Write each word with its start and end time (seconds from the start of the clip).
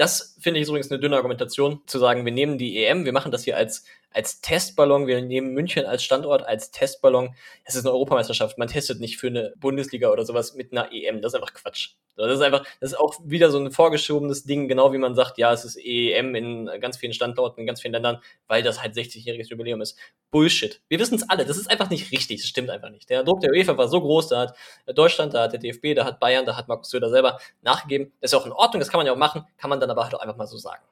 Das 0.00 0.34
finde 0.40 0.60
ich 0.60 0.66
übrigens 0.66 0.90
eine 0.90 0.98
dünne 0.98 1.16
Argumentation, 1.16 1.82
zu 1.84 1.98
sagen, 1.98 2.24
wir 2.24 2.32
nehmen 2.32 2.56
die 2.56 2.82
EM, 2.82 3.04
wir 3.04 3.12
machen 3.12 3.30
das 3.30 3.44
hier 3.44 3.58
als, 3.58 3.84
als 4.14 4.40
Testballon, 4.40 5.06
wir 5.06 5.20
nehmen 5.20 5.52
München 5.52 5.84
als 5.84 6.02
Standort, 6.02 6.42
als 6.42 6.70
Testballon. 6.70 7.34
Es 7.64 7.74
ist 7.74 7.84
eine 7.84 7.92
Europameisterschaft, 7.92 8.56
man 8.56 8.68
testet 8.68 8.98
nicht 8.98 9.18
für 9.18 9.26
eine 9.26 9.52
Bundesliga 9.58 10.08
oder 10.08 10.24
sowas 10.24 10.54
mit 10.54 10.72
einer 10.72 10.90
EM. 10.90 11.20
Das 11.20 11.34
ist 11.34 11.38
einfach 11.38 11.52
Quatsch. 11.52 11.96
Das 12.26 12.36
ist 12.36 12.42
einfach, 12.42 12.64
das 12.80 12.92
ist 12.92 12.98
auch 12.98 13.14
wieder 13.24 13.50
so 13.50 13.58
ein 13.58 13.70
vorgeschobenes 13.70 14.44
Ding, 14.44 14.68
genau 14.68 14.92
wie 14.92 14.98
man 14.98 15.14
sagt, 15.14 15.38
ja, 15.38 15.52
es 15.52 15.64
ist 15.64 15.76
EM 15.76 16.34
in 16.34 16.70
ganz 16.80 16.96
vielen 16.96 17.12
Standorten, 17.12 17.60
in 17.60 17.66
ganz 17.66 17.80
vielen 17.80 17.92
Ländern, 17.92 18.20
weil 18.46 18.62
das 18.62 18.82
halt 18.82 18.94
60-jähriges 18.94 19.48
Jubiläum 19.48 19.80
ist. 19.80 19.98
Bullshit. 20.30 20.80
Wir 20.88 20.98
wissen 20.98 21.16
es 21.16 21.28
alle, 21.28 21.44
das 21.44 21.56
ist 21.56 21.70
einfach 21.70 21.90
nicht 21.90 22.12
richtig, 22.12 22.40
das 22.40 22.48
stimmt 22.48 22.70
einfach 22.70 22.90
nicht. 22.90 23.10
Der 23.10 23.24
Druck 23.24 23.40
der 23.40 23.50
UEFA 23.50 23.76
war 23.76 23.88
so 23.88 24.00
groß, 24.00 24.28
da 24.28 24.40
hat 24.40 24.54
Deutschland, 24.94 25.34
da 25.34 25.42
hat 25.42 25.52
der 25.52 25.60
DFB, 25.60 25.94
da 25.96 26.04
hat 26.04 26.20
Bayern, 26.20 26.46
da 26.46 26.56
hat 26.56 26.68
Markus 26.68 26.90
Söder 26.90 27.10
selber 27.10 27.38
nachgegeben. 27.62 28.12
Das 28.20 28.32
ist 28.32 28.38
auch 28.38 28.46
in 28.46 28.52
Ordnung, 28.52 28.80
das 28.80 28.88
kann 28.88 28.98
man 28.98 29.06
ja 29.06 29.12
auch 29.12 29.18
machen, 29.18 29.44
kann 29.56 29.70
man 29.70 29.80
dann 29.80 29.90
aber 29.90 30.04
halt 30.04 30.14
auch 30.14 30.20
einfach 30.20 30.36
mal 30.36 30.46
so 30.46 30.56
sagen. 30.56 30.82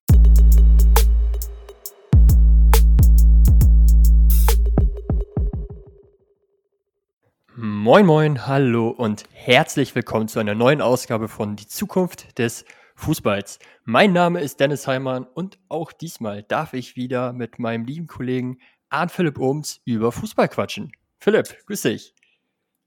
Moin, 7.60 8.06
moin, 8.06 8.46
hallo 8.46 8.88
und 8.88 9.24
herzlich 9.32 9.92
willkommen 9.96 10.28
zu 10.28 10.38
einer 10.38 10.54
neuen 10.54 10.80
Ausgabe 10.80 11.26
von 11.26 11.56
Die 11.56 11.66
Zukunft 11.66 12.38
des 12.38 12.64
Fußballs. 12.94 13.58
Mein 13.82 14.12
Name 14.12 14.40
ist 14.40 14.60
Dennis 14.60 14.86
Heimann 14.86 15.24
und 15.24 15.58
auch 15.68 15.90
diesmal 15.90 16.44
darf 16.44 16.72
ich 16.72 16.94
wieder 16.94 17.32
mit 17.32 17.58
meinem 17.58 17.84
lieben 17.84 18.06
Kollegen 18.06 18.60
Arndt 18.90 19.10
Philipp 19.10 19.40
Ohms 19.40 19.80
über 19.84 20.12
Fußball 20.12 20.48
quatschen. 20.48 20.92
Philipp, 21.18 21.66
grüß 21.66 21.82
dich. 21.82 22.14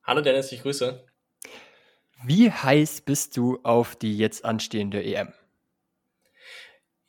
Hallo 0.03 0.21
Dennis, 0.21 0.53
ich 0.53 0.62
grüße. 0.62 1.05
Wie 2.23 2.49
heiß 2.49 3.01
bist 3.01 3.35
du 3.35 3.59
auf 3.63 3.98
die 3.98 4.17
jetzt 4.17 4.45
anstehende 4.45 5.03
EM? 5.03 5.34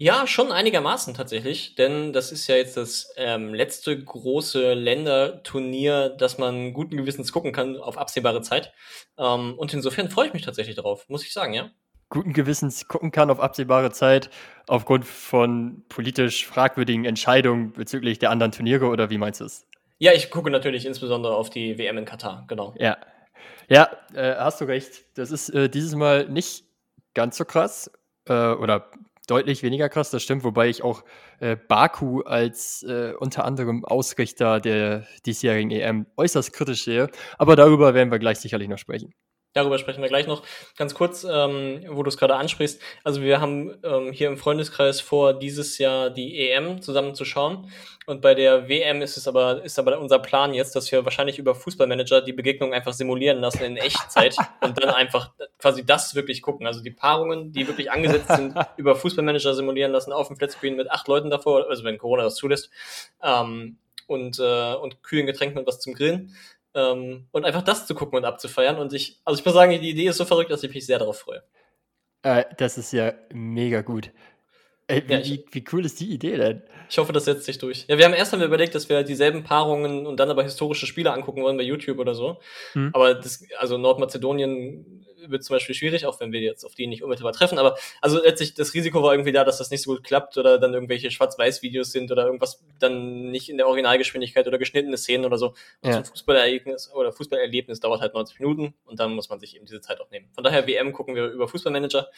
Ja, 0.02 0.26
schon 0.26 0.50
einigermaßen 0.50 1.14
tatsächlich, 1.14 1.76
denn 1.76 2.12
das 2.12 2.32
ist 2.32 2.48
ja 2.48 2.56
jetzt 2.56 2.76
das 2.76 3.14
ähm, 3.16 3.54
letzte 3.54 3.96
große 3.96 4.74
Länderturnier, 4.74 6.08
das 6.08 6.38
man 6.38 6.72
guten 6.72 6.96
Gewissens 6.96 7.30
gucken 7.30 7.52
kann 7.52 7.76
auf 7.76 7.96
absehbare 7.96 8.42
Zeit. 8.42 8.72
Ähm, 9.16 9.54
und 9.56 9.72
insofern 9.72 10.10
freue 10.10 10.26
ich 10.26 10.32
mich 10.32 10.42
tatsächlich 10.42 10.74
darauf, 10.74 11.08
muss 11.08 11.22
ich 11.22 11.32
sagen, 11.32 11.54
ja. 11.54 11.70
Guten 12.08 12.32
Gewissens 12.32 12.88
gucken 12.88 13.12
kann 13.12 13.30
auf 13.30 13.38
absehbare 13.38 13.92
Zeit 13.92 14.28
aufgrund 14.66 15.04
von 15.04 15.84
politisch 15.88 16.48
fragwürdigen 16.48 17.04
Entscheidungen 17.04 17.70
bezüglich 17.70 18.18
der 18.18 18.30
anderen 18.30 18.50
Turniere 18.50 18.86
oder 18.86 19.08
wie 19.08 19.18
meinst 19.18 19.40
du 19.40 19.44
es? 19.44 19.68
Ja, 20.00 20.12
ich 20.14 20.32
gucke 20.32 20.50
natürlich 20.50 20.84
insbesondere 20.84 21.36
auf 21.36 21.48
die 21.48 21.78
WM 21.78 21.98
in 21.98 22.06
Katar, 22.06 22.44
genau. 22.48 22.74
Ja, 22.76 22.96
ja, 23.68 23.88
äh, 24.14 24.34
hast 24.34 24.60
du 24.60 24.64
recht. 24.64 25.04
Das 25.14 25.30
ist 25.30 25.50
äh, 25.50 25.68
dieses 25.68 25.94
Mal 25.94 26.28
nicht 26.28 26.64
ganz 27.14 27.36
so 27.36 27.44
krass 27.44 27.88
äh, 28.26 28.32
oder 28.32 28.90
deutlich 29.26 29.62
weniger 29.62 29.88
krass, 29.88 30.10
das 30.10 30.22
stimmt, 30.22 30.44
wobei 30.44 30.68
ich 30.68 30.82
auch 30.82 31.04
äh, 31.40 31.56
Baku 31.56 32.20
als 32.22 32.82
äh, 32.82 33.12
unter 33.18 33.44
anderem 33.44 33.84
Ausrichter 33.84 34.60
der 34.60 35.06
diesjährigen 35.26 35.70
EM 35.70 36.06
äußerst 36.16 36.52
kritisch 36.52 36.84
sehe. 36.84 37.08
Aber 37.38 37.56
darüber 37.56 37.94
werden 37.94 38.10
wir 38.10 38.18
gleich 38.18 38.38
sicherlich 38.38 38.68
noch 38.68 38.78
sprechen. 38.78 39.14
Darüber 39.54 39.78
sprechen 39.78 40.00
wir 40.00 40.08
gleich 40.08 40.26
noch. 40.26 40.42
Ganz 40.76 40.94
kurz, 40.94 41.26
ähm, 41.28 41.84
wo 41.88 42.02
du 42.02 42.08
es 42.08 42.16
gerade 42.16 42.36
ansprichst. 42.36 42.80
Also 43.04 43.20
wir 43.20 43.40
haben 43.40 43.76
ähm, 43.82 44.10
hier 44.12 44.28
im 44.28 44.38
Freundeskreis 44.38 45.00
vor, 45.00 45.34
dieses 45.34 45.78
Jahr 45.78 46.08
die 46.08 46.38
EM 46.40 46.80
zusammen 46.80 47.14
zu 47.14 47.24
schauen. 47.24 47.70
Und 48.06 48.22
bei 48.22 48.34
der 48.34 48.68
WM 48.68 49.02
ist 49.02 49.16
es 49.16 49.28
aber, 49.28 49.62
ist 49.62 49.78
aber 49.78 49.98
unser 49.98 50.18
Plan 50.18 50.54
jetzt, 50.54 50.74
dass 50.74 50.90
wir 50.90 51.04
wahrscheinlich 51.04 51.38
über 51.38 51.54
Fußballmanager 51.54 52.22
die 52.22 52.32
Begegnung 52.32 52.72
einfach 52.72 52.94
simulieren 52.94 53.40
lassen 53.40 53.62
in 53.62 53.76
Echtzeit 53.76 54.36
und 54.60 54.82
dann 54.82 54.90
einfach 54.90 55.32
quasi 55.58 55.84
das 55.84 56.14
wirklich 56.14 56.40
gucken. 56.40 56.66
Also 56.66 56.82
die 56.82 56.90
Paarungen, 56.90 57.52
die 57.52 57.68
wirklich 57.68 57.90
angesetzt 57.90 58.28
sind, 58.34 58.54
über 58.76 58.96
Fußballmanager 58.96 59.54
simulieren 59.54 59.92
lassen 59.92 60.12
auf 60.12 60.28
dem 60.28 60.36
Flatscreen 60.36 60.76
mit 60.76 60.90
acht 60.90 61.06
Leuten 61.08 61.30
davor, 61.30 61.68
also 61.68 61.84
wenn 61.84 61.98
Corona 61.98 62.24
das 62.24 62.36
zulässt. 62.36 62.70
Ähm, 63.22 63.78
und, 64.06 64.38
äh, 64.38 64.74
und 64.74 65.02
kühlen 65.02 65.26
Getränken 65.26 65.58
und 65.58 65.66
was 65.66 65.80
zum 65.80 65.94
Grillen. 65.94 66.34
Ähm, 66.74 67.28
und 67.32 67.44
einfach 67.44 67.62
das 67.62 67.86
zu 67.86 67.94
gucken 67.94 68.18
und 68.18 68.24
abzufeiern. 68.24 68.78
Und 68.78 68.92
ich, 68.92 69.20
also 69.24 69.38
ich 69.38 69.44
muss 69.44 69.54
sagen, 69.54 69.72
die 69.72 69.90
Idee 69.90 70.08
ist 70.08 70.16
so 70.16 70.24
verrückt, 70.24 70.50
dass 70.50 70.62
ich 70.62 70.72
mich 70.74 70.86
sehr 70.86 70.98
darauf 70.98 71.18
freue. 71.18 71.42
Äh, 72.22 72.44
das 72.56 72.78
ist 72.78 72.92
ja 72.92 73.12
mega 73.32 73.82
gut. 73.82 74.12
Ey, 74.88 75.02
wie, 75.06 75.12
ja, 75.12 75.18
ich, 75.20 75.44
wie, 75.52 75.64
cool 75.72 75.84
ist 75.84 76.00
die 76.00 76.10
Idee 76.10 76.36
denn? 76.36 76.62
Ich 76.90 76.98
hoffe, 76.98 77.12
das 77.12 77.24
setzt 77.24 77.44
sich 77.44 77.58
durch. 77.58 77.86
Ja, 77.88 77.96
wir 77.96 78.04
haben 78.04 78.12
erst 78.12 78.32
einmal 78.32 78.48
überlegt, 78.48 78.74
dass 78.74 78.88
wir 78.88 79.02
dieselben 79.02 79.44
Paarungen 79.44 80.06
und 80.06 80.18
dann 80.18 80.30
aber 80.30 80.42
historische 80.42 80.86
Spiele 80.86 81.12
angucken 81.12 81.42
wollen 81.42 81.56
bei 81.56 81.62
YouTube 81.62 81.98
oder 81.98 82.14
so. 82.14 82.38
Hm. 82.72 82.90
Aber 82.92 83.14
das, 83.14 83.44
also 83.58 83.78
Nordmazedonien 83.78 85.06
wird 85.26 85.44
zum 85.44 85.54
Beispiel 85.54 85.74
schwierig, 85.74 86.06
auch 86.06 86.20
wenn 86.20 86.32
wir 86.32 86.40
jetzt 86.40 86.64
auf 86.64 86.74
die 86.74 86.86
nicht 86.86 87.02
unmittelbar 87.02 87.32
treffen. 87.32 87.58
Aber 87.58 87.76
also 88.00 88.20
letztlich 88.22 88.54
das 88.54 88.74
Risiko 88.74 89.02
war 89.02 89.12
irgendwie 89.12 89.32
da, 89.32 89.44
dass 89.44 89.58
das 89.58 89.70
nicht 89.70 89.82
so 89.82 89.92
gut 89.92 90.04
klappt 90.04 90.36
oder 90.36 90.58
dann 90.58 90.74
irgendwelche 90.74 91.10
Schwarz-Weiß-Videos 91.10 91.92
sind 91.92 92.10
oder 92.10 92.26
irgendwas 92.26 92.62
dann 92.78 93.30
nicht 93.30 93.48
in 93.48 93.56
der 93.56 93.66
Originalgeschwindigkeit 93.68 94.46
oder 94.46 94.58
geschnittene 94.58 94.96
Szenen 94.96 95.24
oder 95.24 95.38
so. 95.38 95.48
Und 95.80 95.88
ja. 95.88 95.92
so 95.92 95.98
ein 95.98 96.04
Fußballereignis 96.04 96.92
oder 96.92 97.12
Fußballerlebnis 97.12 97.80
dauert 97.80 98.00
halt 98.00 98.14
90 98.14 98.40
Minuten 98.40 98.74
und 98.84 99.00
dann 99.00 99.14
muss 99.14 99.28
man 99.28 99.40
sich 99.40 99.56
eben 99.56 99.66
diese 99.66 99.80
Zeit 99.80 100.00
auch 100.00 100.10
nehmen. 100.10 100.28
Von 100.34 100.44
daher 100.44 100.66
WM 100.66 100.92
gucken 100.92 101.14
wir 101.14 101.26
über 101.28 101.48
Fußballmanager, 101.48 102.08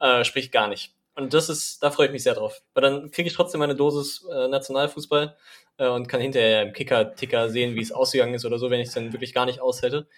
äh, 0.00 0.24
sprich 0.24 0.50
gar 0.50 0.68
nicht. 0.68 0.94
Und 1.16 1.32
das 1.32 1.48
ist, 1.48 1.82
da 1.82 1.90
freue 1.90 2.06
ich 2.06 2.12
mich 2.12 2.22
sehr 2.24 2.34
drauf. 2.34 2.62
Weil 2.74 2.82
dann 2.82 3.10
kriege 3.10 3.28
ich 3.28 3.34
trotzdem 3.34 3.60
meine 3.60 3.76
Dosis 3.76 4.26
äh, 4.30 4.48
Nationalfußball 4.48 5.36
äh, 5.78 5.88
und 5.88 6.08
kann 6.08 6.20
hinterher 6.20 6.62
im 6.62 6.72
Kicker-Ticker 6.72 7.50
sehen, 7.50 7.76
wie 7.76 7.82
es 7.82 7.92
ausgegangen 7.92 8.34
ist 8.34 8.44
oder 8.44 8.58
so, 8.58 8.70
wenn 8.70 8.80
ich 8.80 8.88
es 8.88 8.94
dann 8.94 9.12
wirklich 9.12 9.32
gar 9.32 9.46
nicht 9.46 9.60
aushätte. 9.60 10.08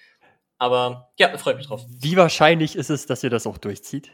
Aber 0.59 1.11
ja, 1.19 1.29
da 1.29 1.39
freue 1.39 1.55
ich 1.55 1.59
mich 1.59 1.67
drauf. 1.67 1.85
Wie 1.89 2.17
wahrscheinlich 2.17 2.77
ist 2.77 2.89
es, 2.89 3.07
dass 3.07 3.23
ihr 3.23 3.31
das 3.31 3.47
auch 3.47 3.59
durchzieht? 3.59 4.11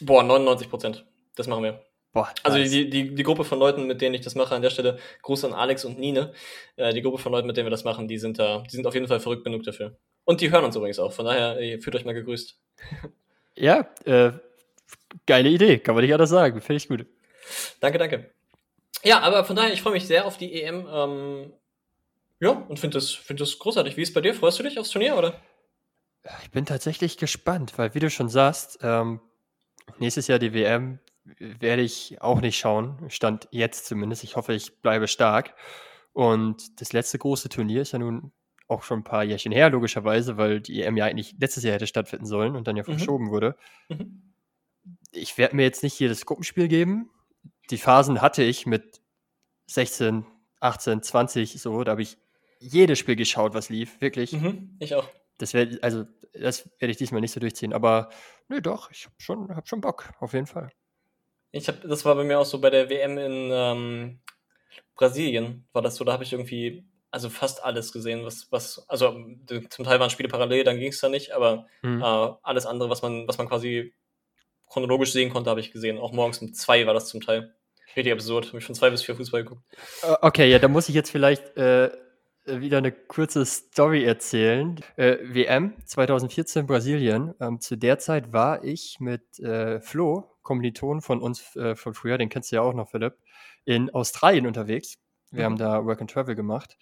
Boah, 0.00 0.22
99 0.22 0.70
Prozent. 0.70 1.04
Das 1.34 1.48
machen 1.48 1.64
wir. 1.64 1.82
Boah, 2.12 2.28
also 2.42 2.58
die, 2.58 2.90
die, 2.90 3.14
die 3.14 3.22
Gruppe 3.22 3.42
von 3.42 3.58
Leuten, 3.58 3.86
mit 3.86 4.02
denen 4.02 4.14
ich 4.14 4.20
das 4.20 4.34
mache, 4.34 4.54
an 4.54 4.60
der 4.60 4.68
Stelle 4.68 4.98
Gruß 5.22 5.46
an 5.46 5.54
Alex 5.54 5.84
und 5.84 5.98
Nine. 5.98 6.32
Äh, 6.76 6.92
die 6.92 7.00
Gruppe 7.00 7.18
von 7.18 7.32
Leuten, 7.32 7.46
mit 7.46 7.56
denen 7.56 7.66
wir 7.66 7.70
das 7.70 7.84
machen, 7.84 8.06
die 8.06 8.18
sind 8.18 8.38
da, 8.38 8.62
die 8.70 8.76
sind 8.76 8.86
auf 8.86 8.94
jeden 8.94 9.08
Fall 9.08 9.18
verrückt 9.18 9.44
genug 9.44 9.62
dafür. 9.62 9.96
Und 10.24 10.40
die 10.40 10.50
hören 10.50 10.64
uns 10.64 10.76
übrigens 10.76 10.98
auch. 10.98 11.12
Von 11.12 11.24
daher, 11.24 11.58
ihr 11.60 11.80
fühlt 11.80 11.96
euch 11.96 12.04
mal 12.04 12.14
gegrüßt. 12.14 12.60
Ja, 13.54 13.86
äh, 14.04 14.32
geile 15.26 15.48
Idee, 15.48 15.78
kann 15.78 15.94
man 15.94 16.04
nicht 16.04 16.12
anders 16.12 16.30
sagen. 16.30 16.60
Finde 16.60 16.76
ich 16.76 16.88
gut. 16.88 17.06
Danke, 17.80 17.98
danke. 17.98 18.30
Ja, 19.02 19.20
aber 19.20 19.44
von 19.44 19.56
daher, 19.56 19.72
ich 19.72 19.82
freue 19.82 19.94
mich 19.94 20.06
sehr 20.06 20.26
auf 20.26 20.36
die 20.36 20.62
EM. 20.62 20.86
Ähm, 20.90 21.52
ja, 22.40 22.50
und 22.50 22.78
finde 22.78 22.96
das, 22.96 23.10
find 23.10 23.40
das 23.40 23.58
großartig. 23.58 23.96
Wie 23.96 24.02
ist 24.02 24.10
es 24.10 24.14
bei 24.14 24.20
dir? 24.20 24.34
Freust 24.34 24.58
du 24.58 24.62
dich 24.62 24.78
aufs 24.78 24.90
Turnier, 24.90 25.16
oder? 25.16 25.40
Ich 26.42 26.50
bin 26.50 26.66
tatsächlich 26.66 27.18
gespannt, 27.18 27.78
weil 27.78 27.94
wie 27.94 28.00
du 28.00 28.10
schon 28.10 28.28
sagst, 28.28 28.78
ähm, 28.82 29.20
nächstes 29.98 30.28
Jahr 30.28 30.38
die 30.38 30.54
WM 30.54 31.00
werde 31.38 31.82
ich 31.82 32.20
auch 32.20 32.40
nicht 32.40 32.58
schauen. 32.58 32.98
Stand 33.08 33.48
jetzt 33.50 33.86
zumindest. 33.86 34.24
Ich 34.24 34.36
hoffe, 34.36 34.54
ich 34.54 34.80
bleibe 34.80 35.08
stark. 35.08 35.54
Und 36.12 36.80
das 36.80 36.92
letzte 36.92 37.18
große 37.18 37.48
Turnier 37.48 37.82
ist 37.82 37.92
ja 37.92 37.98
nun 37.98 38.32
auch 38.68 38.82
schon 38.82 39.00
ein 39.00 39.04
paar 39.04 39.24
Jährchen 39.24 39.52
her, 39.52 39.70
logischerweise, 39.70 40.36
weil 40.36 40.60
die 40.60 40.82
EM 40.82 40.96
ja 40.96 41.04
eigentlich 41.04 41.34
letztes 41.38 41.64
Jahr 41.64 41.74
hätte 41.74 41.86
stattfinden 41.86 42.26
sollen 42.26 42.56
und 42.56 42.66
dann 42.66 42.76
ja 42.76 42.84
mhm. 42.86 42.92
verschoben 42.92 43.30
wurde. 43.30 43.56
Mhm. 43.88 44.31
Ich 45.12 45.38
werde 45.38 45.56
mir 45.56 45.62
jetzt 45.62 45.82
nicht 45.82 45.98
jedes 45.98 46.26
Gruppenspiel 46.26 46.68
geben. 46.68 47.10
Die 47.70 47.78
Phasen 47.78 48.20
hatte 48.20 48.42
ich 48.42 48.66
mit 48.66 49.00
16, 49.66 50.26
18, 50.60 51.02
20, 51.02 51.60
so, 51.60 51.84
da 51.84 51.92
habe 51.92 52.02
ich 52.02 52.18
jedes 52.58 52.98
Spiel 52.98 53.16
geschaut, 53.16 53.54
was 53.54 53.68
lief, 53.68 54.00
wirklich. 54.00 54.32
Mhm, 54.32 54.76
ich 54.80 54.94
auch. 54.94 55.08
Das 55.38 55.54
werde 55.54 55.78
also 55.82 56.04
das 56.32 56.68
werde 56.78 56.92
ich 56.92 56.96
diesmal 56.96 57.20
nicht 57.20 57.32
so 57.32 57.40
durchziehen, 57.40 57.72
aber 57.72 58.08
nö, 58.48 58.60
doch, 58.60 58.90
ich 58.90 59.04
habe 59.04 59.14
schon, 59.18 59.54
hab 59.54 59.68
schon 59.68 59.80
Bock, 59.80 60.10
auf 60.20 60.32
jeden 60.32 60.46
Fall. 60.46 60.70
Ich 61.50 61.68
habe, 61.68 61.86
das 61.86 62.04
war 62.04 62.14
bei 62.14 62.24
mir 62.24 62.38
auch 62.38 62.46
so 62.46 62.60
bei 62.60 62.70
der 62.70 62.88
WM 62.88 63.18
in 63.18 63.50
ähm, 63.52 64.20
Brasilien, 64.94 65.68
war 65.72 65.82
das 65.82 65.96
so, 65.96 66.04
da 66.04 66.12
habe 66.12 66.24
ich 66.24 66.32
irgendwie 66.32 66.86
also 67.10 67.28
fast 67.28 67.62
alles 67.62 67.92
gesehen, 67.92 68.24
was, 68.24 68.50
was, 68.50 68.88
also 68.88 69.14
zum 69.68 69.84
Teil 69.84 70.00
waren 70.00 70.08
Spiele 70.08 70.30
parallel, 70.30 70.64
dann 70.64 70.78
ging 70.78 70.88
es 70.88 71.00
da 71.00 71.10
nicht, 71.10 71.32
aber 71.32 71.66
mhm. 71.82 72.00
äh, 72.00 72.32
alles 72.42 72.64
andere, 72.64 72.88
was 72.88 73.02
man, 73.02 73.28
was 73.28 73.36
man 73.36 73.48
quasi 73.48 73.92
chronologisch 74.72 75.12
sehen 75.12 75.30
konnte, 75.30 75.50
habe 75.50 75.60
ich 75.60 75.70
gesehen. 75.70 75.98
Auch 75.98 76.12
morgens 76.12 76.38
um 76.38 76.54
zwei 76.54 76.86
war 76.86 76.94
das 76.94 77.06
zum 77.08 77.20
Teil. 77.20 77.54
Richtig 77.94 78.12
absurd. 78.12 78.48
Habe 78.48 78.58
ich 78.58 78.64
von 78.64 78.74
zwei 78.74 78.88
bis 78.88 79.02
vier 79.02 79.14
Fußball 79.14 79.44
geguckt. 79.44 79.62
Okay, 80.22 80.50
ja, 80.50 80.58
da 80.58 80.68
muss 80.68 80.88
ich 80.88 80.94
jetzt 80.94 81.10
vielleicht 81.10 81.56
äh, 81.58 81.90
äh, 82.46 82.60
wieder 82.60 82.78
eine 82.78 82.90
kurze 82.90 83.44
Story 83.44 84.04
erzählen. 84.04 84.80
Äh, 84.96 85.18
WM 85.22 85.74
2014 85.84 86.66
Brasilien. 86.66 87.34
Ähm, 87.40 87.60
zu 87.60 87.76
der 87.76 87.98
Zeit 87.98 88.32
war 88.32 88.64
ich 88.64 88.98
mit 88.98 89.38
äh, 89.40 89.80
Flo, 89.80 90.36
Kommiliton 90.42 91.02
von 91.02 91.20
uns 91.20 91.54
äh, 91.56 91.76
von 91.76 91.94
früher, 91.94 92.18
den 92.18 92.28
kennst 92.28 92.50
du 92.50 92.56
ja 92.56 92.62
auch 92.62 92.74
noch, 92.74 92.90
Philipp, 92.90 93.14
in 93.64 93.90
Australien 93.90 94.46
unterwegs. 94.46 94.96
Wir 95.30 95.40
mhm. 95.40 95.44
haben 95.44 95.58
da 95.58 95.84
Work 95.84 96.00
and 96.00 96.10
Travel 96.10 96.34
gemacht. 96.34 96.76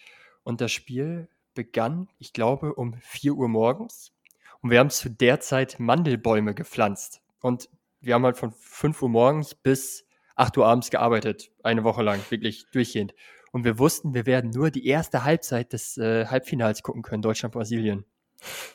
Und 0.45 0.61
das 0.61 0.73
Spiel 0.73 1.29
begann, 1.55 2.09
ich 2.19 2.33
glaube, 2.33 2.75
um 2.75 2.95
4 3.01 3.35
Uhr 3.35 3.49
morgens. 3.49 4.13
Und 4.63 4.71
wir 4.71 4.79
haben 4.79 4.91
zu 4.91 5.11
der 5.11 5.41
Zeit 5.41 5.79
Mandelbäume 5.79 6.55
gepflanzt. 6.55 7.21
Und 7.41 7.69
wir 8.01 8.15
haben 8.15 8.25
halt 8.25 8.37
von 8.37 8.53
5 8.53 9.03
Uhr 9.03 9.09
morgens 9.09 9.55
bis 9.55 10.07
8 10.37 10.57
Uhr 10.59 10.67
abends 10.67 10.91
gearbeitet. 10.91 11.51
Eine 11.63 11.85
Woche 11.85 12.03
lang, 12.03 12.21
wirklich 12.31 12.67
durchgehend. 12.73 13.15
Und 13.53 13.65
wir 13.65 13.79
wussten, 13.79 14.15
wir 14.15 14.27
werden 14.27 14.51
nur 14.51 14.71
die 14.71 14.87
erste 14.87 15.25
Halbzeit 15.25 15.73
des 15.73 15.99
äh, 15.99 16.27
Halbfinals 16.27 16.83
gucken 16.83 17.03
können, 17.03 17.23
Deutschland-Brasilien. 17.23 18.05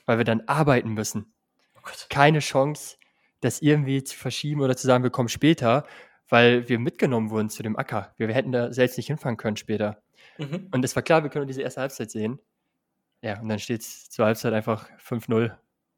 Weil 0.06 0.18
wir 0.18 0.26
dann 0.26 0.42
arbeiten 0.42 0.90
müssen. 0.90 1.34
Oh 1.76 1.90
Keine 2.10 2.40
Chance. 2.40 2.98
das 3.42 3.62
irgendwie 3.62 4.04
zu 4.04 4.18
verschieben 4.18 4.62
oder 4.62 4.76
zu 4.76 4.88
sagen, 4.88 5.04
wir 5.04 5.12
kommen 5.12 5.30
später, 5.30 5.86
weil 6.30 6.68
wir 6.68 6.80
mitgenommen 6.80 7.30
wurden 7.30 7.50
zu 7.50 7.64
dem 7.64 7.78
Acker. 7.78 8.14
Wir, 8.18 8.28
wir 8.28 8.36
hätten 8.36 8.52
da 8.52 8.74
selbst 8.74 8.98
nicht 8.98 9.08
hinfahren 9.08 9.38
können 9.38 9.58
später. 9.58 10.02
Mhm. 10.38 10.70
Und 10.72 10.84
es 10.84 10.96
war 10.96 11.04
klar, 11.04 11.24
wir 11.24 11.30
können 11.30 11.48
diese 11.48 11.62
erste 11.62 11.82
Halbzeit 11.82 12.12
sehen. 12.12 12.40
Ja, 13.22 13.40
und 13.40 13.50
dann 13.50 13.60
steht 13.60 13.82
es 13.82 14.10
zur 14.10 14.26
Halbzeit 14.26 14.54
einfach 14.54 14.90
5-0 15.00 15.56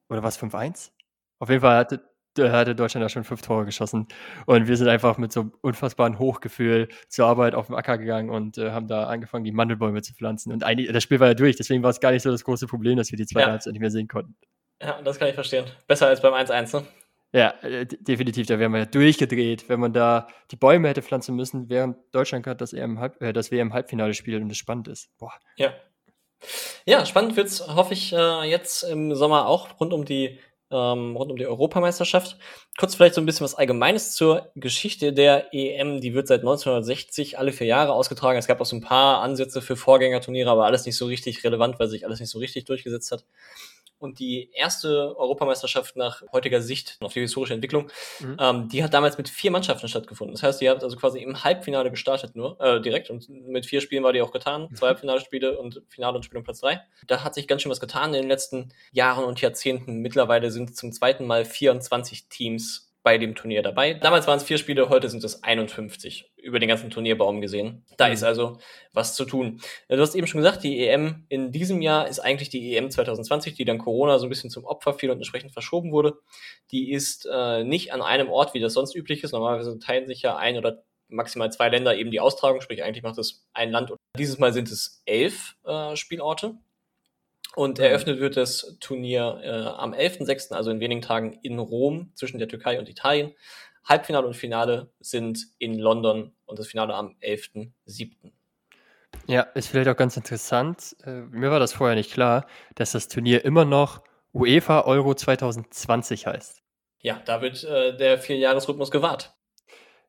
oder 0.09 0.23
was, 0.23 0.39
5-1? 0.39 0.91
Auf 1.39 1.49
jeden 1.49 1.61
Fall 1.61 1.77
hatte, 1.77 2.09
hatte 2.39 2.75
Deutschland 2.75 3.03
da 3.03 3.09
schon 3.09 3.23
fünf 3.23 3.41
Tore 3.41 3.65
geschossen. 3.65 4.07
Und 4.45 4.67
wir 4.67 4.77
sind 4.77 4.87
einfach 4.87 5.17
mit 5.17 5.31
so 5.31 5.41
einem 5.41 5.53
unfassbaren 5.61 6.19
Hochgefühl 6.19 6.87
zur 7.09 7.27
Arbeit 7.27 7.55
auf 7.55 7.67
dem 7.67 7.75
Acker 7.75 7.97
gegangen 7.97 8.29
und 8.29 8.57
äh, 8.57 8.71
haben 8.71 8.87
da 8.87 9.07
angefangen, 9.07 9.43
die 9.43 9.51
Mandelbäume 9.51 10.01
zu 10.01 10.13
pflanzen. 10.13 10.51
Und 10.51 10.63
eigentlich, 10.63 10.91
das 10.91 11.03
Spiel 11.03 11.19
war 11.19 11.27
ja 11.27 11.33
durch, 11.33 11.55
deswegen 11.55 11.83
war 11.83 11.89
es 11.89 11.99
gar 11.99 12.11
nicht 12.11 12.23
so 12.23 12.31
das 12.31 12.43
große 12.43 12.67
Problem, 12.67 12.97
dass 12.97 13.11
wir 13.11 13.17
die 13.17 13.25
zweite 13.25 13.47
ja. 13.47 13.51
Halbzeit 13.51 13.73
nicht 13.73 13.81
mehr 13.81 13.91
sehen 13.91 14.07
konnten. 14.07 14.35
Ja, 14.81 15.01
das 15.01 15.17
kann 15.17 15.27
ich 15.27 15.35
verstehen. 15.35 15.65
Besser 15.87 16.07
als 16.07 16.21
beim 16.21 16.33
1-1, 16.33 16.77
ne? 16.77 16.87
Ja, 17.33 17.53
äh, 17.61 17.85
definitiv, 17.85 18.47
da 18.47 18.57
wären 18.57 18.71
wir 18.71 18.79
ja 18.79 18.85
durchgedreht, 18.85 19.67
wenn 19.67 19.79
man 19.79 19.91
da 19.91 20.27
die 20.51 20.55
Bäume 20.55 20.87
hätte 20.87 21.01
pflanzen 21.01 21.35
müssen, 21.35 21.69
während 21.69 21.97
Deutschland 22.11 22.45
gerade 22.45 22.57
das, 22.57 22.73
-Halb 22.73 23.21
äh, 23.21 23.33
das 23.33 23.51
WM-Halbfinale 23.51 24.13
spielt 24.13 24.41
und 24.41 24.49
es 24.49 24.57
spannend 24.57 24.87
ist. 24.87 25.09
Boah. 25.17 25.33
Ja. 25.57 25.73
Ja, 26.85 27.05
spannend 27.05 27.35
wird 27.35 27.47
es, 27.47 27.67
hoffe 27.67 27.93
ich, 27.93 28.13
äh, 28.13 28.49
jetzt 28.49 28.83
im 28.83 29.13
Sommer 29.15 29.47
auch 29.47 29.79
rund 29.79 29.91
um 29.91 30.05
die 30.05 30.39
ähm, 30.71 31.15
rund 31.15 31.31
um 31.31 31.37
die 31.37 31.45
Europameisterschaft. 31.45 32.37
Kurz 32.77 32.95
vielleicht 32.95 33.15
so 33.15 33.21
ein 33.21 33.25
bisschen 33.25 33.43
was 33.43 33.55
Allgemeines 33.55 34.13
zur 34.13 34.51
Geschichte 34.55 35.13
der 35.13 35.53
EM. 35.53 36.01
Die 36.01 36.13
wird 36.13 36.27
seit 36.27 36.41
1960 36.41 37.39
alle 37.39 37.53
vier 37.53 37.67
Jahre 37.67 37.93
ausgetragen. 37.93 38.37
Es 38.37 38.47
gab 38.47 38.59
auch 38.59 38.65
so 38.65 38.75
ein 38.75 38.81
paar 38.81 39.21
Ansätze 39.21 39.61
für 39.61 39.75
Vorgängerturniere, 39.75 40.49
aber 40.49 40.65
alles 40.65 40.85
nicht 40.85 40.97
so 40.97 41.05
richtig 41.05 41.43
relevant, 41.43 41.79
weil 41.79 41.87
sich 41.87 42.05
alles 42.05 42.19
nicht 42.19 42.29
so 42.29 42.39
richtig 42.39 42.65
durchgesetzt 42.65 43.11
hat. 43.11 43.25
Und 43.99 44.19
die 44.19 44.51
erste 44.53 45.17
Europameisterschaft 45.17 45.95
nach 45.95 46.21
heutiger 46.31 46.61
Sicht 46.61 46.97
auf 47.01 47.13
die 47.13 47.21
historische 47.21 47.53
Entwicklung, 47.53 47.89
mhm. 48.19 48.37
ähm, 48.39 48.69
die 48.69 48.83
hat 48.83 48.93
damals 48.93 49.17
mit 49.17 49.29
vier 49.29 49.51
Mannschaften 49.51 49.87
stattgefunden. 49.87 50.35
Das 50.35 50.43
heißt, 50.43 50.61
die 50.61 50.69
hat 50.69 50.83
also 50.83 50.97
quasi 50.97 51.19
im 51.19 51.43
Halbfinale 51.43 51.89
gestartet 51.89 52.35
nur, 52.35 52.59
äh, 52.61 52.81
direkt. 52.81 53.09
Und 53.09 53.27
mit 53.29 53.65
vier 53.65 53.81
Spielen 53.81 54.03
war 54.03 54.13
die 54.13 54.21
auch 54.21 54.31
getan. 54.31 54.67
Mhm. 54.69 54.75
Zwei 54.75 54.87
Halbfinalspiele 54.87 55.57
und 55.57 55.81
Finale 55.87 56.17
und 56.17 56.23
Spiel 56.23 56.37
um 56.37 56.43
Platz 56.43 56.59
drei. 56.59 56.81
Da 57.07 57.23
hat 57.23 57.33
sich 57.35 57.47
ganz 57.47 57.61
schön 57.61 57.71
was 57.71 57.79
getan 57.79 58.13
in 58.13 58.21
den 58.21 58.29
letzten 58.29 58.69
Jahren 58.91 59.23
und 59.23 59.41
Jahrzehnten. 59.41 59.97
Mittlerweile 59.97 60.51
sind 60.51 60.75
zum 60.75 60.91
zweiten 60.91 61.25
Mal 61.25 61.45
24 61.45 62.27
Teams 62.29 62.86
bei 63.07 63.17
dem 63.17 63.35
Turnier 63.35 63.61
dabei. 63.61 63.93
Damals 63.93 64.27
waren 64.27 64.35
es 64.35 64.43
vier 64.43 64.57
Spiele, 64.57 64.89
heute 64.89 65.07
sind 65.07 65.23
es 65.23 65.41
51 65.41 66.29
über 66.35 66.59
den 66.59 66.67
ganzen 66.67 66.89
Turnierbaum 66.89 67.39
gesehen. 67.39 67.85
Da 67.95 68.07
mhm. 68.07 68.11
ist 68.11 68.23
also 68.23 68.57
was 68.91 69.15
zu 69.15 69.23
tun. 69.23 69.61
Du 69.87 69.97
hast 69.97 70.13
eben 70.13 70.27
schon 70.27 70.41
gesagt, 70.41 70.61
die 70.65 70.85
EM 70.85 71.25
in 71.29 71.53
diesem 71.53 71.81
Jahr 71.81 72.09
ist 72.09 72.19
eigentlich 72.19 72.49
die 72.49 72.75
EM 72.75 72.91
2020, 72.91 73.53
die 73.53 73.63
dann 73.63 73.77
Corona 73.77 74.19
so 74.19 74.25
ein 74.25 74.29
bisschen 74.29 74.49
zum 74.49 74.65
Opfer 74.65 74.93
fiel 74.93 75.09
und 75.09 75.19
entsprechend 75.19 75.53
verschoben 75.53 75.93
wurde. 75.93 76.15
Die 76.71 76.91
ist 76.91 77.25
äh, 77.31 77.63
nicht 77.63 77.93
an 77.93 78.01
einem 78.01 78.27
Ort, 78.27 78.53
wie 78.53 78.59
das 78.59 78.73
sonst 78.73 78.93
üblich 78.93 79.23
ist. 79.23 79.31
Normalerweise 79.31 79.79
teilen 79.79 80.05
sich 80.07 80.21
ja 80.21 80.35
ein 80.35 80.57
oder 80.57 80.83
maximal 81.07 81.49
zwei 81.49 81.69
Länder 81.69 81.95
eben 81.95 82.11
die 82.11 82.19
Austragung, 82.19 82.59
sprich 82.59 82.83
eigentlich 82.83 83.03
macht 83.03 83.17
es 83.19 83.47
ein 83.53 83.71
Land. 83.71 83.93
Dieses 84.17 84.37
Mal 84.37 84.51
sind 84.51 84.69
es 84.69 85.01
elf 85.05 85.55
äh, 85.63 85.95
Spielorte. 85.95 86.55
Und 87.57 87.79
eröffnet 87.79 88.19
wird 88.19 88.37
das 88.37 88.77
Turnier 88.79 89.41
äh, 89.43 89.49
am 89.49 89.91
11.06., 89.91 90.53
also 90.53 90.69
in 90.69 90.79
wenigen 90.79 91.01
Tagen 91.01 91.39
in 91.41 91.57
Rom 91.57 92.11
zwischen 92.13 92.37
der 92.37 92.47
Türkei 92.47 92.77
und 92.77 92.87
Italien. 92.87 93.33
Halbfinale 93.83 94.27
und 94.27 94.35
Finale 94.35 94.91
sind 94.99 95.39
in 95.57 95.79
London 95.79 96.35
und 96.45 96.59
das 96.59 96.67
Finale 96.67 96.93
am 96.93 97.15
11.07. 97.19 98.31
Ja, 99.25 99.41
ist 99.55 99.69
vielleicht 99.69 99.89
auch 99.89 99.97
ganz 99.97 100.15
interessant. 100.15 100.95
Äh, 101.03 101.21
mir 101.21 101.49
war 101.49 101.59
das 101.59 101.73
vorher 101.73 101.95
nicht 101.95 102.13
klar, 102.13 102.45
dass 102.75 102.91
das 102.91 103.07
Turnier 103.07 103.43
immer 103.43 103.65
noch 103.65 104.03
UEFA 104.33 104.81
Euro 104.81 105.15
2020 105.15 106.27
heißt. 106.27 106.61
Ja, 107.01 107.23
da 107.25 107.41
wird 107.41 107.63
äh, 107.63 107.97
der 107.97 108.19
Vierjahresrhythmus 108.19 108.91
gewahrt. 108.91 109.33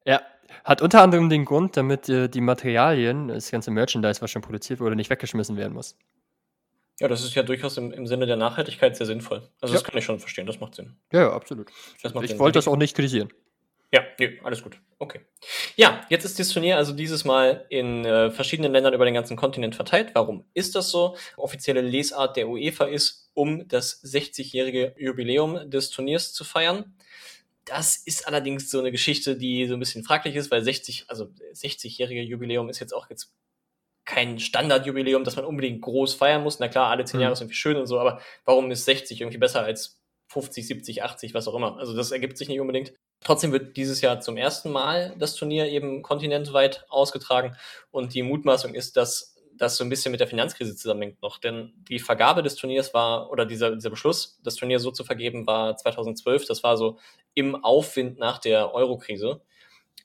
Ja, 0.04 0.20
hat 0.64 0.82
unter 0.82 1.00
anderem 1.00 1.30
den 1.30 1.46
Grund, 1.46 1.78
damit 1.78 2.10
äh, 2.10 2.28
die 2.28 2.42
Materialien, 2.42 3.28
das 3.28 3.50
ganze 3.50 3.70
Merchandise, 3.70 4.20
was 4.20 4.30
schon 4.30 4.42
produziert 4.42 4.80
wurde, 4.80 4.96
nicht 4.96 5.08
weggeschmissen 5.08 5.56
werden 5.56 5.72
muss. 5.72 5.96
Ja, 7.00 7.08
das 7.08 7.22
ist 7.22 7.34
ja 7.34 7.42
durchaus 7.42 7.76
im, 7.76 7.92
im 7.92 8.06
Sinne 8.06 8.26
der 8.26 8.36
Nachhaltigkeit 8.36 8.96
sehr 8.96 9.06
sinnvoll. 9.06 9.48
Also 9.60 9.74
ja. 9.74 9.80
das 9.80 9.84
kann 9.84 9.96
ich 9.96 10.04
schon 10.04 10.18
verstehen, 10.18 10.46
das 10.46 10.60
macht 10.60 10.74
Sinn. 10.74 10.96
Ja, 11.12 11.20
ja 11.20 11.32
absolut. 11.32 11.70
ich 12.02 12.10
Sinn. 12.10 12.38
wollte 12.38 12.58
das 12.58 12.66
auch 12.66 12.76
nicht 12.76 12.94
kritisieren. 12.94 13.32
Ja, 13.90 14.02
nee, 14.18 14.38
alles 14.44 14.62
gut. 14.62 14.78
Okay. 14.98 15.20
Ja, 15.76 16.04
jetzt 16.10 16.24
ist 16.24 16.38
das 16.38 16.50
Turnier 16.50 16.76
also 16.76 16.92
dieses 16.92 17.24
Mal 17.24 17.64
in 17.70 18.04
äh, 18.04 18.30
verschiedenen 18.30 18.72
Ländern 18.72 18.92
über 18.92 19.06
den 19.06 19.14
ganzen 19.14 19.36
Kontinent 19.36 19.74
verteilt. 19.74 20.10
Warum 20.14 20.44
ist 20.52 20.74
das 20.74 20.90
so? 20.90 21.16
Offizielle 21.38 21.80
Lesart 21.80 22.36
der 22.36 22.48
UEFA 22.48 22.84
ist, 22.84 23.30
um 23.32 23.66
das 23.66 24.02
60-jährige 24.04 24.94
Jubiläum 24.98 25.70
des 25.70 25.88
Turniers 25.88 26.34
zu 26.34 26.44
feiern. 26.44 26.96
Das 27.64 27.96
ist 27.96 28.26
allerdings 28.26 28.70
so 28.70 28.78
eine 28.78 28.92
Geschichte, 28.92 29.36
die 29.36 29.66
so 29.66 29.74
ein 29.74 29.80
bisschen 29.80 30.04
fraglich 30.04 30.36
ist, 30.36 30.50
weil 30.50 30.62
60, 30.62 31.06
also 31.08 31.30
60-jährige 31.54 32.22
Jubiläum 32.22 32.68
ist 32.68 32.80
jetzt 32.80 32.92
auch 32.92 33.08
jetzt 33.08 33.32
kein 34.08 34.40
Standardjubiläum, 34.40 35.22
das 35.22 35.36
man 35.36 35.44
unbedingt 35.44 35.82
groß 35.82 36.14
feiern 36.14 36.42
muss. 36.42 36.58
Na 36.58 36.68
klar, 36.68 36.88
alle 36.88 37.04
zehn 37.04 37.18
mhm. 37.18 37.22
Jahre 37.22 37.34
ist 37.34 37.40
irgendwie 37.40 37.56
schön 37.56 37.76
und 37.76 37.86
so, 37.86 38.00
aber 38.00 38.20
warum 38.46 38.70
ist 38.70 38.86
60 38.86 39.20
irgendwie 39.20 39.38
besser 39.38 39.62
als 39.62 40.00
50, 40.28 40.66
70, 40.66 41.02
80, 41.02 41.34
was 41.34 41.46
auch 41.46 41.54
immer? 41.54 41.76
Also 41.76 41.94
das 41.94 42.10
ergibt 42.10 42.38
sich 42.38 42.48
nicht 42.48 42.60
unbedingt. 42.60 42.94
Trotzdem 43.22 43.52
wird 43.52 43.76
dieses 43.76 44.00
Jahr 44.00 44.20
zum 44.20 44.36
ersten 44.36 44.70
Mal 44.70 45.14
das 45.18 45.34
Turnier 45.34 45.66
eben 45.66 46.02
kontinentweit 46.02 46.86
ausgetragen 46.88 47.54
und 47.90 48.14
die 48.14 48.22
Mutmaßung 48.22 48.74
ist, 48.74 48.96
dass 48.96 49.36
das 49.56 49.76
so 49.76 49.84
ein 49.84 49.90
bisschen 49.90 50.12
mit 50.12 50.20
der 50.20 50.28
Finanzkrise 50.28 50.74
zusammenhängt 50.74 51.20
noch, 51.20 51.38
denn 51.38 51.74
die 51.88 51.98
Vergabe 51.98 52.42
des 52.42 52.54
Turniers 52.54 52.94
war, 52.94 53.30
oder 53.30 53.44
dieser, 53.44 53.74
dieser 53.74 53.90
Beschluss, 53.90 54.38
das 54.42 54.54
Turnier 54.54 54.78
so 54.78 54.90
zu 54.90 55.04
vergeben, 55.04 55.46
war 55.46 55.76
2012. 55.76 56.46
Das 56.46 56.62
war 56.62 56.76
so 56.76 56.98
im 57.34 57.62
Aufwind 57.62 58.18
nach 58.18 58.38
der 58.38 58.72
Euro-Krise 58.72 59.42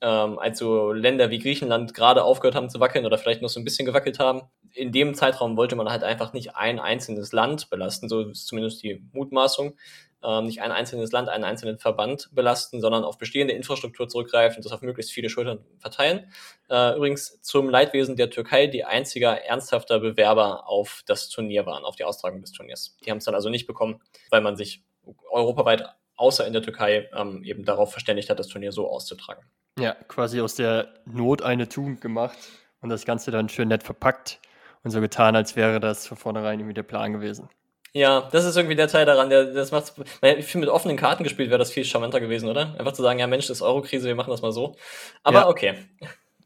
ähm, 0.01 0.39
als 0.39 0.59
so 0.59 0.91
Länder 0.91 1.29
wie 1.29 1.39
Griechenland 1.39 1.93
gerade 1.93 2.23
aufgehört 2.23 2.55
haben 2.55 2.69
zu 2.69 2.79
wackeln 2.79 3.05
oder 3.05 3.17
vielleicht 3.17 3.41
noch 3.41 3.49
so 3.49 3.59
ein 3.59 3.63
bisschen 3.63 3.85
gewackelt 3.85 4.19
haben. 4.19 4.41
In 4.73 4.91
dem 4.91 5.13
Zeitraum 5.13 5.55
wollte 5.57 5.75
man 5.75 5.89
halt 5.89 6.03
einfach 6.03 6.33
nicht 6.33 6.55
ein 6.55 6.79
einzelnes 6.79 7.31
Land 7.31 7.69
belasten, 7.69 8.09
so 8.09 8.21
ist 8.21 8.47
zumindest 8.47 8.83
die 8.83 9.03
Mutmaßung, 9.13 9.77
ähm, 10.23 10.45
nicht 10.45 10.61
ein 10.61 10.71
einzelnes 10.71 11.11
Land, 11.11 11.29
einen 11.29 11.43
einzelnen 11.43 11.77
Verband 11.77 12.29
belasten, 12.33 12.81
sondern 12.81 13.03
auf 13.03 13.17
bestehende 13.17 13.53
Infrastruktur 13.53 14.07
zurückgreifen 14.07 14.57
und 14.57 14.65
das 14.65 14.71
auf 14.71 14.81
möglichst 14.81 15.11
viele 15.11 15.29
Schultern 15.29 15.63
verteilen. 15.77 16.31
Äh, 16.69 16.95
übrigens 16.95 17.41
zum 17.41 17.69
Leidwesen 17.69 18.15
der 18.15 18.29
Türkei, 18.29 18.67
die 18.67 18.85
einziger 18.85 19.41
ernsthafter 19.43 19.99
Bewerber 19.99 20.67
auf 20.67 21.03
das 21.05 21.29
Turnier 21.29 21.65
waren, 21.65 21.83
auf 21.83 21.95
die 21.95 22.05
Austragung 22.05 22.41
des 22.41 22.51
Turniers. 22.51 22.97
Die 23.05 23.11
haben 23.11 23.17
es 23.17 23.25
dann 23.25 23.35
also 23.35 23.49
nicht 23.49 23.67
bekommen, 23.67 24.01
weil 24.29 24.41
man 24.41 24.55
sich 24.55 24.83
europaweit 25.29 25.85
außer 26.15 26.47
in 26.47 26.53
der 26.53 26.61
Türkei 26.61 27.09
ähm, 27.15 27.43
eben 27.43 27.65
darauf 27.65 27.91
verständigt 27.91 28.29
hat, 28.29 28.39
das 28.39 28.47
Turnier 28.47 28.71
so 28.71 28.89
auszutragen. 28.89 29.43
Ja, 29.79 29.95
quasi 30.07 30.41
aus 30.41 30.55
der 30.55 30.93
Not 31.05 31.41
eine 31.41 31.67
Tugend 31.67 32.01
gemacht 32.01 32.37
und 32.81 32.89
das 32.89 33.05
Ganze 33.05 33.31
dann 33.31 33.49
schön 33.49 33.69
nett 33.69 33.83
verpackt 33.83 34.39
und 34.83 34.91
so 34.91 35.01
getan, 35.01 35.35
als 35.35 35.55
wäre 35.55 35.79
das 35.79 36.05
von 36.05 36.17
vornherein 36.17 36.59
irgendwie 36.59 36.75
der 36.75 36.83
Plan 36.83 37.13
gewesen. 37.13 37.49
Ja, 37.93 38.27
das 38.31 38.45
ist 38.45 38.55
irgendwie 38.57 38.75
der 38.75 38.87
Teil 38.87 39.05
daran, 39.05 39.29
der 39.29 39.53
das 39.53 39.71
macht. 39.71 39.93
Ich 40.21 40.45
finde, 40.45 40.65
mit 40.65 40.73
offenen 40.73 40.97
Karten 40.97 41.23
gespielt 41.23 41.49
wäre 41.49 41.59
das 41.59 41.71
viel 41.71 41.85
charmanter 41.85 42.19
gewesen, 42.19 42.49
oder? 42.49 42.75
Einfach 42.77 42.93
zu 42.93 43.03
sagen, 43.03 43.19
ja 43.19 43.27
Mensch, 43.27 43.47
das 43.47 43.57
ist 43.57 43.61
Euro-Krise, 43.61 44.07
wir 44.07 44.15
machen 44.15 44.31
das 44.31 44.41
mal 44.41 44.51
so. 44.51 44.75
Aber 45.21 45.41
ja. 45.41 45.47
okay. 45.47 45.75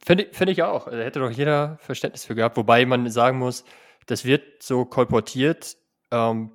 Finde 0.06 0.28
find 0.32 0.50
ich 0.50 0.64
auch. 0.64 0.90
Da 0.90 0.98
hätte 0.98 1.20
doch 1.20 1.32
jeder 1.32 1.78
Verständnis 1.80 2.26
für 2.26 2.36
gehabt, 2.36 2.58
wobei 2.58 2.86
man 2.86 3.10
sagen 3.10 3.40
muss, 3.40 3.64
das 4.08 4.26
wird 4.26 4.62
so 4.62 4.86
kolportiert. 4.86 5.78
Ähm, 6.12 6.52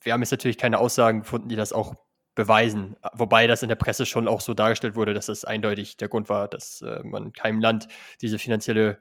wir 0.00 0.12
haben 0.12 0.20
jetzt 0.20 0.30
natürlich 0.30 0.58
keine 0.58 0.78
Aussagen 0.78 1.20
gefunden, 1.20 1.48
die 1.48 1.56
das 1.56 1.72
auch 1.72 1.94
beweisen. 2.38 2.94
Wobei 3.14 3.48
das 3.48 3.64
in 3.64 3.68
der 3.68 3.74
Presse 3.74 4.06
schon 4.06 4.28
auch 4.28 4.40
so 4.40 4.54
dargestellt 4.54 4.94
wurde, 4.94 5.12
dass 5.12 5.26
das 5.26 5.44
eindeutig 5.44 5.96
der 5.96 6.08
Grund 6.08 6.28
war, 6.28 6.46
dass 6.46 6.80
äh, 6.82 7.02
man 7.02 7.32
keinem 7.32 7.60
Land 7.60 7.88
diese 8.22 8.38
finanzielle 8.38 8.98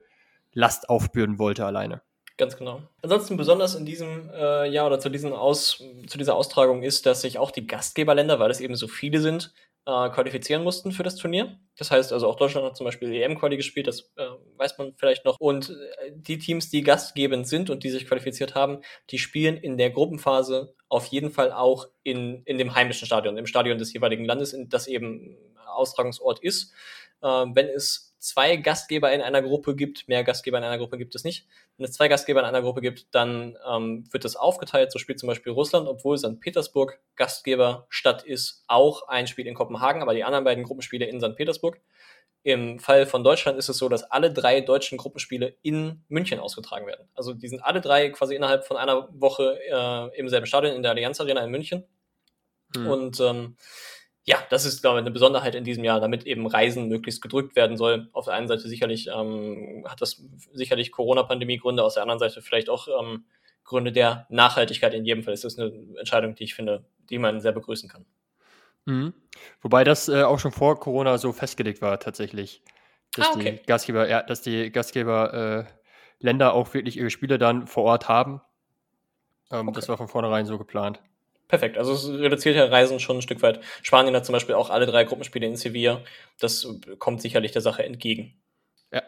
Last 0.54 0.90
aufbürden 0.90 1.38
wollte 1.38 1.64
alleine. 1.64 2.02
Ganz 2.38 2.58
genau. 2.58 2.82
Ansonsten 3.04 3.38
besonders 3.38 3.76
in 3.76 3.86
diesem 3.86 4.32
äh, 4.32 4.68
Jahr 4.68 4.88
oder 4.88 5.00
zu, 5.00 5.10
diesen 5.10 5.34
Aus, 5.34 5.84
zu 6.08 6.18
dieser 6.18 6.36
Austragung 6.36 6.82
ist, 6.82 7.06
dass 7.06 7.22
sich 7.22 7.38
auch 7.38 7.52
die 7.52 7.68
Gastgeberländer, 7.68 8.40
weil 8.40 8.50
es 8.50 8.60
eben 8.60 8.76
so 8.76 8.88
viele 8.88 9.20
sind, 9.20 9.54
äh, 9.88 10.10
qualifizieren 10.10 10.64
mussten 10.64 10.92
für 10.92 11.04
das 11.04 11.16
Turnier. 11.16 11.58
Das 11.78 11.92
heißt 11.92 12.12
also 12.12 12.28
auch 12.28 12.36
Deutschland 12.36 12.68
hat 12.68 12.76
zum 12.76 12.84
Beispiel 12.84 13.14
EM-Quali 13.14 13.56
gespielt, 13.56 13.88
das 13.88 14.12
äh, 14.18 14.28
weiß 14.58 14.78
man 14.78 14.94
vielleicht 14.98 15.24
noch. 15.24 15.40
Und 15.40 15.70
äh, 15.70 16.12
die 16.14 16.38
Teams, 16.38 16.70
die 16.70 16.84
gastgebend 16.84 17.48
sind 17.48 17.70
und 17.70 17.86
die 17.86 17.90
sich 17.90 18.06
qualifiziert 18.06 18.54
haben, 18.54 18.82
die 19.12 19.18
spielen 19.18 19.56
in 19.56 19.78
der 19.78 19.90
Gruppenphase 19.90 20.76
auf 20.90 21.06
jeden 21.06 21.32
Fall 21.32 21.54
auch 21.54 21.88
in, 22.04 22.44
in 22.44 22.58
dem 22.58 22.76
heimischen 22.76 23.06
Stadion, 23.06 23.38
im 23.38 23.48
Stadion 23.48 23.78
des 23.78 23.94
jeweiligen 23.94 24.26
Landes, 24.26 24.52
in, 24.52 24.68
das 24.68 24.88
eben 24.88 25.38
Austragungsort 25.66 26.44
ist. 26.44 26.74
Äh, 27.22 27.28
wenn 27.28 27.68
es 27.68 28.07
zwei 28.20 28.56
Gastgeber 28.58 29.12
in 29.14 29.22
einer 29.22 29.42
Gruppe 29.42 29.76
gibt, 29.76 30.08
mehr 30.08 30.24
Gastgeber 30.24 30.58
in 30.58 30.64
einer 30.64 30.78
Gruppe 30.78 30.98
gibt 30.98 31.16
es 31.16 31.24
nicht. 31.24 31.48
Wenn 31.78 31.86
es 31.86 31.94
zwei 31.94 32.08
Gastgeber 32.08 32.40
in 32.40 32.46
einer 32.46 32.62
Gruppe 32.62 32.82
gibt, 32.82 33.14
dann 33.14 33.58
ähm, 33.70 34.06
wird 34.12 34.26
das 34.26 34.36
aufgeteilt. 34.36 34.92
So 34.92 35.00
spielt 35.00 35.20
zum 35.20 35.28
Beispiel 35.28 35.52
Russland, 35.52 35.88
obwohl 35.88 36.18
St. 36.18 36.40
Petersburg 36.40 37.00
Gastgeberstadt 37.16 38.24
ist, 38.24 38.64
auch 38.68 39.08
ein 39.08 39.28
Spiel 39.28 39.48
in 39.48 39.54
Kopenhagen, 39.54 40.02
aber 40.02 40.14
die 40.14 40.24
anderen 40.24 40.46
beiden 40.46 40.64
Gruppenspiele 40.64 41.06
in 41.06 41.20
St. 41.20 41.36
Petersburg. 41.36 41.80
Im 42.44 42.80
Fall 42.80 43.06
von 43.06 43.24
Deutschland 43.24 43.58
ist 43.58 43.68
es 43.68 43.78
so, 43.78 43.90
dass 43.90 44.04
alle 44.04 44.32
drei 44.32 44.62
deutschen 44.62 44.98
Gruppenspiele 44.98 45.58
in 45.64 46.04
München 46.08 46.40
ausgetragen 46.40 46.88
werden. 46.88 47.10
Also 47.14 47.34
die 47.34 47.48
sind 47.50 47.60
alle 47.60 47.82
drei 47.82 48.10
quasi 48.10 48.36
innerhalb 48.36 48.66
von 48.66 48.78
einer 48.78 49.10
Woche 49.12 49.60
äh, 49.70 50.18
im 50.18 50.30
selben 50.30 50.46
Stadion 50.46 50.74
in 50.74 50.82
der 50.82 50.92
Allianz 50.92 51.20
Arena 51.20 51.44
in 51.44 51.52
München. 51.52 51.84
Hm. 52.76 52.88
Und 52.88 53.20
ähm, 53.20 53.58
ja, 54.28 54.38
das 54.50 54.66
ist, 54.66 54.82
glaube 54.82 54.98
ich, 54.98 55.04
eine 55.04 55.12
Besonderheit 55.12 55.56
in 55.56 55.64
diesem 55.64 55.86
Jahr, 55.86 56.02
damit 56.02 56.26
eben 56.26 56.46
Reisen 56.48 56.90
möglichst 56.90 57.22
gedrückt 57.22 57.56
werden 57.56 57.78
soll. 57.78 58.10
Auf 58.12 58.26
der 58.26 58.34
einen 58.34 58.50
Seite 58.50 58.68
sicherlich 58.68 59.08
ähm, 59.08 59.86
hat 59.88 60.02
das 60.02 60.22
sicherlich 60.52 60.92
Corona-Pandemie 60.92 61.58
Gründe, 61.58 61.84
aus 61.84 61.94
der 61.94 62.04
anderen 62.04 62.20
Seite 62.20 62.42
vielleicht 62.42 62.70
auch 62.70 62.90
ähm, 62.90 63.24
Gründe 63.64 63.94
der 63.94 64.28
Nachhaltigkeit 64.30 64.94
in 64.94 65.06
jedem 65.06 65.24
Fall. 65.24 65.34
Ist 65.34 65.58
eine 65.58 65.72
Entscheidung, 65.98 66.36
die 66.36 66.44
ich 66.44 66.56
finde, 66.56 66.84
die 67.10 67.20
man 67.20 67.40
sehr 67.40 67.54
begrüßen 67.54 67.88
kann. 67.88 68.06
Mhm. 68.84 69.14
Wobei 69.62 69.86
das 69.86 70.10
äh, 70.10 70.24
auch 70.24 70.40
schon 70.40 70.52
vor 70.52 70.78
Corona 70.78 71.18
so 71.18 71.32
festgelegt 71.32 71.82
war, 71.82 71.98
tatsächlich. 71.98 72.62
Dass 73.16 73.28
ah, 73.28 73.32
okay. 73.34 73.60
die 73.62 73.66
Gastgeber, 73.66 74.10
ja, 74.10 74.24
dass 74.24 74.42
die 74.42 74.72
Gastgeber 74.74 75.34
äh, 75.34 75.74
Länder 76.20 76.54
auch 76.54 76.74
wirklich 76.74 76.98
ihre 76.98 77.10
Spiele 77.10 77.38
dann 77.38 77.66
vor 77.66 77.86
Ort 77.86 78.10
haben. 78.10 78.42
Ähm, 79.52 79.70
okay. 79.70 79.76
Das 79.76 79.88
war 79.88 79.96
von 79.96 80.10
vornherein 80.10 80.46
so 80.46 80.58
geplant. 80.58 81.02
Perfekt. 81.48 81.78
Also 81.78 81.94
es 81.94 82.10
reduziert 82.10 82.56
ja 82.58 82.66
Reisen 82.66 83.00
schon 83.00 83.18
ein 83.18 83.22
Stück 83.22 83.42
weit. 83.42 83.62
Spanien 83.82 84.16
hat 84.16 84.26
zum 84.26 84.34
Beispiel 84.34 84.56
auch 84.56 84.70
alle 84.70 84.86
drei 84.86 85.06
Gruppenspiele 85.06 85.48
in 85.48 85.56
Sevilla. 85.56 86.04
Das 86.40 86.68
kommt 87.00 87.22
sicherlich 87.22 87.54
der 87.54 87.62
Sache 87.62 87.84
entgegen. 87.84 88.34
Ja. 88.92 89.02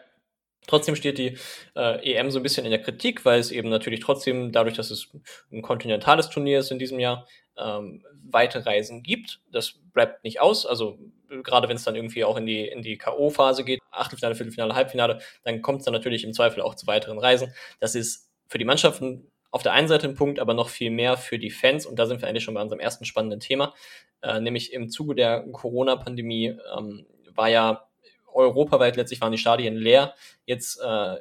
Trotzdem 0.66 0.96
steht 0.96 1.18
die 1.18 1.36
äh, 1.76 2.14
EM 2.14 2.30
so 2.30 2.38
ein 2.38 2.42
bisschen 2.42 2.64
in 2.64 2.70
der 2.70 2.80
Kritik, 2.80 3.26
weil 3.26 3.40
es 3.40 3.50
eben 3.50 3.68
natürlich 3.68 4.00
trotzdem, 4.00 4.52
dadurch, 4.52 4.74
dass 4.74 4.90
es 4.90 5.08
ein 5.52 5.60
kontinentales 5.60 6.30
Turnier 6.30 6.60
ist 6.60 6.70
in 6.70 6.78
diesem 6.78 6.98
Jahr, 6.98 7.26
ähm, 7.58 8.04
weite 8.24 8.64
Reisen 8.64 9.02
gibt. 9.02 9.40
Das 9.52 9.74
bleibt 9.92 10.24
nicht 10.24 10.40
aus. 10.40 10.64
Also 10.64 10.98
gerade 11.42 11.68
wenn 11.68 11.76
es 11.76 11.84
dann 11.84 11.94
irgendwie 11.96 12.24
auch 12.24 12.38
in 12.38 12.46
die, 12.46 12.66
in 12.66 12.80
die 12.80 12.96
K.O.-Phase 12.96 13.64
geht, 13.64 13.80
Achtelfinale, 13.90 14.34
Viertelfinale, 14.34 14.74
Halbfinale, 14.74 15.20
dann 15.44 15.60
kommt 15.60 15.80
es 15.80 15.84
dann 15.84 15.92
natürlich 15.92 16.24
im 16.24 16.32
Zweifel 16.32 16.62
auch 16.62 16.74
zu 16.74 16.86
weiteren 16.86 17.18
Reisen. 17.18 17.52
Das 17.80 17.94
ist 17.94 18.30
für 18.46 18.58
die 18.58 18.64
Mannschaften 18.64 19.29
auf 19.50 19.62
der 19.62 19.72
einen 19.72 19.88
Seite 19.88 20.08
ein 20.08 20.14
Punkt, 20.14 20.38
aber 20.38 20.54
noch 20.54 20.68
viel 20.68 20.90
mehr 20.90 21.16
für 21.16 21.38
die 21.38 21.50
Fans. 21.50 21.86
Und 21.86 21.98
da 21.98 22.06
sind 22.06 22.20
wir 22.20 22.28
eigentlich 22.28 22.44
schon 22.44 22.54
bei 22.54 22.62
unserem 22.62 22.80
ersten 22.80 23.04
spannenden 23.04 23.40
Thema. 23.40 23.74
Äh, 24.22 24.40
nämlich 24.40 24.72
im 24.72 24.90
Zuge 24.90 25.14
der 25.14 25.42
Corona-Pandemie 25.52 26.56
ähm, 26.76 27.06
war 27.34 27.48
ja 27.48 27.86
europaweit 28.32 28.96
letztlich 28.96 29.20
waren 29.20 29.32
die 29.32 29.38
Stadien 29.38 29.76
leer. 29.76 30.14
Jetzt 30.44 30.80
äh, 30.80 31.16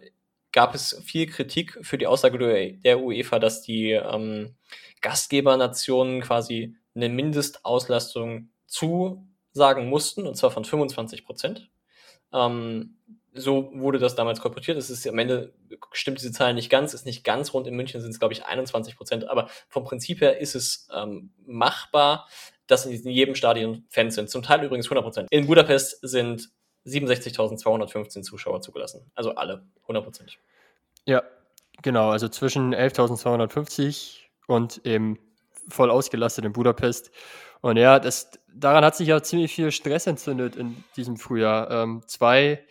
gab 0.51 0.75
es 0.75 1.01
viel 1.05 1.27
Kritik 1.27 1.77
für 1.81 1.97
die 1.97 2.07
Aussage 2.07 2.77
der 2.83 2.99
UEFA, 3.01 3.39
dass 3.39 3.61
die 3.61 3.91
ähm, 3.91 4.55
Gastgebernationen 5.01 6.21
quasi 6.21 6.75
eine 6.95 7.09
Mindestauslastung 7.09 8.49
zusagen 8.65 9.87
mussten, 9.87 10.27
und 10.27 10.35
zwar 10.35 10.51
von 10.51 10.65
25 10.65 11.25
Prozent. 11.25 11.69
Ähm, 12.33 12.97
so 13.33 13.71
wurde 13.73 13.99
das 13.99 14.15
damals 14.15 14.41
kolportiert. 14.41 14.77
Es 14.77 14.89
ist 14.89 15.07
am 15.07 15.19
Ende 15.19 15.53
stimmt 15.91 16.19
diese 16.19 16.31
Zahl 16.31 16.53
nicht 16.53 16.69
ganz, 16.69 16.93
ist 16.93 17.05
nicht 17.05 17.23
ganz 17.23 17.53
rund. 17.53 17.67
In 17.67 17.75
München 17.75 18.01
sind 18.01 18.11
es, 18.11 18.19
glaube 18.19 18.33
ich, 18.33 18.45
21 18.45 18.97
Prozent. 18.97 19.29
Aber 19.29 19.49
vom 19.67 19.83
Prinzip 19.83 20.21
her 20.21 20.39
ist 20.39 20.55
es 20.55 20.87
ähm, 20.93 21.31
machbar, 21.45 22.27
dass 22.67 22.85
in 22.85 23.09
jedem 23.09 23.35
Stadion 23.35 23.85
Fans 23.89 24.15
sind. 24.15 24.29
Zum 24.29 24.43
Teil 24.43 24.63
übrigens 24.63 24.87
100 24.87 25.03
Prozent. 25.03 25.27
In 25.31 25.47
Budapest 25.47 25.99
sind 26.01 26.49
67.215 26.85 28.23
Zuschauer 28.23 28.61
zugelassen. 28.61 29.11
Also 29.15 29.35
alle, 29.35 29.65
100 29.83 30.03
Prozent. 30.03 30.37
Ja, 31.05 31.23
genau. 31.81 32.09
Also 32.09 32.29
zwischen 32.29 32.73
11.250 32.73 34.21
und 34.47 34.85
eben 34.85 35.19
voll 35.67 35.91
ausgelastet 35.91 36.45
in 36.45 36.53
Budapest. 36.53 37.11
Und 37.61 37.77
ja, 37.77 37.99
das, 37.99 38.31
daran 38.47 38.85
hat 38.85 38.95
sich 38.95 39.07
ja 39.07 39.21
ziemlich 39.21 39.53
viel 39.53 39.71
Stress 39.71 40.07
entzündet 40.07 40.55
in 40.55 40.83
diesem 40.95 41.17
Frühjahr. 41.17 41.69
Ähm, 41.69 42.03
zwei 42.07 42.65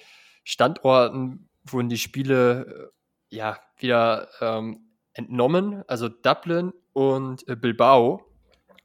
Standorten 0.48 1.46
wurden 1.62 1.90
die 1.90 1.98
Spiele 1.98 2.90
äh, 3.30 3.36
ja 3.36 3.58
wieder 3.76 4.28
ähm, 4.40 4.80
entnommen, 5.12 5.84
also 5.86 6.08
Dublin 6.08 6.72
und 6.94 7.46
äh, 7.48 7.54
Bilbao. 7.54 8.24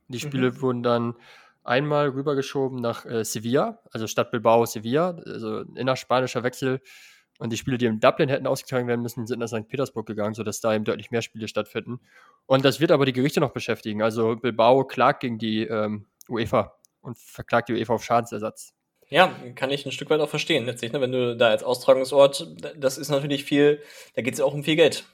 Die 0.10 0.20
Spiele 0.20 0.51
mhm. 0.51 0.62
wurden 0.62 0.84
dann 0.84 1.15
einmal 1.63 2.10
rübergeschoben 2.10 2.82
nach 2.82 3.05
äh, 3.05 3.24
Sevilla, 3.24 3.79
also 3.91 4.08
Stadt 4.08 4.29
Bilbao, 4.32 4.65
Sevilla, 4.65 5.12
also 5.25 5.62
innerspanischer 5.75 6.43
Wechsel. 6.43 6.82
Und 7.39 7.53
die 7.53 7.58
Spiele, 7.58 7.77
die 7.77 7.86
in 7.86 8.01
Dublin 8.01 8.27
hätten 8.27 8.46
ausgetragen 8.46 8.89
werden 8.89 9.01
müssen, 9.01 9.25
sind 9.25 9.39
nach 9.39 9.48
St. 9.48 9.70
Petersburg 9.70 10.05
gegangen, 10.05 10.34
sodass 10.34 10.60
da 10.60 10.75
eben 10.75 10.84
deutlich 10.84 11.12
mehr 11.12 11.22
Spiele 11.22 11.48
stattfinden. 11.48 12.01
Und 12.46 12.65
das 12.65 12.82
wird 12.82 12.91
aber 12.91 13.05
die 13.05 13.13
Gerichte 13.13 13.39
noch 13.39 13.53
beschäftigen. 13.53 14.01
Also 14.01 14.36
Bilbao 14.36 14.84
klagt 14.84 15.22
gegen 15.22 15.38
die 15.38 15.63
ähm, 15.63 16.08
UEFA 16.27 16.75
und 17.00 17.17
verklagt 17.17 17.70
die 17.70 17.74
UEFA 17.74 17.93
auf 17.93 18.03
Schadensersatz. 18.03 18.74
Ja, 19.13 19.32
kann 19.53 19.70
ich 19.70 19.86
ein 19.86 19.91
Stück 19.91 20.10
weit 20.10 20.22
auch 20.22 20.29
verstehen, 20.29 20.65
letztlich. 20.65 20.91
Ne? 20.91 21.00
Wenn 21.00 21.12
du 21.12 21.38
da 21.38 21.50
als 21.50 21.63
Austragungsort, 21.63 22.48
das 22.75 22.98
ist 22.98 23.10
natürlich 23.10 23.43
viel, 23.43 23.79
da 24.15 24.24
geht 24.24 24.34
es 24.34 24.39
ja 24.39 24.46
auch 24.46 24.55
um 24.55 24.63
viel 24.63 24.75
Geld. 24.75 25.05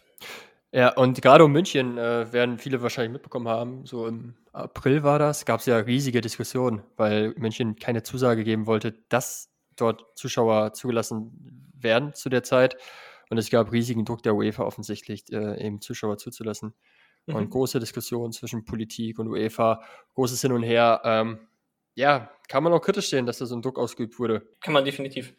Ja, 0.72 0.94
und 0.96 1.22
gerade 1.22 1.44
um 1.44 1.51
München 1.51 1.98
äh, 1.98 2.32
werden 2.32 2.60
viele 2.60 2.82
wahrscheinlich 2.82 3.12
mitbekommen 3.12 3.50
haben, 3.50 3.86
so 3.86 4.08
im 4.08 4.36
April 4.53 5.03
war 5.03 5.20
das, 5.20 5.44
gab 5.44 5.60
es 5.60 5.65
ja 5.65 5.75
riesige 5.75 6.22
Diskussionen, 6.22 6.82
weil 6.96 7.34
München 7.36 7.75
keine 7.75 8.01
Zusage 8.01 8.46
geben 8.46 8.68
wollte, 8.68 8.94
dass 9.10 9.51
dort 9.75 10.06
Zuschauer 10.15 10.72
zugelassen 10.72 11.74
werden 11.74 12.13
zu 12.13 12.29
der 12.29 12.44
Zeit. 12.44 12.77
Und 13.29 13.38
es 13.38 13.50
gab 13.50 13.70
riesigen 13.74 14.06
Druck 14.06 14.24
der 14.24 14.34
UEFA 14.34 14.63
offensichtlich, 14.63 15.25
äh, 15.34 15.62
eben 15.62 15.82
Zuschauer 15.82 16.18
zuzulassen. 16.18 16.74
Mhm. 17.25 17.36
Und 17.36 17.50
große 17.50 17.82
Diskussionen 17.82 18.32
zwischen 18.32 18.63
Politik 18.63 19.20
und 19.20 19.27
UEFA, 19.27 19.82
großes 20.13 20.39
Hin 20.39 20.53
und 20.53 20.63
Her. 20.63 21.01
Ähm, 21.03 21.39
ja, 22.00 22.32
kann 22.48 22.63
man 22.63 22.72
auch 22.72 22.79
kritisch 22.79 23.10
sehen, 23.10 23.25
dass 23.25 23.39
da 23.39 23.46
so 23.46 23.56
ein 23.56 23.62
Druck 23.62 23.77
ausgeübt 23.77 24.20
wurde. 24.20 24.41
Kann 24.62 24.74
man 24.74 24.86
definitiv. 24.86 25.34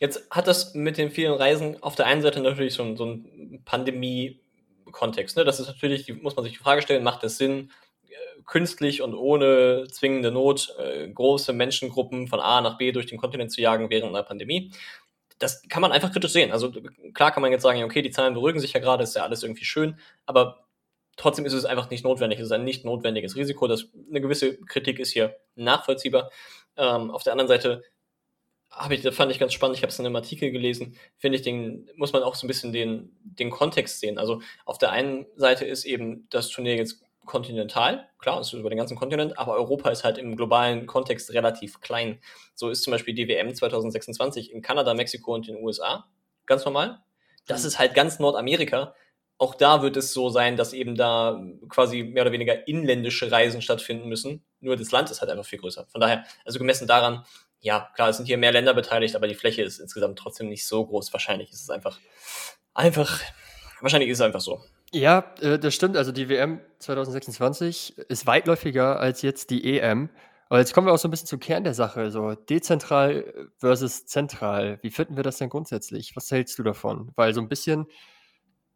Jetzt 0.00 0.28
hat 0.30 0.46
das 0.46 0.74
mit 0.74 0.96
den 0.96 1.10
vielen 1.10 1.34
Reisen 1.34 1.82
auf 1.82 1.94
der 1.94 2.06
einen 2.06 2.22
Seite 2.22 2.40
natürlich 2.40 2.72
so, 2.72 2.82
ein, 2.82 2.96
so 2.96 3.04
einen 3.04 3.62
Pandemie-Kontext. 3.66 5.36
Ne? 5.36 5.44
Das 5.44 5.60
ist 5.60 5.66
natürlich, 5.66 6.10
muss 6.22 6.34
man 6.34 6.44
sich 6.44 6.54
die 6.54 6.58
Frage 6.58 6.80
stellen, 6.80 7.04
macht 7.04 7.22
es 7.22 7.36
Sinn, 7.36 7.70
äh, 8.08 8.14
künstlich 8.46 9.02
und 9.02 9.14
ohne 9.14 9.88
zwingende 9.90 10.30
Not 10.32 10.74
äh, 10.78 11.06
große 11.06 11.52
Menschengruppen 11.52 12.28
von 12.28 12.40
A 12.40 12.62
nach 12.62 12.78
B 12.78 12.92
durch 12.92 13.06
den 13.06 13.18
Kontinent 13.18 13.52
zu 13.52 13.60
jagen 13.60 13.90
während 13.90 14.14
einer 14.14 14.24
Pandemie? 14.24 14.72
Das 15.38 15.68
kann 15.68 15.82
man 15.82 15.92
einfach 15.92 16.12
kritisch 16.12 16.32
sehen. 16.32 16.50
Also 16.50 16.72
klar 17.12 17.30
kann 17.30 17.42
man 17.42 17.52
jetzt 17.52 17.62
sagen, 17.62 17.84
okay, 17.84 18.00
die 18.00 18.10
Zahlen 18.10 18.32
beruhigen 18.32 18.58
sich 18.58 18.72
ja 18.72 18.80
gerade, 18.80 19.04
ist 19.04 19.16
ja 19.16 19.22
alles 19.22 19.42
irgendwie 19.42 19.66
schön, 19.66 19.98
aber 20.24 20.65
Trotzdem 21.16 21.46
ist 21.46 21.52
es 21.52 21.64
einfach 21.64 21.90
nicht 21.90 22.04
notwendig. 22.04 22.38
Es 22.38 22.46
ist 22.46 22.52
ein 22.52 22.64
nicht 22.64 22.84
notwendiges 22.84 23.36
Risiko. 23.36 23.66
Das, 23.66 23.86
eine 24.08 24.20
gewisse 24.20 24.58
Kritik 24.58 24.98
ist 24.98 25.12
hier 25.12 25.36
nachvollziehbar. 25.54 26.30
Ähm, 26.76 27.10
auf 27.10 27.22
der 27.22 27.32
anderen 27.32 27.48
Seite 27.48 27.82
habe 28.70 28.94
ich, 28.94 29.02
das 29.02 29.14
fand 29.14 29.32
ich 29.32 29.38
ganz 29.38 29.54
spannend. 29.54 29.76
Ich 29.76 29.82
habe 29.82 29.90
es 29.90 29.98
in 29.98 30.04
einem 30.04 30.16
Artikel 30.16 30.50
gelesen. 30.50 30.98
Finde 31.16 31.36
ich, 31.36 31.42
den 31.42 31.88
muss 31.96 32.12
man 32.12 32.22
auch 32.22 32.34
so 32.34 32.46
ein 32.46 32.48
bisschen 32.48 32.72
den, 32.72 33.16
den 33.22 33.50
Kontext 33.50 34.00
sehen. 34.00 34.18
Also 34.18 34.42
auf 34.66 34.78
der 34.78 34.92
einen 34.92 35.26
Seite 35.36 35.64
ist 35.64 35.84
eben 35.84 36.26
das 36.30 36.48
Turnier 36.48 36.76
jetzt 36.76 37.02
kontinental, 37.26 38.08
klar, 38.18 38.40
es 38.40 38.48
ist 38.48 38.52
über 38.54 38.70
den 38.70 38.78
ganzen 38.78 38.96
Kontinent, 38.96 39.36
aber 39.38 39.54
Europa 39.54 39.90
ist 39.90 40.04
halt 40.04 40.16
im 40.16 40.36
globalen 40.36 40.86
Kontext 40.86 41.32
relativ 41.34 41.80
klein. 41.80 42.20
So 42.54 42.70
ist 42.70 42.84
zum 42.84 42.92
Beispiel 42.92 43.14
die 43.14 43.28
WM 43.28 43.52
2026 43.54 44.52
in 44.52 44.62
Kanada, 44.62 44.94
Mexiko 44.94 45.34
und 45.34 45.48
den 45.48 45.56
USA 45.56 46.06
ganz 46.46 46.64
normal. 46.64 47.00
Das 47.46 47.62
mhm. 47.62 47.68
ist 47.68 47.78
halt 47.78 47.94
ganz 47.94 48.18
Nordamerika 48.18 48.94
auch 49.38 49.54
da 49.54 49.82
wird 49.82 49.96
es 49.96 50.12
so 50.12 50.30
sein, 50.30 50.56
dass 50.56 50.72
eben 50.72 50.94
da 50.94 51.40
quasi 51.68 52.02
mehr 52.02 52.22
oder 52.22 52.32
weniger 52.32 52.66
inländische 52.66 53.30
Reisen 53.30 53.60
stattfinden 53.60 54.08
müssen. 54.08 54.44
Nur 54.60 54.76
das 54.76 54.92
Land 54.92 55.10
ist 55.10 55.20
halt 55.20 55.30
einfach 55.30 55.44
viel 55.44 55.58
größer. 55.58 55.86
Von 55.86 56.00
daher, 56.00 56.24
also 56.44 56.58
gemessen 56.58 56.86
daran, 56.86 57.24
ja, 57.60 57.90
klar, 57.94 58.08
es 58.08 58.16
sind 58.16 58.26
hier 58.26 58.38
mehr 58.38 58.52
Länder 58.52 58.74
beteiligt, 58.74 59.16
aber 59.16 59.28
die 59.28 59.34
Fläche 59.34 59.62
ist 59.62 59.78
insgesamt 59.78 60.18
trotzdem 60.18 60.48
nicht 60.48 60.66
so 60.66 60.86
groß. 60.86 61.12
Wahrscheinlich 61.12 61.50
ist 61.50 61.62
es 61.62 61.70
einfach, 61.70 61.98
einfach, 62.72 63.20
wahrscheinlich 63.80 64.08
ist 64.08 64.18
es 64.18 64.24
einfach 64.24 64.40
so. 64.40 64.62
Ja, 64.92 65.34
äh, 65.40 65.58
das 65.58 65.74
stimmt. 65.74 65.96
Also 65.96 66.12
die 66.12 66.28
WM 66.28 66.60
2026 66.78 67.98
ist 67.98 68.26
weitläufiger 68.26 68.98
als 68.98 69.22
jetzt 69.22 69.50
die 69.50 69.78
EM. 69.78 70.08
Aber 70.48 70.60
jetzt 70.60 70.72
kommen 70.72 70.86
wir 70.86 70.92
auch 70.92 70.98
so 70.98 71.08
ein 71.08 71.10
bisschen 71.10 71.26
zum 71.26 71.40
Kern 71.40 71.64
der 71.64 71.74
Sache. 71.74 72.10
So 72.10 72.34
dezentral 72.34 73.50
versus 73.58 74.06
zentral. 74.06 74.78
Wie 74.82 74.90
finden 74.90 75.16
wir 75.16 75.24
das 75.24 75.38
denn 75.38 75.48
grundsätzlich? 75.48 76.14
Was 76.14 76.30
hältst 76.30 76.58
du 76.58 76.62
davon? 76.62 77.10
Weil 77.16 77.34
so 77.34 77.40
ein 77.40 77.48
bisschen 77.48 77.86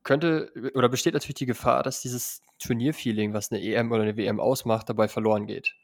könnte 0.03 0.53
oder 0.75 0.89
besteht 0.89 1.15
natürlich 1.15 1.37
die 1.37 1.47
Gefahr, 1.47 1.83
dass 1.83 2.01
dieses 2.01 2.43
Turnierfeeling, 2.59 3.35
was 3.35 3.51
eine 3.51 3.63
EM 3.63 3.93
oder 3.93 4.03
eine 4.03 4.17
WM 4.17 4.41
ausmacht, 4.41 4.89
dabei 4.89 5.09
verloren 5.09 5.47
geht. 5.47 5.75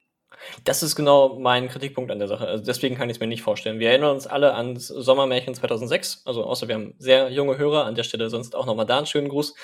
Das 0.64 0.82
ist 0.82 0.96
genau 0.96 1.38
mein 1.38 1.68
Kritikpunkt 1.68 2.10
an 2.10 2.18
der 2.18 2.28
Sache. 2.28 2.46
Also 2.46 2.64
deswegen 2.64 2.96
kann 2.96 3.08
ich 3.08 3.16
es 3.16 3.20
mir 3.20 3.26
nicht 3.26 3.42
vorstellen. 3.42 3.78
Wir 3.78 3.90
erinnern 3.90 4.14
uns 4.14 4.26
alle 4.26 4.54
an 4.54 4.74
das 4.74 4.88
Sommermärchen 4.88 5.54
2006. 5.54 6.22
Also 6.24 6.44
außer 6.44 6.68
wir 6.68 6.74
haben 6.74 6.94
sehr 6.98 7.30
junge 7.30 7.56
Hörer. 7.56 7.84
An 7.84 7.94
der 7.94 8.02
Stelle 8.02 8.28
sonst 8.28 8.54
auch 8.54 8.66
nochmal 8.66 8.86
da 8.86 8.98
einen 8.98 9.06
schönen 9.06 9.28
Gruß. 9.28 9.54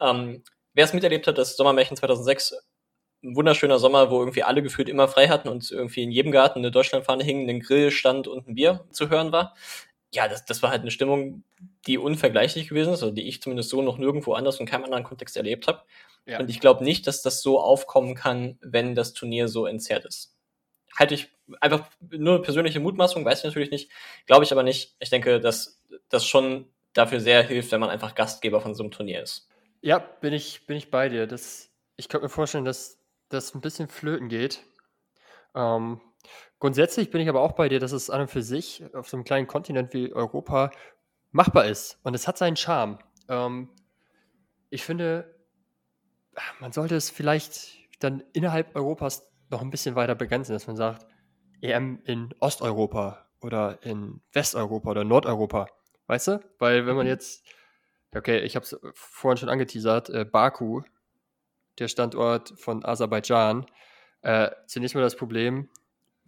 Ähm, 0.00 0.42
Wer 0.72 0.84
es 0.84 0.92
miterlebt 0.92 1.26
hat, 1.26 1.36
das 1.36 1.56
Sommermärchen 1.56 1.96
2006, 1.96 2.54
ein 3.24 3.34
wunderschöner 3.34 3.80
Sommer, 3.80 4.08
wo 4.12 4.20
irgendwie 4.20 4.44
alle 4.44 4.62
gefühlt 4.62 4.88
immer 4.88 5.08
frei 5.08 5.26
hatten 5.26 5.48
und 5.48 5.68
irgendwie 5.68 6.04
in 6.04 6.12
jedem 6.12 6.30
Garten 6.30 6.60
eine 6.60 6.70
Deutschlandfahne 6.70 7.24
hing, 7.24 7.50
ein 7.50 7.58
Grill 7.58 7.90
stand 7.90 8.28
und 8.28 8.46
ein 8.46 8.54
Bier 8.54 8.84
zu 8.92 9.10
hören 9.10 9.32
war 9.32 9.54
ja, 10.12 10.28
das, 10.28 10.44
das 10.44 10.62
war 10.62 10.70
halt 10.70 10.82
eine 10.82 10.90
Stimmung, 10.90 11.44
die 11.86 11.98
unvergleichlich 11.98 12.68
gewesen 12.68 12.92
ist, 12.92 13.02
oder 13.02 13.12
die 13.12 13.28
ich 13.28 13.40
zumindest 13.42 13.70
so 13.70 13.82
noch 13.82 13.98
nirgendwo 13.98 14.34
anders 14.34 14.60
in 14.60 14.66
keinem 14.66 14.84
anderen 14.84 15.04
Kontext 15.04 15.36
erlebt 15.36 15.66
habe. 15.66 15.82
Ja. 16.26 16.38
Und 16.38 16.50
ich 16.50 16.60
glaube 16.60 16.84
nicht, 16.84 17.06
dass 17.06 17.22
das 17.22 17.42
so 17.42 17.60
aufkommen 17.60 18.14
kann, 18.14 18.58
wenn 18.60 18.94
das 18.94 19.14
Turnier 19.14 19.48
so 19.48 19.66
entzerrt 19.66 20.04
ist. 20.04 20.36
Halte 20.98 21.14
ich 21.14 21.28
einfach 21.60 21.88
nur 22.10 22.42
persönliche 22.42 22.80
Mutmaßung, 22.80 23.24
weiß 23.24 23.38
ich 23.38 23.44
natürlich 23.44 23.70
nicht, 23.70 23.90
glaube 24.26 24.44
ich 24.44 24.52
aber 24.52 24.62
nicht. 24.62 24.96
Ich 25.00 25.10
denke, 25.10 25.40
dass 25.40 25.80
das 26.08 26.26
schon 26.26 26.66
dafür 26.92 27.20
sehr 27.20 27.42
hilft, 27.42 27.72
wenn 27.72 27.80
man 27.80 27.90
einfach 27.90 28.14
Gastgeber 28.14 28.60
von 28.60 28.74
so 28.74 28.82
einem 28.82 28.92
Turnier 28.92 29.22
ist. 29.22 29.48
Ja, 29.80 29.98
bin 29.98 30.32
ich, 30.32 30.66
bin 30.66 30.76
ich 30.76 30.90
bei 30.90 31.08
dir. 31.08 31.26
Das, 31.26 31.70
ich 31.96 32.08
könnte 32.08 32.26
mir 32.26 32.30
vorstellen, 32.30 32.64
dass 32.64 32.98
das 33.28 33.54
ein 33.54 33.60
bisschen 33.60 33.88
flöten 33.88 34.28
geht. 34.28 34.62
Ähm, 35.54 36.00
grundsätzlich 36.58 37.10
bin 37.10 37.20
ich 37.20 37.28
aber 37.28 37.40
auch 37.40 37.52
bei 37.52 37.68
dir, 37.68 37.80
dass 37.80 37.92
es 37.92 38.10
an 38.10 38.22
und 38.22 38.30
für 38.30 38.42
sich 38.42 38.84
auf 38.94 39.08
so 39.08 39.16
einem 39.16 39.24
kleinen 39.24 39.46
Kontinent 39.46 39.94
wie 39.94 40.12
Europa 40.12 40.70
machbar 41.32 41.66
ist. 41.66 41.98
Und 42.02 42.14
es 42.14 42.26
hat 42.26 42.38
seinen 42.38 42.56
Charme. 42.56 42.98
Ähm, 43.28 43.68
ich 44.70 44.84
finde, 44.84 45.34
man 46.60 46.72
sollte 46.72 46.96
es 46.96 47.10
vielleicht 47.10 47.78
dann 47.98 48.22
innerhalb 48.32 48.74
Europas 48.74 49.30
noch 49.50 49.62
ein 49.62 49.70
bisschen 49.70 49.94
weiter 49.94 50.14
begrenzen, 50.14 50.52
dass 50.52 50.66
man 50.66 50.76
sagt, 50.76 51.06
EM 51.60 52.00
in 52.04 52.34
Osteuropa 52.38 53.26
oder 53.40 53.82
in 53.82 54.20
Westeuropa 54.32 54.90
oder 54.90 55.04
Nordeuropa. 55.04 55.66
Weißt 56.06 56.28
du? 56.28 56.40
Weil 56.58 56.86
wenn 56.86 56.96
man 56.96 57.06
mhm. 57.06 57.10
jetzt, 57.10 57.44
okay, 58.14 58.40
ich 58.40 58.56
habe 58.56 58.64
es 58.64 58.78
vorhin 58.94 59.36
schon 59.36 59.48
angeteasert, 59.48 60.10
äh, 60.10 60.24
Baku, 60.24 60.82
der 61.78 61.88
Standort 61.88 62.52
von 62.58 62.84
Aserbaidschan, 62.84 63.66
äh, 64.22 64.50
zunächst 64.66 64.94
mal 64.94 65.02
das 65.02 65.16
Problem, 65.16 65.68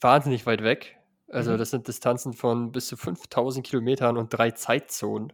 wahnsinnig 0.01 0.47
weit 0.47 0.63
weg. 0.63 0.99
Also 1.33 1.53
mhm. 1.53 1.59
das 1.59 1.71
sind 1.71 1.89
Distanzen 1.89 2.35
von 2.35 2.73
bis 2.73 2.87
zu 2.87 2.97
5000 2.97 3.67
Kilometern 3.67 4.17
und 4.19 4.29
drei 4.29 4.51
Zeitzonen. 4.51 5.33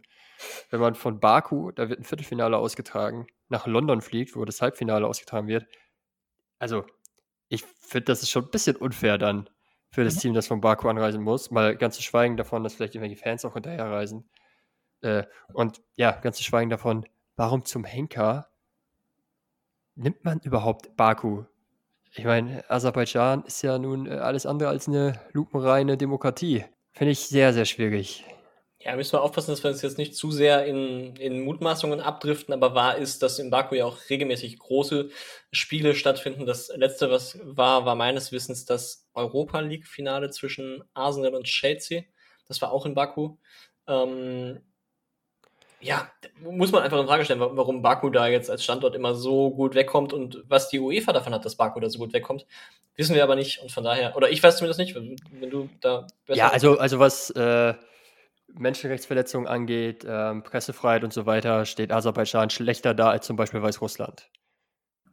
Wenn 0.69 0.79
man 0.79 0.95
von 0.95 1.19
Baku, 1.19 1.71
da 1.71 1.89
wird 1.89 1.99
ein 1.99 2.05
Viertelfinale 2.05 2.57
ausgetragen, 2.57 3.27
nach 3.49 3.67
London 3.67 4.01
fliegt, 4.01 4.35
wo 4.35 4.45
das 4.45 4.61
Halbfinale 4.61 5.05
ausgetragen 5.05 5.47
wird. 5.47 5.67
Also, 6.57 6.85
ich 7.49 7.65
finde, 7.65 8.05
das 8.05 8.23
ist 8.23 8.29
schon 8.29 8.45
ein 8.45 8.51
bisschen 8.51 8.77
unfair 8.77 9.17
dann 9.17 9.49
für 9.91 10.05
das 10.05 10.15
mhm. 10.15 10.19
Team, 10.19 10.33
das 10.35 10.47
von 10.47 10.61
Baku 10.61 10.87
anreisen 10.87 11.21
muss. 11.21 11.51
Mal 11.51 11.75
ganz 11.75 11.97
zu 11.97 12.01
schweigen 12.01 12.37
davon, 12.37 12.63
dass 12.63 12.75
vielleicht 12.75 12.95
irgendwelche 12.95 13.21
Fans 13.21 13.43
auch 13.43 13.53
hinterherreisen. 13.53 14.29
Äh, 15.01 15.25
und 15.53 15.81
ja, 15.95 16.11
ganz 16.11 16.37
zu 16.37 16.43
schweigen 16.43 16.69
davon, 16.69 17.05
warum 17.35 17.65
zum 17.65 17.83
Henker 17.83 18.49
nimmt 19.95 20.23
man 20.23 20.39
überhaupt 20.39 20.95
Baku? 20.95 21.43
Ich 22.15 22.25
meine, 22.25 22.67
Aserbaidschan 22.69 23.43
ist 23.43 23.61
ja 23.61 23.77
nun 23.77 24.07
äh, 24.07 24.15
alles 24.15 24.45
andere 24.45 24.69
als 24.69 24.87
eine 24.87 25.19
lupenreine 25.31 25.97
Demokratie. 25.97 26.65
Finde 26.91 27.11
ich 27.11 27.19
sehr, 27.19 27.53
sehr 27.53 27.65
schwierig. 27.65 28.25
Ja, 28.81 28.95
müssen 28.95 29.13
wir 29.13 29.21
aufpassen, 29.21 29.51
dass 29.51 29.61
wir 29.61 29.71
uns 29.71 29.81
jetzt 29.81 29.97
nicht 29.97 30.15
zu 30.15 30.31
sehr 30.31 30.65
in, 30.65 31.15
in 31.17 31.41
Mutmaßungen 31.41 31.99
abdriften, 31.99 32.53
aber 32.53 32.75
wahr 32.75 32.97
ist, 32.97 33.21
dass 33.21 33.37
in 33.37 33.49
Baku 33.49 33.75
ja 33.75 33.85
auch 33.85 33.97
regelmäßig 34.09 34.57
große 34.57 35.09
Spiele 35.51 35.95
stattfinden. 35.95 36.45
Das 36.45 36.69
letzte, 36.73 37.11
was 37.11 37.37
war, 37.43 37.85
war 37.85 37.95
meines 37.95 38.31
Wissens 38.31 38.63
das 38.63 39.05
Europa 39.13 39.59
League-Finale 39.59 40.29
zwischen 40.29 40.81
Arsenal 40.93 41.35
und 41.35 41.43
Chelsea. 41.43 42.03
Das 42.47 42.61
war 42.61 42.71
auch 42.71 42.85
in 42.85 42.95
Baku. 42.95 43.35
Ähm, 43.85 44.61
ja, 45.81 46.11
muss 46.41 46.71
man 46.71 46.83
einfach 46.83 46.99
in 46.99 47.07
Frage 47.07 47.25
stellen, 47.25 47.39
warum 47.39 47.81
Baku 47.81 48.09
da 48.09 48.27
jetzt 48.27 48.49
als 48.49 48.63
Standort 48.63 48.95
immer 48.95 49.15
so 49.15 49.51
gut 49.51 49.75
wegkommt 49.75 50.13
und 50.13 50.43
was 50.47 50.69
die 50.69 50.79
UEFA 50.79 51.13
davon 51.13 51.33
hat, 51.33 51.45
dass 51.45 51.55
Baku 51.55 51.79
da 51.79 51.89
so 51.89 51.99
gut 51.99 52.13
wegkommt, 52.13 52.45
wissen 52.95 53.15
wir 53.15 53.23
aber 53.23 53.35
nicht 53.35 53.61
und 53.61 53.71
von 53.71 53.83
daher, 53.83 54.15
oder 54.15 54.29
ich 54.29 54.43
weiß 54.43 54.57
zumindest 54.57 54.79
nicht, 54.79 54.95
wenn 54.95 55.49
du 55.49 55.69
da 55.81 56.07
Ja, 56.27 56.49
also, 56.49 56.77
also 56.77 56.99
was 56.99 57.29
äh, 57.31 57.73
Menschenrechtsverletzungen 58.53 59.47
angeht, 59.47 60.05
ähm, 60.07 60.43
Pressefreiheit 60.43 61.03
und 61.03 61.13
so 61.13 61.25
weiter, 61.25 61.65
steht 61.65 61.91
Aserbaidschan 61.91 62.49
schlechter 62.49 62.93
da 62.93 63.09
als 63.09 63.25
zum 63.25 63.35
Beispiel 63.37 63.61
Weißrussland. 63.61 64.29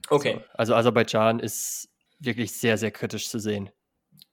Okay. 0.09 0.41
Also, 0.55 0.75
also 0.75 0.75
Aserbaidschan 0.75 1.39
ist 1.39 1.89
wirklich 2.19 2.59
sehr, 2.59 2.79
sehr 2.79 2.91
kritisch 2.91 3.29
zu 3.29 3.39
sehen. 3.39 3.71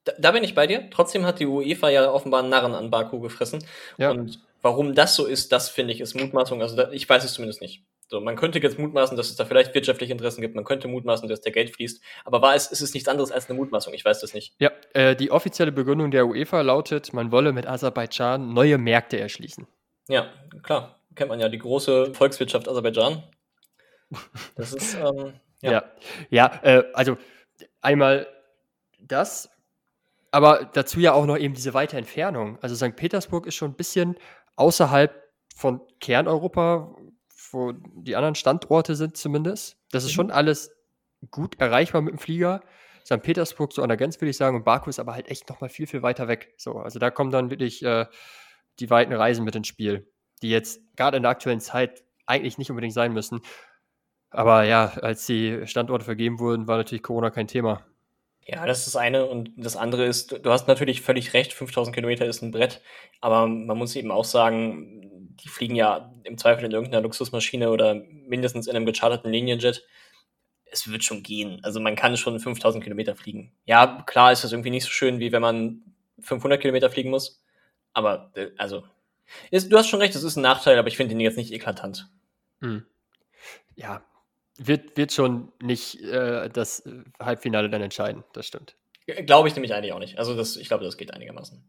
Da, 0.06 0.14
da, 0.18 0.32
bin 0.32 0.44
ich 0.44 0.56
bei 0.56 0.68
dir. 0.68 0.90
Trotzdem 0.90 1.26
hat 1.26 1.40
die 1.40 1.46
UEFA 1.46 1.90
ja 1.90 2.10
offenbar 2.12 2.42
einen 2.42 2.50
Narren 2.50 2.74
an 2.74 2.90
Baku 2.90 3.20
gefressen. 3.20 3.64
Ja. 3.98 4.12
Und 4.12 4.40
warum 4.64 4.96
das 4.96 5.16
so 5.16 5.28
ist, 5.28 5.52
das 5.52 5.70
finde 5.70 5.94
ich 5.94 6.02
ist 6.02 6.16
Mutmaßung. 6.16 6.62
Also 6.64 6.76
da, 6.76 6.90
ich 6.92 7.08
weiß 7.08 7.24
es 7.24 7.34
zumindest 7.34 7.62
nicht. 7.62 7.84
So, 8.08 8.20
man 8.20 8.36
könnte 8.36 8.60
jetzt 8.60 8.78
mutmaßen, 8.78 9.18
dass 9.18 9.30
es 9.30 9.36
da 9.36 9.46
vielleicht 9.46 9.74
wirtschaftliche 9.74 10.12
Interessen 10.12 10.42
gibt, 10.42 10.56
man 10.56 10.66
könnte 10.66 10.88
mutmaßen, 10.88 11.28
dass 11.28 11.42
der 11.42 11.52
Geld 11.52 11.72
fließt, 11.72 12.04
aber 12.26 12.42
war 12.42 12.54
es, 12.54 12.68
ist 12.68 12.82
es 12.82 12.94
nichts 12.94 13.10
anderes 13.10 13.32
als 13.32 13.50
eine 13.50 13.58
Mutmaßung, 13.58 13.94
ich 13.94 14.06
weiß 14.06 14.20
das 14.20 14.34
nicht. 14.34 14.54
Ja, 14.60 14.72
äh, 14.94 15.16
die 15.16 15.32
offizielle 15.32 15.72
Begründung 15.72 16.12
der 16.12 16.28
UEFA 16.28 16.62
lautet, 16.62 17.14
man 17.14 17.32
wolle 17.32 17.54
mit 17.54 17.66
Aserbaidschan 17.66 18.54
neue 18.54 18.78
Märkte 18.78 19.20
erschließen. 19.20 19.66
Ja, 20.10 20.32
klar, 20.62 21.00
kennt 21.16 21.30
man 21.30 21.40
ja, 21.40 21.50
die 21.50 21.58
große 21.58 22.14
Volkswirtschaft 22.14 22.68
Aserbaidschan. 22.68 23.24
Das 24.56 24.74
ist, 24.74 24.94
ähm, 25.04 25.34
ja. 25.62 25.72
Ja, 25.72 25.84
ja 26.30 26.60
äh, 26.62 26.84
also 26.94 27.18
einmal 27.82 28.28
das, 29.00 29.50
aber 30.30 30.70
dazu 30.74 31.00
ja 31.00 31.14
auch 31.14 31.26
noch 31.26 31.38
eben 31.38 31.54
diese 31.54 31.74
weite 31.74 31.98
Entfernung. 31.98 32.60
Also 32.62 32.76
St. 32.76 32.96
Petersburg 32.96 33.48
ist 33.48 33.56
schon 33.56 33.72
ein 33.72 33.76
bisschen 33.76 34.18
außerhalb 34.56 35.14
von 35.56 35.82
Kerneuropa, 36.00 36.96
wo 37.52 37.72
die 37.72 38.16
anderen 38.16 38.36
Standorte 38.36 38.96
sind 38.96 39.18
zumindest. 39.18 39.78
Das 39.92 40.04
ist 40.04 40.12
mhm. 40.12 40.16
schon 40.16 40.32
alles 40.32 40.72
gut 41.32 41.60
erreichbar 41.60 42.02
mit 42.02 42.14
dem 42.14 42.20
Flieger. 42.20 42.62
St. 43.06 43.22
Petersburg 43.22 43.74
so 43.74 43.82
an 43.82 43.90
der 43.90 43.98
Grenze, 43.98 44.22
würde 44.22 44.30
ich 44.30 44.38
sagen, 44.38 44.56
und 44.56 44.64
Baku 44.64 44.90
ist 44.90 45.00
aber 45.00 45.14
halt 45.14 45.30
echt 45.30 45.50
nochmal 45.50 45.70
viel, 45.70 45.88
viel 45.88 46.02
weiter 46.02 46.28
weg. 46.28 46.54
So, 46.58 46.78
also 46.78 47.00
da 47.00 47.12
kommen 47.12 47.32
dann 47.32 47.50
wirklich 47.50 47.84
äh, 47.84 48.06
die 48.80 48.90
weiten 48.90 49.14
Reisen 49.14 49.44
mit 49.44 49.56
ins 49.56 49.68
Spiel, 49.68 50.10
die 50.42 50.50
jetzt 50.50 50.80
gerade 50.96 51.18
in 51.18 51.24
der 51.24 51.32
aktuellen 51.32 51.60
Zeit 51.60 52.04
eigentlich 52.26 52.58
nicht 52.58 52.70
unbedingt 52.70 52.94
sein 52.94 53.14
müssen. 53.14 53.42
Aber 54.30 54.64
ja, 54.64 54.86
als 55.02 55.26
die 55.26 55.68
Standorte 55.68 56.06
vergeben 56.06 56.40
wurden, 56.40 56.68
war 56.68 56.78
natürlich 56.78 57.04
Corona 57.04 57.30
kein 57.30 57.48
Thema. 57.48 57.86
Ja, 58.46 58.66
das 58.66 58.80
ist 58.80 58.88
das 58.88 58.96
eine. 58.96 59.26
Und 59.26 59.52
das 59.56 59.76
andere 59.76 60.06
ist, 60.06 60.32
du 60.44 60.50
hast 60.52 60.68
natürlich 60.68 61.02
völlig 61.02 61.34
recht, 61.34 61.54
5000 61.54 61.96
Kilometer 61.96 62.26
ist 62.26 62.42
ein 62.42 62.52
Brett. 62.52 62.82
Aber 63.22 63.48
man 63.48 63.78
muss 63.78 63.96
eben 63.96 64.12
auch 64.12 64.26
sagen, 64.26 65.34
die 65.44 65.48
fliegen 65.48 65.76
ja 65.76 66.12
im 66.24 66.38
Zweifel 66.38 66.66
in 66.66 66.72
irgendeiner 66.72 67.02
Luxusmaschine 67.02 67.70
oder 67.70 67.96
mindestens 68.28 68.68
in 68.68 68.76
einem 68.76 68.86
gecharterten 68.86 69.32
Linienjet. 69.32 69.86
Es 70.66 70.92
wird 70.92 71.04
schon 71.04 71.24
gehen. 71.24 71.60
Also 71.64 71.80
man 71.80 71.96
kann 71.96 72.18
schon 72.18 72.40
5000 72.40 72.84
Kilometer 72.84 73.16
fliegen. 73.16 73.54
Ja, 73.66 74.04
klar 74.08 74.32
ist 74.32 74.44
das 74.44 74.52
irgendwie 74.52 74.72
nicht 74.72 74.86
so 74.86 74.90
schön, 74.90 75.20
wie 75.20 75.32
wenn 75.32 75.42
man 75.42 75.82
500 76.20 76.60
Kilometer 76.60 76.90
fliegen 76.90 77.10
muss. 77.10 77.42
Aber, 77.94 78.32
äh, 78.36 78.48
also, 78.58 78.84
ist, 79.52 79.72
du 79.72 79.78
hast 79.78 79.88
schon 79.88 80.00
recht, 80.00 80.16
das 80.16 80.24
ist 80.24 80.36
ein 80.36 80.42
Nachteil, 80.42 80.78
aber 80.78 80.88
ich 80.88 80.98
finde 80.98 81.14
ihn 81.14 81.20
jetzt 81.20 81.38
nicht 81.38 81.52
eklatant. 81.52 82.10
Hm. 82.62 82.86
Ja, 83.76 84.04
wird, 84.58 84.98
wird 84.98 85.12
schon 85.12 85.52
nicht 85.62 86.02
äh, 86.02 86.50
das 86.50 86.84
Halbfinale 87.20 87.70
dann 87.70 87.82
entscheiden, 87.82 88.24
das 88.34 88.48
stimmt. 88.48 88.76
Glaube 89.06 89.50
ich 89.50 89.56
nämlich 89.56 89.74
eigentlich 89.74 89.92
auch 89.92 90.00
nicht. 90.00 90.18
Also 90.18 90.36
das, 90.36 90.56
ich 90.56 90.70
glaube, 90.70 90.86
das 90.86 90.98
geht 90.98 91.14
einigermaßen. 91.14 91.62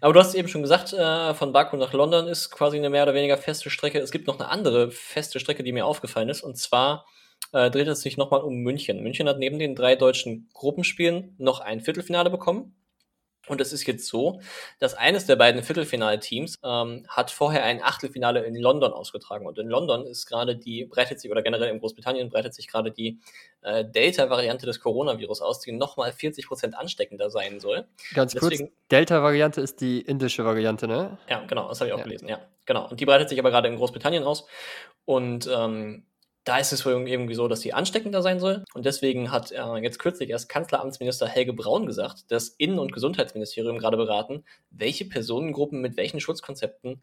Aber 0.00 0.12
du 0.12 0.18
hast 0.18 0.34
eben 0.34 0.48
schon 0.48 0.62
gesagt, 0.62 0.92
äh, 0.92 1.32
von 1.34 1.52
Baku 1.52 1.76
nach 1.76 1.92
London 1.92 2.26
ist 2.26 2.50
quasi 2.50 2.76
eine 2.76 2.90
mehr 2.90 3.04
oder 3.04 3.14
weniger 3.14 3.36
feste 3.36 3.70
Strecke. 3.70 4.00
Es 4.00 4.10
gibt 4.10 4.26
noch 4.26 4.38
eine 4.38 4.48
andere 4.48 4.90
feste 4.90 5.38
Strecke, 5.38 5.62
die 5.62 5.72
mir 5.72 5.86
aufgefallen 5.86 6.28
ist. 6.28 6.42
Und 6.42 6.56
zwar 6.56 7.06
äh, 7.52 7.70
dreht 7.70 7.86
es 7.86 8.00
sich 8.00 8.16
nochmal 8.16 8.40
um 8.40 8.56
München. 8.56 9.02
München 9.02 9.28
hat 9.28 9.38
neben 9.38 9.60
den 9.60 9.76
drei 9.76 9.94
deutschen 9.94 10.48
Gruppenspielen 10.54 11.36
noch 11.38 11.60
ein 11.60 11.80
Viertelfinale 11.80 12.30
bekommen. 12.30 12.74
Und 13.48 13.60
es 13.60 13.72
ist 13.72 13.86
jetzt 13.86 14.08
so, 14.08 14.40
dass 14.78 14.94
eines 14.94 15.26
der 15.26 15.36
beiden 15.36 15.62
Viertelfinalteams 15.62 16.58
ähm, 16.64 17.06
hat 17.08 17.30
vorher 17.30 17.64
ein 17.64 17.82
Achtelfinale 17.82 18.44
in 18.44 18.56
London 18.56 18.92
ausgetragen. 18.92 19.46
Und 19.46 19.58
in 19.58 19.68
London 19.68 20.06
ist 20.06 20.26
gerade 20.26 20.56
die, 20.56 20.84
breitet 20.84 21.20
sich, 21.20 21.30
oder 21.30 21.42
generell 21.42 21.70
in 21.70 21.78
Großbritannien 21.78 22.28
breitet 22.28 22.54
sich 22.54 22.66
gerade 22.68 22.90
die 22.90 23.20
äh, 23.62 23.84
Delta-Variante 23.84 24.66
des 24.66 24.80
Coronavirus 24.80 25.42
aus, 25.42 25.60
die 25.60 25.72
nochmal 25.72 26.12
40 26.12 26.46
Prozent 26.46 26.76
ansteckender 26.76 27.30
sein 27.30 27.60
soll. 27.60 27.86
Ganz 28.14 28.32
Deswegen, 28.32 28.68
kurz, 28.68 28.76
Delta-Variante 28.90 29.60
ist 29.60 29.80
die 29.80 30.00
indische 30.00 30.44
Variante, 30.44 30.88
ne? 30.88 31.18
Ja, 31.28 31.44
genau, 31.46 31.68
das 31.68 31.80
habe 31.80 31.88
ich 31.88 31.94
auch 31.94 31.98
ja. 31.98 32.04
gelesen, 32.04 32.28
ja. 32.28 32.40
Genau. 32.64 32.88
Und 32.88 32.98
die 33.00 33.06
breitet 33.06 33.28
sich 33.28 33.38
aber 33.38 33.50
gerade 33.50 33.68
in 33.68 33.76
Großbritannien 33.76 34.24
aus. 34.24 34.46
Und 35.04 35.48
ähm, 35.52 36.04
da 36.46 36.58
ist 36.58 36.72
es 36.72 36.86
wohl 36.86 36.92
irgendwie 37.08 37.34
so, 37.34 37.48
dass 37.48 37.60
sie 37.60 37.72
ansteckender 37.72 38.22
sein 38.22 38.38
soll. 38.38 38.64
Und 38.72 38.86
deswegen 38.86 39.32
hat 39.32 39.50
äh, 39.50 39.76
jetzt 39.82 39.98
kürzlich 39.98 40.30
erst 40.30 40.48
Kanzleramtsminister 40.48 41.26
Helge 41.26 41.52
Braun 41.52 41.86
gesagt, 41.86 42.24
das 42.28 42.50
Innen- 42.50 42.78
und 42.78 42.92
Gesundheitsministerium 42.92 43.78
gerade 43.78 43.96
beraten, 43.96 44.44
welche 44.70 45.04
Personengruppen 45.04 45.80
mit 45.80 45.96
welchen 45.96 46.20
Schutzkonzepten 46.20 47.02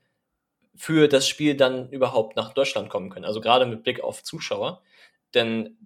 für 0.75 1.10
das 1.10 1.27
Spiel 1.27 1.56
dann 1.56 1.89
überhaupt 1.89 2.38
nach 2.38 2.53
Deutschland 2.53 2.89
kommen 2.89 3.10
können. 3.10 3.25
Also 3.25 3.41
gerade 3.41 3.65
mit 3.65 3.84
Blick 3.84 4.01
auf 4.01 4.23
Zuschauer. 4.23 4.82
Denn 5.34 5.77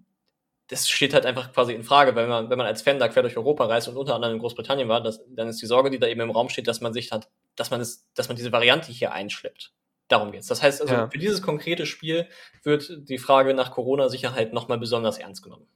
das 0.68 0.88
steht 0.88 1.12
halt 1.12 1.26
einfach 1.26 1.52
quasi 1.52 1.72
in 1.72 1.82
Frage, 1.82 2.14
wenn 2.14 2.28
man, 2.28 2.50
wenn 2.50 2.58
man 2.58 2.66
als 2.66 2.82
Fan 2.82 3.00
da 3.00 3.08
quer 3.08 3.22
durch 3.22 3.36
Europa 3.36 3.66
reist 3.66 3.88
und 3.88 3.96
unter 3.96 4.14
anderem 4.14 4.34
in 4.34 4.40
Großbritannien 4.40 4.88
war, 4.88 5.02
das, 5.02 5.20
dann 5.30 5.48
ist 5.48 5.60
die 5.60 5.66
Sorge, 5.66 5.90
die 5.90 5.98
da 5.98 6.06
eben 6.06 6.20
im 6.20 6.30
Raum 6.30 6.48
steht, 6.48 6.68
dass 6.68 6.80
man 6.80 6.92
sich 6.92 7.10
hat, 7.10 7.28
dass 7.56 7.72
man 7.72 7.80
es, 7.80 8.06
dass 8.14 8.28
man 8.28 8.36
diese 8.36 8.52
Variante 8.52 8.92
hier 8.92 9.12
einschleppt. 9.12 9.72
Darum 10.08 10.32
geht's. 10.32 10.46
Das 10.46 10.62
heißt 10.62 10.80
also, 10.80 10.94
ja. 10.94 11.08
für 11.08 11.18
dieses 11.18 11.42
konkrete 11.42 11.86
Spiel 11.86 12.26
wird 12.62 13.08
die 13.08 13.18
Frage 13.18 13.54
nach 13.54 13.70
Corona-Sicherheit 13.70 14.52
nochmal 14.52 14.78
besonders 14.78 15.18
ernst 15.18 15.42
genommen. 15.42 15.66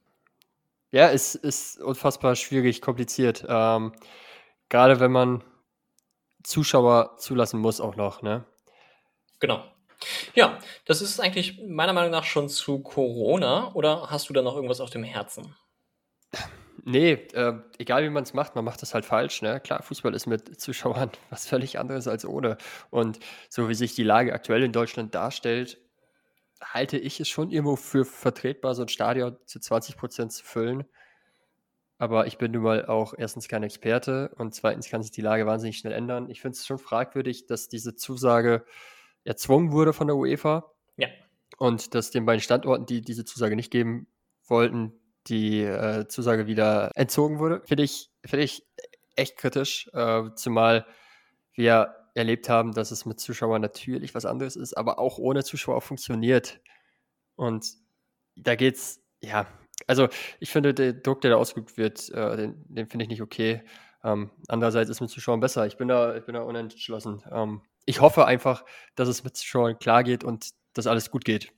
Ja, 0.91 1.09
es 1.09 1.35
ist 1.35 1.79
unfassbar 1.79 2.35
schwierig, 2.35 2.81
kompliziert. 2.81 3.45
Ähm, 3.47 3.93
gerade 4.69 4.99
wenn 4.99 5.11
man 5.11 5.43
Zuschauer 6.43 7.17
zulassen 7.17 7.59
muss 7.59 7.79
auch 7.79 7.95
noch, 7.95 8.21
ne? 8.21 8.45
Genau. 9.39 9.63
Ja, 10.33 10.59
das 10.85 11.01
ist 11.01 11.19
eigentlich 11.19 11.61
meiner 11.65 11.93
Meinung 11.93 12.11
nach 12.11 12.25
schon 12.25 12.49
zu 12.49 12.79
Corona 12.79 13.73
oder 13.73 14.09
hast 14.09 14.29
du 14.29 14.33
da 14.33 14.41
noch 14.41 14.55
irgendwas 14.55 14.81
auf 14.81 14.89
dem 14.89 15.03
Herzen? 15.03 15.55
Nee, 16.85 17.13
äh, 17.33 17.53
egal 17.77 18.03
wie 18.03 18.09
man 18.09 18.23
es 18.23 18.33
macht, 18.33 18.55
man 18.55 18.65
macht 18.65 18.81
das 18.81 18.93
halt 18.93 19.05
falsch. 19.05 19.41
Ne? 19.41 19.61
Klar, 19.61 19.81
Fußball 19.81 20.13
ist 20.13 20.27
mit 20.27 20.59
Zuschauern 20.59 21.11
was 21.29 21.47
völlig 21.47 21.79
anderes 21.79 22.07
als 22.07 22.25
ohne. 22.25 22.57
Und 22.89 23.19
so 23.49 23.69
wie 23.69 23.73
sich 23.75 23.95
die 23.95 24.03
Lage 24.03 24.33
aktuell 24.33 24.63
in 24.63 24.73
Deutschland 24.73 25.15
darstellt, 25.15 25.79
halte 26.61 26.97
ich 26.97 27.19
es 27.21 27.29
schon 27.29 27.51
irgendwo 27.51 27.77
für 27.77 28.05
vertretbar, 28.05 28.75
so 28.75 28.81
ein 28.83 28.89
Stadion 28.89 29.37
zu 29.45 29.59
20 29.59 29.97
Prozent 29.97 30.31
zu 30.33 30.43
füllen. 30.43 30.85
aber 31.97 32.27
ich 32.27 32.37
bin 32.37 32.51
nun 32.51 32.63
mal 32.63 32.85
auch 32.85 33.13
erstens 33.17 33.47
kein 33.47 33.63
Experte 33.63 34.33
und 34.37 34.53
zweitens 34.53 34.89
kann 34.89 35.01
sich 35.01 35.11
die 35.11 35.21
Lage 35.21 35.45
wahnsinnig 35.45 35.77
schnell 35.77 35.93
ändern. 35.93 36.29
Ich 36.29 36.41
finde 36.41 36.57
es 36.57 36.65
schon 36.65 36.79
fragwürdig, 36.79 37.45
dass 37.45 37.69
diese 37.69 37.95
Zusage 37.95 38.65
erzwungen 39.23 39.71
wurde 39.71 39.93
von 39.93 40.07
der 40.07 40.17
UEFA. 40.17 40.69
Ja. 40.97 41.07
Und 41.57 41.95
dass 41.95 42.11
den 42.11 42.25
beiden 42.25 42.41
Standorten, 42.41 42.85
die 42.85 43.01
diese 43.01 43.23
Zusage 43.23 43.55
nicht 43.55 43.71
geben 43.71 44.07
wollten, 44.47 44.99
die 45.27 45.61
äh, 45.61 46.07
Zusage 46.07 46.47
wieder 46.47 46.91
entzogen 46.95 47.39
wurde. 47.39 47.61
Finde 47.65 47.83
ich, 47.83 48.09
find 48.25 48.43
ich 48.43 48.65
echt 49.15 49.37
kritisch, 49.37 49.89
äh, 49.93 50.23
zumal 50.35 50.85
wir 51.53 51.95
erlebt 52.15 52.49
haben, 52.49 52.73
dass 52.73 52.91
es 52.91 53.05
mit 53.05 53.19
Zuschauern 53.19 53.61
natürlich 53.61 54.13
was 54.15 54.25
anderes 54.25 54.55
ist, 54.55 54.75
aber 54.75 54.99
auch 54.99 55.17
ohne 55.17 55.43
Zuschauer 55.43 55.81
funktioniert. 55.81 56.59
Und 57.35 57.65
da 58.35 58.55
geht's, 58.55 59.01
ja, 59.21 59.47
also 59.87 60.07
ich 60.39 60.51
finde, 60.51 60.73
der 60.73 60.93
Druck, 60.93 61.21
der 61.21 61.31
da 61.31 61.37
ausgeübt 61.37 61.77
wird, 61.77 62.09
äh, 62.09 62.37
den, 62.37 62.65
den 62.67 62.87
finde 62.87 63.03
ich 63.03 63.09
nicht 63.09 63.21
okay. 63.21 63.63
Ähm, 64.03 64.31
andererseits 64.47 64.89
ist 64.89 65.01
mit 65.01 65.09
Zuschauern 65.09 65.39
besser. 65.39 65.65
Ich 65.65 65.77
bin 65.77 65.87
da, 65.87 66.15
ich 66.15 66.25
bin 66.25 66.35
da 66.35 66.41
unentschlossen. 66.41 67.23
Ähm, 67.31 67.61
ich 67.85 68.01
hoffe 68.01 68.25
einfach, 68.25 68.65
dass 68.95 69.07
es 69.07 69.23
mit 69.23 69.35
Zuschauern 69.35 69.79
klar 69.79 70.03
geht 70.03 70.23
und 70.23 70.49
dass 70.73 70.87
alles 70.87 71.11
gut 71.11 71.25
geht. 71.25 71.51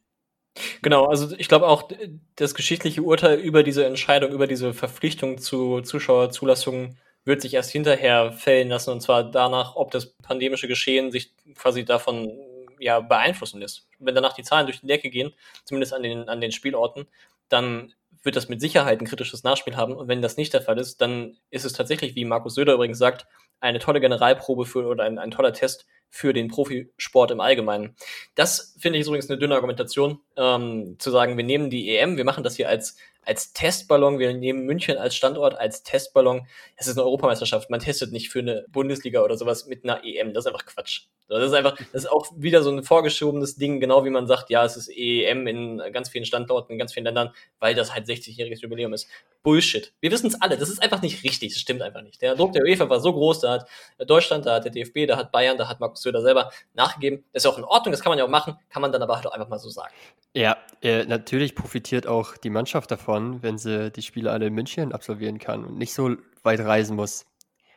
Genau, 0.81 1.05
also 1.05 1.35
ich 1.37 1.47
glaube 1.47 1.67
auch, 1.67 1.89
das 2.35 2.55
geschichtliche 2.55 3.01
Urteil 3.01 3.39
über 3.39 3.63
diese 3.63 3.85
Entscheidung, 3.85 4.31
über 4.31 4.47
diese 4.47 4.73
Verpflichtung 4.73 5.37
zu 5.37 5.81
Zuschauerzulassungen 5.81 6.97
wird 7.25 7.41
sich 7.41 7.53
erst 7.55 7.71
hinterher 7.71 8.31
fällen 8.31 8.69
lassen 8.69 8.91
und 8.91 9.01
zwar 9.01 9.23
danach, 9.29 9.75
ob 9.75 9.91
das 9.91 10.13
pandemische 10.17 10.67
Geschehen 10.67 11.11
sich 11.11 11.33
quasi 11.55 11.83
davon 11.83 12.31
ja 12.79 12.99
beeinflussen 12.99 13.59
lässt. 13.59 13.87
Wenn 13.99 14.15
danach 14.15 14.33
die 14.33 14.43
Zahlen 14.43 14.67
durch 14.67 14.79
die 14.79 14.87
Decke 14.87 15.09
gehen, 15.09 15.33
zumindest 15.65 15.93
an 15.93 16.03
den, 16.03 16.29
an 16.29 16.39
den 16.41 16.51
Spielorten, 16.51 17.07
dann 17.49 17.93
wird 18.23 18.35
das 18.35 18.49
mit 18.49 18.61
Sicherheit 18.61 18.99
ein 19.01 19.07
kritisches 19.07 19.43
Nachspiel 19.43 19.75
haben. 19.75 19.95
Und 19.95 20.07
wenn 20.07 20.21
das 20.21 20.37
nicht 20.37 20.53
der 20.53 20.61
Fall 20.61 20.79
ist, 20.79 20.99
dann 21.01 21.37
ist 21.51 21.63
es 21.65 21.73
tatsächlich, 21.73 22.15
wie 22.15 22.25
Markus 22.25 22.55
Söder 22.55 22.73
übrigens 22.73 22.97
sagt, 22.97 23.27
eine 23.59 23.79
tolle 23.79 24.01
Generalprobe 24.01 24.65
für 24.65 24.85
oder 24.87 25.03
ein, 25.03 25.19
ein 25.19 25.31
toller 25.31 25.53
Test 25.53 25.85
für 26.09 26.33
den 26.33 26.47
Profisport 26.47 27.31
im 27.31 27.41
Allgemeinen. 27.41 27.95
Das 28.35 28.75
finde 28.79 28.99
ich 28.99 29.05
übrigens 29.05 29.29
eine 29.29 29.39
dünne 29.39 29.55
Argumentation, 29.55 30.19
ähm, 30.37 30.95
zu 30.99 31.11
sagen, 31.11 31.37
wir 31.37 31.43
nehmen 31.43 31.69
die 31.69 31.95
EM, 31.95 32.17
wir 32.17 32.25
machen 32.25 32.43
das 32.43 32.55
hier 32.55 32.69
als 32.69 32.97
als 33.25 33.53
Testballon. 33.53 34.19
Wir 34.19 34.33
nehmen 34.33 34.65
München 34.65 34.97
als 34.97 35.15
Standort 35.15 35.55
als 35.55 35.83
Testballon. 35.83 36.47
Es 36.75 36.87
ist 36.87 36.97
eine 36.97 37.05
Europameisterschaft. 37.05 37.69
Man 37.69 37.79
testet 37.79 38.11
nicht 38.11 38.29
für 38.29 38.39
eine 38.39 38.65
Bundesliga 38.69 39.21
oder 39.21 39.37
sowas 39.37 39.67
mit 39.67 39.83
einer 39.83 40.03
EM. 40.03 40.33
Das 40.33 40.45
ist 40.45 40.51
einfach 40.51 40.65
Quatsch. 40.65 41.07
Das 41.27 41.43
ist 41.43 41.53
einfach, 41.53 41.75
das 41.75 42.03
ist 42.03 42.11
auch 42.11 42.27
wieder 42.35 42.61
so 42.61 42.69
ein 42.69 42.83
vorgeschobenes 42.83 43.55
Ding, 43.55 43.79
genau 43.79 44.05
wie 44.05 44.11
man 44.11 44.27
sagt, 44.27 44.51
ja, 44.51 44.63
es 44.63 44.77
ist 44.77 44.89
EM 44.95 45.47
in 45.47 45.81
ganz 45.91 46.09
vielen 46.09 46.25
Standorten, 46.25 46.73
in 46.73 46.77
ganz 46.77 46.93
vielen 46.93 47.05
Ländern, 47.05 47.31
weil 47.59 47.73
das 47.73 47.95
halt 47.95 48.07
60-jähriges 48.07 48.61
Jubiläum 48.61 48.93
ist. 48.93 49.07
Bullshit. 49.41 49.93
Wir 50.01 50.11
wissen 50.11 50.27
es 50.27 50.39
alle. 50.39 50.57
Das 50.57 50.69
ist 50.69 50.81
einfach 50.83 51.01
nicht 51.01 51.23
richtig. 51.23 51.53
Das 51.53 51.61
stimmt 51.61 51.81
einfach 51.81 52.01
nicht. 52.03 52.21
Der 52.21 52.35
Druck 52.35 52.53
der 52.53 52.63
UEFA 52.63 52.89
war 52.89 52.99
so 52.99 53.11
groß, 53.11 53.41
da 53.41 53.53
hat 53.53 53.67
Deutschland, 54.07 54.45
da 54.45 54.55
hat 54.55 54.65
der 54.65 54.71
DFB, 54.71 55.07
da 55.07 55.17
hat 55.17 55.31
Bayern, 55.31 55.57
da 55.57 55.67
hat 55.67 55.79
Markus 55.79 56.01
Söder 56.01 56.21
selber 56.21 56.51
nachgegeben. 56.73 57.23
Das 57.33 57.43
ist 57.43 57.49
auch 57.49 57.57
in 57.57 57.63
Ordnung, 57.63 57.91
das 57.91 58.01
kann 58.01 58.11
man 58.11 58.19
ja 58.19 58.25
auch 58.25 58.29
machen, 58.29 58.57
kann 58.69 58.81
man 58.81 58.91
dann 58.91 59.01
aber 59.01 59.15
halt 59.15 59.25
auch 59.25 59.31
einfach 59.31 59.49
mal 59.49 59.59
so 59.59 59.69
sagen. 59.69 59.93
Ja, 60.33 60.57
äh, 60.81 61.05
natürlich 61.05 61.55
profitiert 61.55 62.07
auch 62.07 62.35
die 62.37 62.49
Mannschaft 62.49 62.91
davon, 62.91 63.14
wenn 63.41 63.57
sie 63.57 63.91
die 63.91 64.01
Spiele 64.01 64.31
alle 64.31 64.47
in 64.47 64.53
München 64.53 64.93
absolvieren 64.93 65.39
kann 65.39 65.63
und 65.65 65.77
nicht 65.77 65.93
so 65.93 66.15
weit 66.43 66.59
reisen 66.59 66.95
muss. 66.95 67.25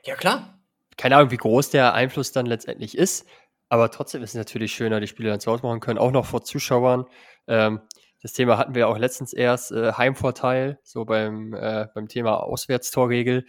Ja, 0.04 0.14
klar. 0.14 0.58
Keine 0.96 1.16
Ahnung, 1.16 1.30
wie 1.30 1.36
groß 1.36 1.70
der 1.70 1.94
Einfluss 1.94 2.32
dann 2.32 2.46
letztendlich 2.46 2.96
ist, 2.96 3.26
aber 3.68 3.90
trotzdem 3.90 4.22
ist 4.22 4.30
es 4.30 4.36
natürlich 4.36 4.72
schöner, 4.72 5.00
die 5.00 5.06
Spiele 5.06 5.30
dann 5.30 5.40
zu 5.40 5.50
Hause 5.50 5.62
machen 5.62 5.80
können, 5.80 5.98
auch 5.98 6.10
noch 6.10 6.26
vor 6.26 6.42
Zuschauern. 6.42 7.06
Ähm, 7.46 7.80
das 8.22 8.32
Thema 8.32 8.58
hatten 8.58 8.74
wir 8.74 8.88
auch 8.88 8.98
letztens 8.98 9.32
erst, 9.32 9.70
äh, 9.70 9.92
Heimvorteil, 9.92 10.78
so 10.82 11.04
beim, 11.04 11.54
äh, 11.54 11.86
beim 11.94 12.08
Thema 12.08 12.42
Auswärtstorregel. 12.42 13.44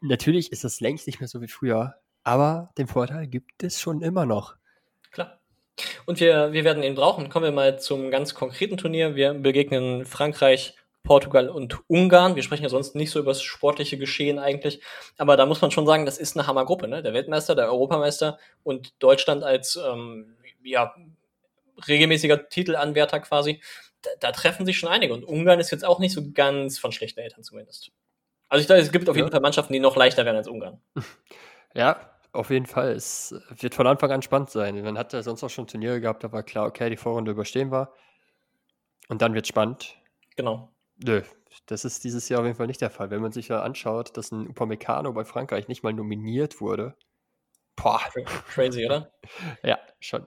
Natürlich 0.00 0.52
ist 0.52 0.64
das 0.64 0.80
längst 0.80 1.06
nicht 1.06 1.20
mehr 1.20 1.28
so 1.28 1.40
wie 1.40 1.48
früher, 1.48 1.94
aber 2.22 2.70
den 2.78 2.86
Vorteil 2.86 3.26
gibt 3.26 3.62
es 3.62 3.80
schon 3.80 4.02
immer 4.02 4.26
noch. 4.26 4.56
Klar. 5.10 5.40
Und 6.06 6.20
wir, 6.20 6.52
wir 6.52 6.64
werden 6.64 6.82
ihn 6.82 6.94
brauchen. 6.94 7.28
Kommen 7.28 7.46
wir 7.46 7.52
mal 7.52 7.80
zum 7.80 8.10
ganz 8.10 8.34
konkreten 8.34 8.76
Turnier. 8.76 9.16
Wir 9.16 9.34
begegnen 9.34 10.04
Frankreich, 10.04 10.76
Portugal 11.04 11.50
und 11.50 11.78
Ungarn. 11.86 12.34
Wir 12.34 12.42
sprechen 12.42 12.64
ja 12.64 12.68
sonst 12.68 12.94
nicht 12.96 13.10
so 13.10 13.20
über 13.20 13.30
das 13.30 13.42
sportliche 13.42 13.98
Geschehen 13.98 14.38
eigentlich. 14.38 14.82
Aber 15.18 15.36
da 15.36 15.46
muss 15.46 15.60
man 15.60 15.70
schon 15.70 15.86
sagen, 15.86 16.06
das 16.06 16.18
ist 16.18 16.36
eine 16.36 16.46
Hammergruppe. 16.46 16.88
Ne? 16.88 17.02
Der 17.02 17.12
Weltmeister, 17.12 17.54
der 17.54 17.66
Europameister 17.68 18.38
und 18.64 18.94
Deutschland 19.02 19.44
als 19.44 19.76
ähm, 19.76 20.34
ja, 20.64 20.94
regelmäßiger 21.86 22.48
Titelanwärter 22.48 23.20
quasi. 23.20 23.62
Da, 24.02 24.10
da, 24.18 24.32
treffen 24.32 24.66
sich 24.66 24.78
schon 24.78 24.88
einige. 24.88 25.12
Und 25.12 25.24
Ungarn 25.24 25.60
ist 25.60 25.70
jetzt 25.70 25.84
auch 25.84 25.98
nicht 25.98 26.12
so 26.12 26.32
ganz 26.32 26.78
von 26.78 26.90
schlechten 26.90 27.20
Eltern 27.20 27.44
zumindest. 27.44 27.92
Also 28.48 28.62
ich 28.62 28.66
glaube, 28.66 28.80
es 28.80 28.90
gibt 28.90 29.08
auf 29.08 29.16
jeden 29.16 29.28
ja. 29.28 29.32
Fall 29.32 29.40
Mannschaften, 29.40 29.72
die 29.72 29.80
noch 29.80 29.96
leichter 29.96 30.24
werden 30.24 30.36
als 30.36 30.48
Ungarn. 30.48 30.80
Ja, 31.76 32.08
auf 32.30 32.50
jeden 32.50 32.66
Fall. 32.66 32.92
Es 32.92 33.34
wird 33.48 33.74
von 33.74 33.88
Anfang 33.88 34.12
an 34.12 34.22
spannend 34.22 34.48
sein. 34.48 34.80
Man 34.80 34.96
hat 34.96 35.12
ja 35.12 35.24
sonst 35.24 35.42
auch 35.42 35.50
schon 35.50 35.66
Turniere 35.66 36.00
gehabt, 36.00 36.22
da 36.22 36.30
war 36.30 36.44
klar, 36.44 36.66
okay, 36.66 36.88
die 36.88 36.96
Vorrunde 36.96 37.32
überstehen 37.32 37.72
war. 37.72 37.92
Und 39.08 39.22
dann 39.22 39.34
wird 39.34 39.48
spannend. 39.48 39.96
Genau. 40.36 40.72
Nö, 41.02 41.22
das 41.66 41.84
ist 41.84 42.04
dieses 42.04 42.28
Jahr 42.28 42.40
auf 42.40 42.46
jeden 42.46 42.56
Fall 42.56 42.66
nicht 42.66 42.80
der 42.80 42.90
Fall. 42.90 43.10
Wenn 43.10 43.22
man 43.22 43.32
sich 43.32 43.48
ja 43.48 43.62
anschaut, 43.62 44.16
dass 44.16 44.32
ein 44.32 44.48
Upamecano 44.48 45.12
bei 45.12 45.24
Frankreich 45.24 45.68
nicht 45.68 45.82
mal 45.82 45.92
nominiert 45.92 46.60
wurde. 46.60 46.94
Boah. 47.76 48.00
Crazy, 48.48 48.86
oder? 48.86 49.12
ja, 49.62 49.78
schon 50.00 50.26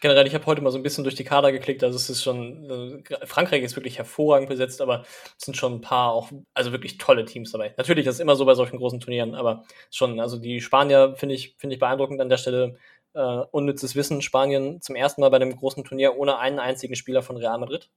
generell, 0.00 0.26
ich 0.26 0.34
habe 0.34 0.46
heute 0.46 0.60
mal 0.62 0.70
so 0.70 0.78
ein 0.78 0.82
bisschen 0.82 1.04
durch 1.04 1.16
die 1.16 1.24
Kader 1.24 1.52
geklickt, 1.52 1.82
also 1.82 1.96
es 1.96 2.08
ist 2.10 2.22
schon, 2.22 3.02
äh, 3.10 3.26
Frankreich 3.26 3.62
ist 3.62 3.76
wirklich 3.76 3.98
hervorragend 3.98 4.48
besetzt, 4.48 4.80
aber 4.80 5.04
es 5.38 5.44
sind 5.44 5.56
schon 5.56 5.74
ein 5.74 5.80
paar 5.80 6.12
auch, 6.12 6.30
also 6.54 6.72
wirklich 6.72 6.98
tolle 6.98 7.24
Teams 7.24 7.52
dabei. 7.52 7.74
Natürlich 7.76 8.06
ist 8.06 8.14
es 8.14 8.20
immer 8.20 8.36
so 8.36 8.44
bei 8.44 8.54
solchen 8.54 8.78
großen 8.78 9.00
Turnieren, 9.00 9.34
aber 9.34 9.64
schon, 9.90 10.20
also 10.20 10.38
die 10.38 10.60
Spanier 10.60 11.14
finde 11.16 11.34
ich, 11.34 11.56
finde 11.58 11.74
ich 11.74 11.80
beeindruckend 11.80 12.20
an 12.20 12.28
der 12.28 12.38
Stelle. 12.38 12.76
Äh, 13.14 13.20
unnützes 13.20 13.96
Wissen, 13.96 14.20
Spanien 14.20 14.82
zum 14.82 14.94
ersten 14.94 15.22
Mal 15.22 15.30
bei 15.30 15.36
einem 15.36 15.56
großen 15.56 15.82
Turnier 15.82 16.16
ohne 16.16 16.38
einen 16.38 16.58
einzigen 16.58 16.94
Spieler 16.94 17.22
von 17.22 17.38
Real 17.38 17.58
Madrid. 17.58 17.90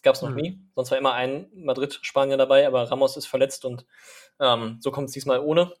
Das 0.00 0.02
gab 0.02 0.14
es 0.14 0.22
noch 0.22 0.30
mhm. 0.30 0.36
nie. 0.36 0.58
Sonst 0.74 0.90
war 0.92 0.98
immer 0.98 1.12
ein 1.12 1.50
Madrid-Spanier 1.52 2.38
dabei, 2.38 2.66
aber 2.66 2.90
Ramos 2.90 3.18
ist 3.18 3.26
verletzt 3.26 3.66
und 3.66 3.84
ähm, 4.40 4.78
so 4.80 4.90
kommt 4.90 5.08
es 5.08 5.12
diesmal 5.12 5.40
ohne. 5.40 5.74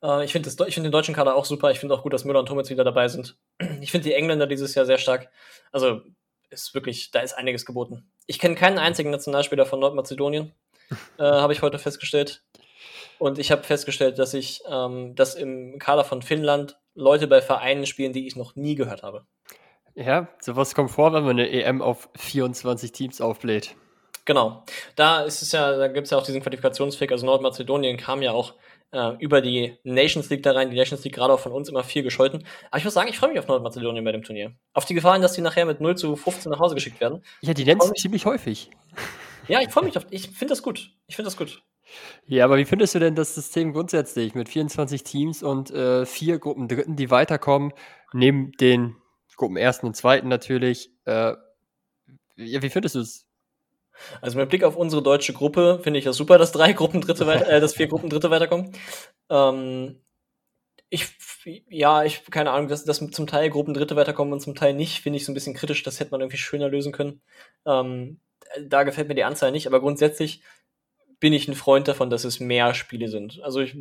Äh, 0.00 0.24
ich 0.24 0.30
finde 0.30 0.48
find 0.48 0.76
den 0.84 0.92
deutschen 0.92 1.12
Kader 1.12 1.34
auch 1.34 1.44
super. 1.44 1.72
Ich 1.72 1.80
finde 1.80 1.96
auch 1.96 2.04
gut, 2.04 2.12
dass 2.12 2.24
Müller 2.24 2.38
und 2.38 2.46
Thomas 2.46 2.70
wieder 2.70 2.84
dabei 2.84 3.08
sind. 3.08 3.36
Ich 3.80 3.90
finde 3.90 4.08
die 4.08 4.14
Engländer 4.14 4.46
dieses 4.46 4.76
Jahr 4.76 4.86
sehr 4.86 4.98
stark. 4.98 5.28
Also 5.72 6.02
ist 6.50 6.72
wirklich, 6.72 7.10
da 7.10 7.18
ist 7.18 7.32
einiges 7.32 7.66
geboten. 7.66 8.08
Ich 8.28 8.38
kenne 8.38 8.54
keinen 8.54 8.78
einzigen 8.78 9.10
Nationalspieler 9.10 9.66
von 9.66 9.80
Nordmazedonien, 9.80 10.52
äh, 11.18 11.22
habe 11.24 11.52
ich 11.52 11.62
heute 11.62 11.80
festgestellt. 11.80 12.44
Und 13.18 13.40
ich 13.40 13.50
habe 13.50 13.64
festgestellt, 13.64 14.20
dass 14.20 14.34
ich, 14.34 14.62
ähm, 14.70 15.16
dass 15.16 15.34
im 15.34 15.80
Kader 15.80 16.04
von 16.04 16.22
Finnland 16.22 16.78
Leute 16.94 17.26
bei 17.26 17.42
Vereinen 17.42 17.86
spielen, 17.86 18.12
die 18.12 18.28
ich 18.28 18.36
noch 18.36 18.54
nie 18.54 18.76
gehört 18.76 19.02
habe. 19.02 19.26
Ja, 19.94 20.28
sowas 20.40 20.74
kommt 20.74 20.90
vor, 20.90 21.12
wenn 21.12 21.24
man 21.24 21.38
eine 21.38 21.50
EM 21.50 21.80
auf 21.80 22.08
24 22.16 22.92
Teams 22.92 23.20
aufbläht. 23.20 23.76
Genau. 24.24 24.64
Da 24.96 25.22
ist 25.22 25.42
es 25.42 25.52
ja, 25.52 25.76
da 25.76 25.88
gibt 25.88 26.06
es 26.06 26.10
ja 26.10 26.18
auch 26.18 26.24
diesen 26.24 26.42
Qualifikationsweg. 26.42 27.12
Also 27.12 27.26
Nordmazedonien 27.26 27.96
kam 27.96 28.22
ja 28.22 28.32
auch 28.32 28.54
äh, 28.90 29.12
über 29.18 29.40
die 29.40 29.76
Nations 29.84 30.30
League 30.30 30.42
da 30.42 30.52
rein. 30.52 30.70
Die 30.70 30.76
Nations 30.76 31.04
League 31.04 31.14
gerade 31.14 31.32
auch 31.32 31.40
von 31.40 31.52
uns 31.52 31.68
immer 31.68 31.84
viel 31.84 32.02
gescholten. 32.02 32.46
Aber 32.70 32.78
ich 32.78 32.84
muss 32.84 32.94
sagen, 32.94 33.08
ich 33.08 33.18
freue 33.18 33.30
mich 33.30 33.38
auf 33.38 33.46
Nordmazedonien 33.46 34.04
bei 34.04 34.12
dem 34.12 34.22
Turnier. 34.22 34.54
Auf 34.72 34.86
die 34.86 34.94
Gefahren, 34.94 35.20
dass 35.20 35.34
die 35.34 35.42
nachher 35.42 35.66
mit 35.66 35.80
0 35.80 35.96
zu 35.96 36.16
15 36.16 36.50
nach 36.50 36.58
Hause 36.58 36.74
geschickt 36.74 37.00
werden. 37.00 37.22
Ja, 37.42 37.52
die 37.52 37.64
nennen 37.64 37.80
es 37.82 38.00
ziemlich 38.00 38.24
häufig. 38.24 38.70
Ja, 39.46 39.60
ich 39.60 39.68
freue 39.68 39.84
mich 39.84 39.96
auf. 39.98 40.06
Ich 40.10 40.30
finde 40.30 40.52
das 40.52 40.62
gut. 40.62 40.90
Ich 41.06 41.16
finde 41.16 41.26
das 41.26 41.36
gut. 41.36 41.62
Ja, 42.26 42.46
aber 42.46 42.56
wie 42.56 42.64
findest 42.64 42.94
du 42.94 42.98
denn 42.98 43.14
das 43.14 43.34
System 43.34 43.74
grundsätzlich 43.74 44.34
mit 44.34 44.48
24 44.48 45.02
Teams 45.04 45.42
und 45.42 45.70
äh, 45.70 46.06
vier 46.06 46.38
Gruppen 46.38 46.66
Dritten, 46.66 46.96
die 46.96 47.10
weiterkommen, 47.10 47.72
neben 48.12 48.52
den 48.52 48.96
Gruppen 49.36 49.56
Ersten 49.56 49.86
und 49.86 49.96
Zweiten 49.96 50.28
natürlich? 50.28 50.90
Äh, 51.04 51.34
wie 52.36 52.70
findest 52.70 52.94
du 52.94 53.00
es? 53.00 53.26
Also 54.20 54.38
mit 54.38 54.48
Blick 54.48 54.64
auf 54.64 54.76
unsere 54.76 55.02
deutsche 55.02 55.32
Gruppe 55.32 55.80
finde 55.82 55.98
ich 55.98 56.04
das 56.04 56.16
super, 56.16 56.38
dass 56.38 56.52
drei 56.52 56.72
Gruppen 56.72 57.00
Dritte 57.00 57.26
weiter, 57.26 57.48
äh, 57.48 57.60
dass 57.60 57.74
vier 57.74 57.86
Gruppen 57.86 58.10
Dritte 58.10 58.30
weiterkommen. 58.30 58.72
Ähm, 59.30 60.00
ich, 60.90 61.08
ja, 61.68 62.04
ich, 62.04 62.24
keine 62.30 62.50
Ahnung, 62.50 62.68
dass, 62.68 62.84
dass 62.84 62.98
zum 63.10 63.26
Teil 63.26 63.50
Gruppen 63.50 63.74
Dritte 63.74 63.96
weiterkommen 63.96 64.32
und 64.32 64.40
zum 64.40 64.54
Teil 64.54 64.74
nicht, 64.74 65.00
finde 65.00 65.16
ich 65.16 65.24
so 65.24 65.32
ein 65.32 65.34
bisschen 65.34 65.54
kritisch. 65.54 65.82
Das 65.82 66.00
hätte 66.00 66.10
man 66.10 66.20
irgendwie 66.20 66.36
schöner 66.36 66.68
lösen 66.68 66.92
können. 66.92 67.22
Ähm, 67.66 68.20
da 68.62 68.82
gefällt 68.82 69.08
mir 69.08 69.14
die 69.14 69.24
Anzahl 69.24 69.52
nicht, 69.52 69.66
aber 69.66 69.80
grundsätzlich 69.80 70.42
bin 71.20 71.32
ich 71.32 71.48
ein 71.48 71.54
Freund 71.54 71.88
davon, 71.88 72.10
dass 72.10 72.24
es 72.24 72.40
mehr 72.40 72.74
Spiele 72.74 73.08
sind. 73.08 73.40
Also 73.42 73.60
ich, 73.60 73.76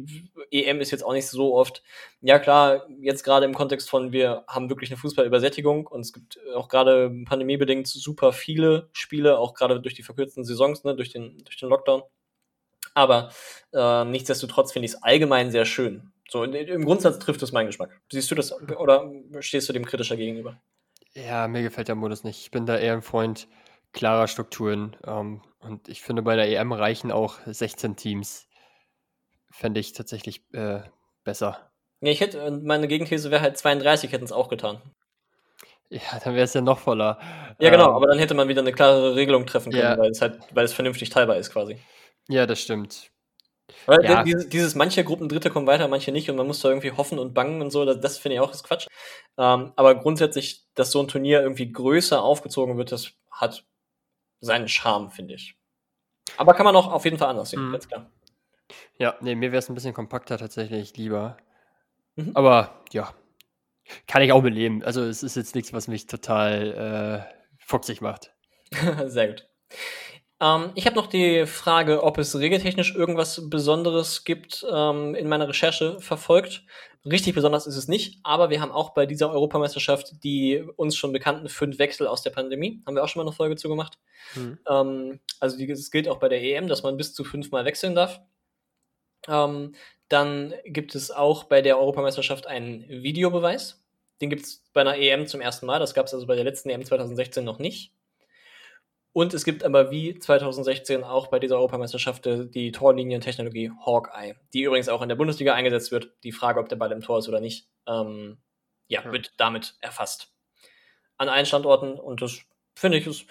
EM 0.52 0.82
ist 0.82 0.92
jetzt 0.92 1.04
auch 1.04 1.14
nicht 1.14 1.28
so 1.28 1.56
oft. 1.56 1.84
Ja 2.22 2.40
klar, 2.40 2.88
jetzt 3.00 3.24
gerade 3.24 3.46
im 3.46 3.54
Kontext 3.54 3.90
von 3.90 4.12
wir 4.12 4.44
haben 4.48 4.70
wirklich 4.70 4.90
eine 4.92 4.98
Fußballübersättigung 4.98 5.88
und 5.88 6.02
es 6.02 6.14
gibt 6.14 6.40
auch 6.56 6.68
gerade 6.68 7.12
pandemiebedingt 7.26 7.88
super 7.88 8.34
viele 8.34 8.90
Spiele, 8.92 9.38
auch 9.38 9.54
gerade 9.54 9.82
durch 9.82 9.96
die 9.96 10.04
verkürzten 10.04 10.44
Saisons, 10.44 10.84
ne, 10.84 10.96
durch 10.96 11.12
den 11.12 11.38
durch 11.44 11.58
den 11.58 11.70
Lockdown. 11.70 12.04
Aber 12.94 13.32
äh, 13.74 14.06
nichtsdestotrotz 14.06 14.72
finde 14.72 14.86
ich 14.86 14.94
es 14.94 15.04
allgemein 15.04 15.52
sehr 15.52 15.66
schön. 15.66 16.12
So 16.30 16.44
im 16.44 16.86
Grundsatz 16.86 17.20
trifft 17.20 17.44
es 17.44 17.52
meinen 17.52 17.68
Geschmack. 17.68 18.02
Siehst 18.12 18.32
du 18.32 18.36
das 18.36 18.54
oder 18.78 19.12
stehst 19.40 19.70
du 19.70 19.74
dem 19.74 19.86
kritischer 19.86 20.16
gegenüber? 20.16 20.62
Ja, 21.14 21.48
mir 21.48 21.62
gefällt 21.62 21.88
der 21.88 21.96
Modus 21.96 22.24
nicht. 22.24 22.42
Ich 22.42 22.52
bin 22.52 22.66
da 22.66 22.78
eher 22.78 22.94
ein 22.94 23.02
Freund 23.02 23.48
klarer 23.94 24.28
Strukturen. 24.28 24.98
Ähm, 25.06 25.42
und 25.60 25.88
ich 25.88 26.02
finde, 26.02 26.22
bei 26.22 26.36
der 26.36 26.50
EM 26.50 26.74
reichen 26.74 27.12
auch 27.12 27.38
16 27.46 27.96
Teams. 27.96 28.48
Fände 29.52 29.80
ich 29.80 29.94
tatsächlich 29.94 30.44
äh, 30.54 30.82
besser. 31.24 31.72
Ja, 32.02 32.12
ich 32.12 32.20
hätte, 32.20 32.52
meine 32.64 32.88
Gegenthese 32.88 33.32
wäre 33.32 33.42
halt 33.42 33.58
32 33.58 34.12
hätten 34.12 34.26
es 34.26 34.32
auch 34.32 34.50
getan. 34.50 34.82
Ja, 35.90 36.20
dann 36.24 36.34
wäre 36.34 36.44
es 36.44 36.54
ja 36.54 36.62
noch 36.62 36.80
voller. 36.80 37.20
Ja, 37.60 37.70
genau, 37.70 37.90
ähm, 37.90 37.96
aber 37.96 38.08
dann 38.08 38.18
hätte 38.18 38.34
man 38.34 38.48
wieder 38.48 38.62
eine 38.62 38.74
klare 38.74 39.16
Regelung 39.16 39.46
treffen 39.46 39.72
können, 39.72 39.84
ja. 39.84 39.98
weil 39.98 40.10
es 40.10 40.22
halt, 40.22 40.40
weil 40.52 40.66
es 40.66 40.74
vernünftig 40.74 41.10
teilbar 41.12 41.38
ist 41.38 41.52
quasi. 41.52 41.78
Ja, 42.28 42.48
das 42.48 42.60
stimmt. 42.60 43.12
Weil 43.86 44.04
ja. 44.04 44.24
dieses, 44.24 44.50
dieses, 44.50 44.76
manche 44.76 45.04
Gruppen 45.04 45.30
Dritte 45.30 45.50
kommen 45.50 45.68
weiter, 45.68 45.88
manche 45.88 46.12
nicht 46.12 46.30
und 46.30 46.36
man 46.36 46.48
muss 46.48 46.62
da 46.62 46.70
irgendwie 46.70 46.92
hoffen 46.92 47.20
und 47.20 47.34
bangen 47.34 47.62
und 47.62 47.72
so, 47.72 47.86
das, 47.86 48.00
das 48.00 48.18
finde 48.18 48.36
ich 48.36 48.42
auch 48.42 48.52
ist 48.52 48.64
Quatsch. 48.64 48.88
Ähm, 49.38 49.72
aber 49.76 49.96
grundsätzlich, 49.96 50.66
dass 50.74 50.92
so 50.92 51.00
ein 51.00 51.08
Turnier 51.08 51.42
irgendwie 51.42 51.72
größer 51.72 52.22
aufgezogen 52.22 52.78
wird, 52.78 52.92
das 52.92 53.14
hat 53.32 53.66
seinen 54.44 54.68
Charme, 54.68 55.10
finde 55.10 55.36
ich. 55.36 55.56
Aber 56.38 56.54
kann 56.54 56.66
man 56.66 56.76
auch 56.76 56.92
auf 56.92 57.06
jeden 57.06 57.18
Fall 57.18 57.30
anders 57.30 57.50
sehen, 57.50 57.68
mhm. 57.68 57.72
ganz 57.72 57.88
klar. 57.88 58.10
Ja, 58.98 59.16
nee, 59.22 59.36
mir 59.36 59.52
wäre 59.52 59.60
es 59.60 59.70
ein 59.70 59.76
bisschen 59.76 59.94
kompakter 59.94 60.38
tatsächlich 60.38 60.96
lieber. 60.98 61.38
Mhm. 62.16 62.32
Aber 62.34 62.84
ja, 62.92 63.14
kann 64.08 64.22
ich 64.22 64.32
auch 64.32 64.42
beleben. 64.42 64.84
Also 64.84 65.04
es 65.04 65.24
ist 65.24 65.36
jetzt 65.36 65.56
nichts, 65.56 65.74
was 65.74 65.88
mich 65.88 66.08
total 66.08 67.28
äh, 67.30 67.34
fuchsig 67.60 68.02
macht. 68.02 68.34
Sehr 69.06 69.28
gut. 69.28 69.48
Ähm, 70.40 70.72
ich 70.76 70.86
habe 70.86 70.96
noch 70.96 71.08
die 71.08 71.46
Frage, 71.46 72.04
ob 72.04 72.18
es 72.18 72.38
regeltechnisch 72.38 72.96
irgendwas 72.96 73.50
Besonderes 73.50 74.24
gibt, 74.24 74.66
ähm, 74.72 75.16
in 75.16 75.28
meiner 75.28 75.48
Recherche 75.48 76.00
verfolgt. 76.00 76.64
Richtig 77.06 77.36
besonders 77.36 77.68
ist 77.68 77.76
es 77.76 77.90
nicht, 77.90 78.20
aber 78.24 78.50
wir 78.50 78.62
haben 78.62 78.72
auch 78.72 78.92
bei 78.92 79.06
dieser 79.06 79.30
Europameisterschaft 79.30 80.24
die 80.24 80.64
uns 80.78 80.96
schon 80.96 81.12
bekannten 81.12 81.50
fünf 81.50 81.78
Wechsel 81.78 82.08
aus 82.08 82.22
der 82.22 82.30
Pandemie. 82.30 82.82
Haben 82.86 82.96
wir 82.96 83.04
auch 83.04 83.10
schon 83.10 83.20
mal 83.20 83.28
eine 83.28 83.36
Folge 83.36 83.58
zu 83.58 83.68
gemacht. 83.68 83.98
Mhm. 84.36 84.58
Ähm, 84.70 85.20
also 85.42 85.62
es 85.62 85.92
gilt 85.92 86.08
auch 86.08 86.20
bei 86.20 86.30
der 86.30 86.42
EM, 86.42 86.70
dass 86.70 86.84
man 86.84 86.96
bis 86.96 87.14
zu 87.14 87.26
fünfmal 87.26 87.66
wechseln 87.66 87.94
darf. 87.94 88.22
Ähm, 89.28 89.74
dann 90.08 90.54
gibt 90.66 90.96
es 90.96 91.12
auch 91.12 91.44
bei 91.46 91.62
der 91.62 91.78
Europameisterschaft 91.78 92.48
einen 92.48 92.88
Videobeweis. 92.88 93.84
Den 94.22 94.30
gibt 94.30 94.44
es 94.44 94.64
bei 94.72 94.82
einer 94.82 94.98
EM 94.98 95.28
zum 95.28 95.42
ersten 95.42 95.66
Mal. 95.66 95.80
Das 95.80 95.94
gab 95.94 96.06
es 96.06 96.14
also 96.14 96.26
bei 96.26 96.36
der 96.36 96.46
letzten 96.46 96.70
EM 96.70 96.86
2016 96.86 97.44
noch 97.44 97.60
nicht. 97.60 97.92
Und 99.14 99.36
es 99.36 99.46
gibt 99.46 99.64
aber 99.64 99.92
wie 99.92 100.18
2016 100.18 101.04
auch 101.04 101.28
bei 101.28 101.38
dieser 101.38 101.58
Europameisterschaft 101.58 102.26
die 102.26 102.72
Torlinientechnologie 102.72 103.72
Hawkeye, 103.86 104.36
die 104.54 104.64
übrigens 104.64 104.90
auch 104.90 105.04
in 105.04 105.10
der 105.10 105.16
Bundesliga 105.16 105.54
eingesetzt 105.54 105.92
wird. 105.92 106.12
Die 106.24 106.32
Frage, 106.32 106.60
ob 106.60 106.68
der 106.68 106.78
Ball 106.78 106.92
im 106.92 107.02
Tor 107.02 107.20
ist 107.20 107.30
oder 107.30 107.40
nicht, 107.40 107.68
ähm, 107.88 108.40
ja, 108.88 109.04
ja, 109.04 109.12
wird 109.12 109.34
damit 109.38 109.76
erfasst. 109.82 110.34
An 111.18 111.30
allen 111.30 111.46
Standorten 111.46 111.94
und 111.94 112.24
das 112.24 112.42
finde 112.76 112.98
ich, 112.98 113.06
ist, 113.06 113.26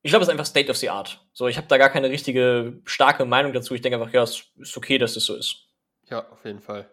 ich 0.00 0.10
glaube, 0.10 0.22
es 0.22 0.28
ist 0.28 0.32
einfach 0.32 0.46
State 0.46 0.70
of 0.70 0.78
the 0.78 0.88
Art. 0.88 1.26
So, 1.34 1.46
ich 1.46 1.58
habe 1.58 1.66
da 1.66 1.76
gar 1.76 1.90
keine 1.90 2.08
richtige 2.08 2.80
starke 2.86 3.26
Meinung 3.26 3.52
dazu. 3.52 3.74
Ich 3.74 3.82
denke 3.82 3.98
einfach, 3.98 4.14
ja, 4.14 4.22
es 4.22 4.44
ist 4.56 4.76
okay, 4.78 4.96
dass 4.96 5.14
es 5.16 5.26
so 5.26 5.36
ist. 5.36 5.66
Ja, 6.08 6.26
auf 6.30 6.44
jeden 6.46 6.60
Fall. 6.60 6.88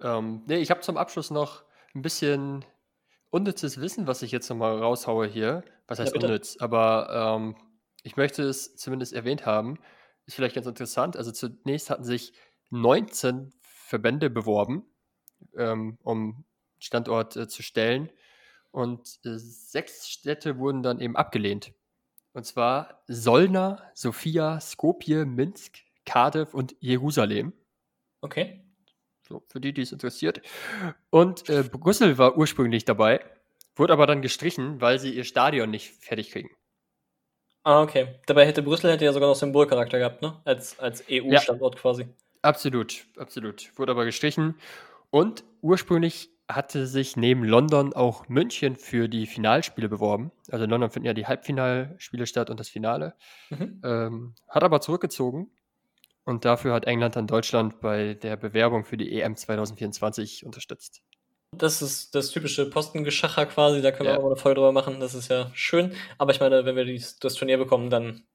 Ähm, 0.00 0.44
nee, 0.46 0.58
ich 0.58 0.70
habe 0.70 0.80
zum 0.80 0.96
Abschluss 0.96 1.32
noch 1.32 1.64
ein 1.92 2.02
bisschen 2.02 2.64
unnützes 3.36 3.80
Wissen, 3.80 4.06
was 4.06 4.22
ich 4.22 4.32
jetzt 4.32 4.48
nochmal 4.48 4.78
raushaue 4.78 5.26
hier. 5.26 5.62
Was 5.86 5.98
heißt 5.98 6.14
ja, 6.16 6.22
unnütz? 6.22 6.56
Aber 6.58 7.36
ähm, 7.36 7.56
ich 8.02 8.16
möchte 8.16 8.42
es 8.42 8.76
zumindest 8.76 9.12
erwähnt 9.12 9.44
haben. 9.44 9.78
Ist 10.24 10.34
vielleicht 10.34 10.54
ganz 10.54 10.66
interessant. 10.66 11.16
Also 11.16 11.30
zunächst 11.32 11.90
hatten 11.90 12.04
sich 12.04 12.32
19 12.70 13.52
Verbände 13.60 14.30
beworben, 14.30 14.84
ähm, 15.56 15.98
um 16.02 16.44
Standort 16.78 17.36
äh, 17.36 17.46
zu 17.46 17.62
stellen. 17.62 18.10
Und 18.70 19.20
äh, 19.24 19.36
sechs 19.36 20.08
Städte 20.08 20.58
wurden 20.58 20.82
dann 20.82 21.00
eben 21.00 21.14
abgelehnt. 21.14 21.72
Und 22.32 22.44
zwar 22.44 23.02
Solna, 23.06 23.82
Sofia, 23.94 24.60
Skopje, 24.60 25.24
Minsk, 25.26 25.78
Cardiff 26.04 26.54
und 26.54 26.74
Jerusalem. 26.80 27.52
Okay. 28.22 28.65
So, 29.26 29.42
für 29.48 29.60
die, 29.60 29.72
die 29.72 29.82
es 29.82 29.90
interessiert. 29.90 30.40
Und 31.10 31.48
äh, 31.48 31.64
Brüssel 31.64 32.16
war 32.16 32.36
ursprünglich 32.36 32.84
dabei, 32.84 33.20
wurde 33.74 33.92
aber 33.92 34.06
dann 34.06 34.22
gestrichen, 34.22 34.80
weil 34.80 35.00
sie 35.00 35.10
ihr 35.10 35.24
Stadion 35.24 35.70
nicht 35.70 35.90
fertig 36.00 36.30
kriegen. 36.30 36.50
Ah, 37.64 37.82
okay. 37.82 38.20
Dabei 38.26 38.46
hätte 38.46 38.62
Brüssel 38.62 38.92
hätte 38.92 39.04
ja 39.04 39.12
sogar 39.12 39.28
noch 39.28 39.34
Symbolcharakter 39.34 39.98
gehabt, 39.98 40.22
ne? 40.22 40.40
Als, 40.44 40.78
als 40.78 41.02
EU-Standort 41.10 41.74
ja. 41.74 41.80
quasi. 41.80 42.06
Absolut, 42.42 43.06
absolut. 43.16 43.76
Wurde 43.76 43.90
aber 43.90 44.04
gestrichen. 44.04 44.54
Und 45.10 45.42
ursprünglich 45.60 46.30
hatte 46.48 46.86
sich 46.86 47.16
neben 47.16 47.42
London 47.42 47.92
auch 47.92 48.28
München 48.28 48.76
für 48.76 49.08
die 49.08 49.26
Finalspiele 49.26 49.88
beworben. 49.88 50.30
Also 50.52 50.64
in 50.64 50.70
London 50.70 50.90
finden 50.90 51.06
ja 51.06 51.14
die 51.14 51.26
Halbfinalspiele 51.26 52.26
statt 52.26 52.50
und 52.50 52.60
das 52.60 52.68
Finale. 52.68 53.16
Mhm. 53.50 53.80
Ähm, 53.82 54.34
hat 54.48 54.62
aber 54.62 54.80
zurückgezogen, 54.80 55.50
und 56.26 56.44
dafür 56.44 56.74
hat 56.74 56.84
England 56.84 57.16
dann 57.16 57.26
Deutschland 57.26 57.80
bei 57.80 58.14
der 58.14 58.36
Bewerbung 58.36 58.84
für 58.84 58.96
die 58.96 59.18
EM 59.20 59.36
2024 59.36 60.44
unterstützt. 60.44 61.00
Das 61.52 61.80
ist 61.80 62.14
das 62.14 62.30
typische 62.30 62.68
Postengeschacher 62.68 63.46
quasi, 63.46 63.80
da 63.80 63.92
können 63.92 64.08
ja. 64.08 64.14
wir 64.14 64.18
auch 64.18 64.24
mal 64.24 64.32
eine 64.32 64.36
Folge 64.36 64.56
drüber 64.56 64.72
machen, 64.72 65.00
das 65.00 65.14
ist 65.14 65.30
ja 65.30 65.50
schön. 65.54 65.94
Aber 66.18 66.32
ich 66.32 66.40
meine, 66.40 66.64
wenn 66.66 66.76
wir 66.76 66.84
dies, 66.84 67.18
das 67.18 67.34
Turnier 67.34 67.56
bekommen, 67.56 67.88
dann 67.88 68.26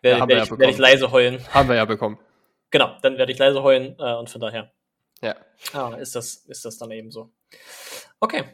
werde, 0.00 0.20
ja, 0.20 0.28
werde, 0.28 0.42
ich, 0.42 0.50
ja 0.50 0.58
werde 0.58 0.72
ich, 0.72 0.78
leise 0.78 1.12
heulen. 1.12 1.46
Haben 1.52 1.68
wir 1.68 1.76
ja 1.76 1.84
bekommen. 1.84 2.18
Genau, 2.70 2.96
dann 3.02 3.18
werde 3.18 3.30
ich 3.30 3.38
leise 3.38 3.62
heulen 3.62 3.94
äh, 3.98 4.14
und 4.14 4.30
von 4.30 4.40
daher 4.40 4.72
ja. 5.20 5.36
Ah, 5.72 5.94
ist, 5.94 6.16
das, 6.16 6.36
ist 6.36 6.64
das 6.64 6.78
dann 6.78 6.90
eben 6.90 7.10
so. 7.10 7.30
Okay. 8.20 8.44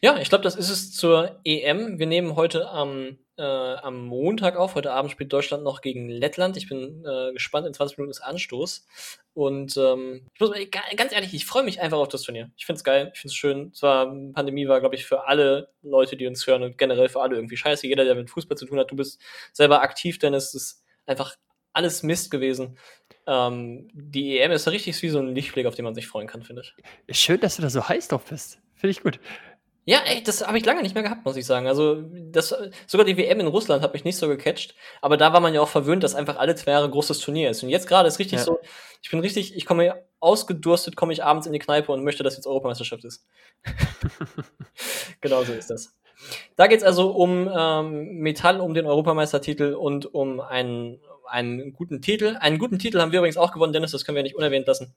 Ja, 0.00 0.18
ich 0.18 0.28
glaube, 0.28 0.42
das 0.42 0.56
ist 0.56 0.68
es 0.68 0.92
zur 0.92 1.40
EM. 1.44 1.98
Wir 1.98 2.06
nehmen 2.06 2.36
heute 2.36 2.68
am 2.68 3.18
äh, 3.40 3.42
am 3.42 4.04
Montag 4.04 4.56
auf. 4.56 4.74
Heute 4.74 4.92
Abend 4.92 5.10
spielt 5.10 5.32
Deutschland 5.32 5.64
noch 5.64 5.80
gegen 5.80 6.08
Lettland. 6.08 6.56
Ich 6.58 6.68
bin 6.68 7.04
äh, 7.06 7.32
gespannt. 7.32 7.66
In 7.66 7.72
20 7.72 7.96
Minuten 7.96 8.10
ist 8.10 8.20
Anstoß. 8.20 8.86
Und 9.32 9.76
ähm, 9.78 10.26
ich 10.34 10.40
muss 10.40 10.52
ganz 10.96 11.12
ehrlich, 11.12 11.32
ich 11.32 11.46
freue 11.46 11.62
mich 11.62 11.80
einfach 11.80 11.98
auf 11.98 12.08
das 12.08 12.22
Turnier. 12.22 12.50
Ich 12.56 12.66
finde 12.66 12.76
es 12.76 12.84
geil. 12.84 13.10
Ich 13.14 13.20
finde 13.20 13.32
es 13.32 13.34
schön. 13.34 13.72
Zwar, 13.72 14.06
Pandemie 14.34 14.68
war, 14.68 14.80
glaube 14.80 14.94
ich, 14.94 15.06
für 15.06 15.26
alle 15.26 15.70
Leute, 15.82 16.16
die 16.16 16.26
uns 16.26 16.46
hören 16.46 16.62
und 16.62 16.76
generell 16.76 17.08
für 17.08 17.22
alle 17.22 17.36
irgendwie 17.36 17.56
scheiße. 17.56 17.86
Jeder, 17.86 18.04
der 18.04 18.14
mit 18.14 18.28
Fußball 18.28 18.58
zu 18.58 18.66
tun 18.66 18.78
hat, 18.78 18.90
du 18.90 18.96
bist 18.96 19.20
selber 19.52 19.80
aktiv, 19.80 20.18
denn 20.18 20.34
es 20.34 20.54
ist 20.54 20.84
einfach 21.06 21.36
alles 21.72 22.02
Mist 22.02 22.30
gewesen. 22.30 22.76
Ähm, 23.26 23.88
die 23.94 24.38
EM 24.38 24.52
ist 24.52 24.68
richtig 24.68 25.00
wie 25.02 25.08
so 25.08 25.18
ein 25.18 25.34
Lichtblick, 25.34 25.66
auf 25.66 25.74
den 25.74 25.84
man 25.84 25.94
sich 25.94 26.06
freuen 26.08 26.26
kann, 26.26 26.42
finde 26.42 26.62
ich. 26.62 27.16
Schön, 27.16 27.40
dass 27.40 27.56
du 27.56 27.62
da 27.62 27.70
so 27.70 27.88
heiß 27.88 28.08
drauf 28.08 28.24
bist. 28.26 28.60
Finde 28.74 28.90
ich 28.92 29.02
gut. 29.02 29.20
Ja, 29.86 30.00
ey, 30.04 30.22
das 30.22 30.46
habe 30.46 30.58
ich 30.58 30.64
lange 30.64 30.82
nicht 30.82 30.94
mehr 30.94 31.02
gehabt, 31.02 31.24
muss 31.24 31.36
ich 31.36 31.46
sagen. 31.46 31.66
Also, 31.66 32.02
das, 32.30 32.54
sogar 32.86 33.06
die 33.06 33.16
WM 33.16 33.40
in 33.40 33.46
Russland 33.46 33.82
hat 33.82 33.94
mich 33.94 34.04
nicht 34.04 34.16
so 34.16 34.28
gecatcht. 34.28 34.74
Aber 35.00 35.16
da 35.16 35.32
war 35.32 35.40
man 35.40 35.54
ja 35.54 35.60
auch 35.60 35.68
verwöhnt, 35.68 36.02
dass 36.02 36.14
einfach 36.14 36.36
alle 36.36 36.54
zwei 36.54 36.72
Jahre 36.72 36.90
großes 36.90 37.18
Turnier 37.20 37.50
ist. 37.50 37.62
Und 37.62 37.70
jetzt 37.70 37.88
gerade 37.88 38.06
ist 38.06 38.18
richtig 38.18 38.38
ja. 38.38 38.44
so, 38.44 38.60
ich 39.02 39.10
bin 39.10 39.20
richtig, 39.20 39.56
ich 39.56 39.64
komme 39.64 39.94
ausgedurstet, 40.20 40.96
komme 40.96 41.12
ich 41.12 41.24
abends 41.24 41.46
in 41.46 41.52
die 41.52 41.58
Kneipe 41.58 41.92
und 41.92 42.04
möchte, 42.04 42.22
dass 42.22 42.36
jetzt 42.36 42.46
Europameisterschaft 42.46 43.04
ist. 43.04 43.26
genau 45.20 45.42
so 45.44 45.52
ist 45.52 45.70
das. 45.70 45.96
Da 46.56 46.66
geht's 46.66 46.84
also 46.84 47.12
um 47.12 47.50
ähm, 47.56 48.18
Metall, 48.18 48.60
um 48.60 48.74
den 48.74 48.86
Europameistertitel 48.86 49.72
und 49.72 50.14
um 50.14 50.40
einen, 50.40 51.00
einen 51.26 51.72
guten 51.72 52.02
Titel. 52.02 52.36
Einen 52.38 52.58
guten 52.58 52.78
Titel 52.78 53.00
haben 53.00 53.12
wir 53.12 53.20
übrigens 53.20 53.38
auch 53.38 53.52
gewonnen, 53.52 53.72
Dennis, 53.72 53.92
das 53.92 54.04
können 54.04 54.16
wir 54.16 54.22
nicht 54.22 54.36
unerwähnt 54.36 54.66
lassen. 54.66 54.94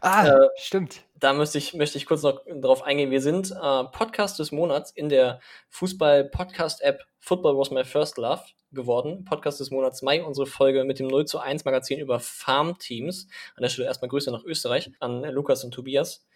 Ah, 0.00 0.28
äh, 0.28 0.48
stimmt. 0.56 1.02
Da 1.18 1.32
möchte 1.32 1.58
ich, 1.58 1.74
möchte 1.74 1.98
ich 1.98 2.06
kurz 2.06 2.22
noch 2.22 2.42
darauf 2.46 2.82
eingehen. 2.82 3.10
Wir 3.10 3.20
sind 3.20 3.50
äh, 3.50 3.84
Podcast 3.84 4.38
des 4.38 4.52
Monats 4.52 4.90
in 4.90 5.08
der 5.08 5.40
Fußball-Podcast-App 5.70 7.02
Football 7.20 7.58
Was 7.58 7.70
My 7.70 7.84
First 7.84 8.18
Love 8.18 8.42
geworden. 8.72 9.24
Podcast 9.24 9.60
des 9.60 9.70
Monats 9.70 10.02
Mai, 10.02 10.22
unsere 10.22 10.46
Folge 10.46 10.84
mit 10.84 10.98
dem 10.98 11.08
0 11.08 11.26
zu 11.26 11.38
1 11.38 11.64
Magazin 11.64 11.98
über 11.98 12.20
Farmteams. 12.20 13.28
An 13.56 13.62
der 13.62 13.68
Stelle 13.68 13.86
erstmal 13.88 14.08
Grüße 14.08 14.30
nach 14.30 14.44
Österreich 14.44 14.90
an 15.00 15.22
Lukas 15.22 15.64
und 15.64 15.72
Tobias. 15.72 16.26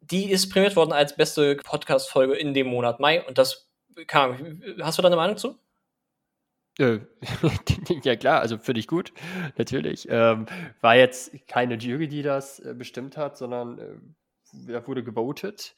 Die 0.00 0.30
ist 0.30 0.48
prämiert 0.48 0.76
worden 0.76 0.92
als 0.92 1.16
beste 1.16 1.56
Podcast-Folge 1.56 2.34
in 2.34 2.54
dem 2.54 2.68
Monat 2.68 3.00
Mai 3.00 3.26
und 3.26 3.38
das 3.38 3.68
kam. 4.06 4.62
Hast 4.80 4.98
du 4.98 5.02
da 5.02 5.08
eine 5.08 5.16
Meinung 5.16 5.36
zu? 5.36 5.58
Äh, 6.80 7.00
ja 8.02 8.16
klar, 8.16 8.40
also 8.40 8.58
finde 8.58 8.80
ich 8.80 8.88
gut, 8.88 9.12
natürlich. 9.58 10.08
Ähm, 10.10 10.46
war 10.80 10.96
jetzt 10.96 11.46
keine 11.46 11.74
Jury, 11.74 12.08
die 12.08 12.22
das 12.22 12.58
äh, 12.60 12.74
bestimmt 12.74 13.16
hat, 13.16 13.36
sondern 13.36 13.78
äh, 13.78 14.86
wurde 14.86 15.04
gewotet. 15.04 15.74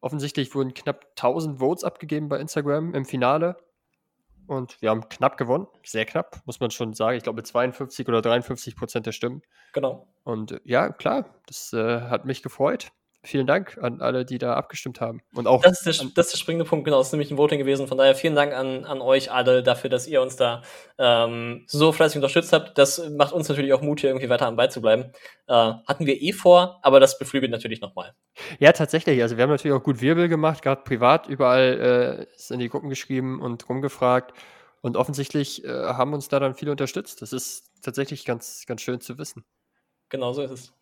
Offensichtlich 0.00 0.54
wurden 0.54 0.74
knapp 0.74 1.06
1000 1.16 1.58
Votes 1.58 1.84
abgegeben 1.84 2.28
bei 2.28 2.38
Instagram 2.38 2.94
im 2.94 3.04
Finale. 3.04 3.56
Und 4.46 4.82
wir 4.82 4.90
haben 4.90 5.08
knapp 5.08 5.38
gewonnen, 5.38 5.68
sehr 5.84 6.04
knapp, 6.04 6.42
muss 6.44 6.60
man 6.60 6.70
schon 6.70 6.92
sagen. 6.92 7.16
Ich 7.16 7.22
glaube 7.22 7.42
52 7.42 8.06
oder 8.08 8.20
53 8.20 8.76
Prozent 8.76 9.06
der 9.06 9.12
Stimmen. 9.12 9.42
Genau. 9.72 10.06
Und 10.24 10.52
äh, 10.52 10.60
ja, 10.64 10.90
klar, 10.90 11.24
das 11.46 11.72
äh, 11.72 12.02
hat 12.02 12.26
mich 12.26 12.42
gefreut 12.42 12.92
vielen 13.24 13.46
Dank 13.46 13.78
an 13.80 14.00
alle, 14.00 14.24
die 14.24 14.38
da 14.38 14.54
abgestimmt 14.54 15.00
haben. 15.00 15.20
Und 15.34 15.46
auch 15.46 15.62
das 15.62 15.86
ist 15.86 16.00
der, 16.00 16.08
das 16.14 16.26
ist 16.26 16.32
der 16.32 16.38
springende 16.38 16.64
Punkt, 16.64 16.84
genau. 16.84 16.98
Das 16.98 17.08
ist 17.08 17.12
nämlich 17.12 17.30
ein 17.30 17.38
Voting 17.38 17.58
gewesen. 17.58 17.86
Von 17.86 17.98
daher 17.98 18.14
vielen 18.14 18.34
Dank 18.34 18.52
an, 18.52 18.84
an 18.84 19.00
euch 19.00 19.30
alle 19.30 19.62
dafür, 19.62 19.90
dass 19.90 20.06
ihr 20.06 20.20
uns 20.20 20.36
da 20.36 20.62
ähm, 20.98 21.64
so 21.68 21.92
fleißig 21.92 22.16
unterstützt 22.16 22.52
habt. 22.52 22.76
Das 22.78 23.10
macht 23.10 23.32
uns 23.32 23.48
natürlich 23.48 23.72
auch 23.72 23.80
Mut, 23.80 24.00
hier 24.00 24.10
irgendwie 24.10 24.28
weiter 24.28 24.46
am 24.46 24.56
Ball 24.56 24.70
zu 24.70 24.80
bleiben. 24.80 25.12
Äh, 25.46 25.54
hatten 25.54 26.06
wir 26.06 26.20
eh 26.20 26.32
vor, 26.32 26.80
aber 26.82 26.98
das 26.98 27.18
beflügelt 27.18 27.52
natürlich 27.52 27.80
nochmal. 27.80 28.14
Ja, 28.58 28.72
tatsächlich. 28.72 29.22
Also 29.22 29.36
wir 29.36 29.44
haben 29.44 29.50
natürlich 29.50 29.76
auch 29.76 29.84
gut 29.84 30.00
Wirbel 30.00 30.28
gemacht, 30.28 30.62
gerade 30.62 30.82
privat 30.82 31.28
überall 31.28 32.26
äh, 32.30 32.36
ist 32.36 32.50
in 32.50 32.58
die 32.58 32.68
Gruppen 32.68 32.88
geschrieben 32.88 33.40
und 33.40 33.68
rumgefragt. 33.68 34.32
Und 34.80 34.96
offensichtlich 34.96 35.64
äh, 35.64 35.68
haben 35.68 36.12
uns 36.12 36.28
da 36.28 36.40
dann 36.40 36.54
viele 36.54 36.72
unterstützt. 36.72 37.22
Das 37.22 37.32
ist 37.32 37.70
tatsächlich 37.82 38.24
ganz, 38.24 38.64
ganz 38.66 38.80
schön 38.82 39.00
zu 39.00 39.16
wissen. 39.16 39.44
Genau 40.08 40.32
so 40.32 40.42
ist 40.42 40.50
es. 40.50 40.81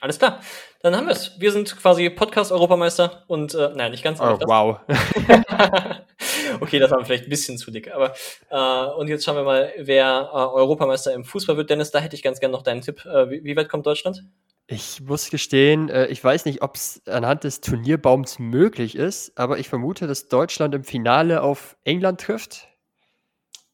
Alles 0.00 0.18
klar, 0.18 0.40
dann 0.82 0.96
haben 0.96 1.06
wir 1.06 1.12
es. 1.12 1.38
Wir 1.38 1.52
sind 1.52 1.76
quasi 1.76 2.08
Podcast-Europameister 2.08 3.24
und, 3.26 3.54
äh, 3.54 3.70
nein, 3.74 3.90
nicht 3.90 4.02
ganz. 4.02 4.18
Oh, 4.18 4.38
wow. 4.46 4.80
okay, 6.60 6.78
das 6.78 6.90
war 6.90 7.04
vielleicht 7.04 7.24
ein 7.24 7.30
bisschen 7.30 7.58
zu 7.58 7.70
dick. 7.70 7.92
Aber 7.92 8.14
äh, 8.48 8.94
und 8.94 9.08
jetzt 9.08 9.24
schauen 9.24 9.36
wir 9.36 9.44
mal, 9.44 9.72
wer 9.76 10.30
äh, 10.32 10.36
Europameister 10.36 11.12
im 11.12 11.24
Fußball 11.24 11.58
wird. 11.58 11.68
Dennis, 11.68 11.90
da 11.90 11.98
hätte 11.98 12.16
ich 12.16 12.22
ganz 12.22 12.40
gerne 12.40 12.52
noch 12.52 12.62
deinen 12.62 12.80
Tipp. 12.80 13.04
Äh, 13.04 13.28
wie, 13.28 13.44
wie, 13.44 13.56
weit 13.56 13.68
kommt 13.68 13.86
Deutschland? 13.86 14.24
Ich 14.68 15.02
muss 15.02 15.28
gestehen, 15.28 15.90
äh, 15.90 16.06
ich 16.06 16.22
weiß 16.24 16.46
nicht, 16.46 16.62
ob 16.62 16.76
es 16.76 17.02
anhand 17.06 17.44
des 17.44 17.60
Turnierbaums 17.60 18.38
möglich 18.38 18.96
ist, 18.96 19.36
aber 19.36 19.58
ich 19.58 19.68
vermute, 19.68 20.06
dass 20.06 20.28
Deutschland 20.28 20.74
im 20.74 20.84
Finale 20.84 21.42
auf 21.42 21.76
England 21.84 22.22
trifft. 22.22 22.68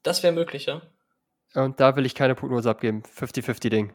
Das 0.02 0.22
wäre 0.24 0.32
möglich, 0.32 0.66
ja. 0.66 0.82
Und 1.54 1.78
da 1.78 1.94
will 1.96 2.04
ich 2.04 2.14
keine 2.14 2.34
Prognose 2.34 2.68
abgeben. 2.68 3.02
50-50-Ding. 3.16 3.92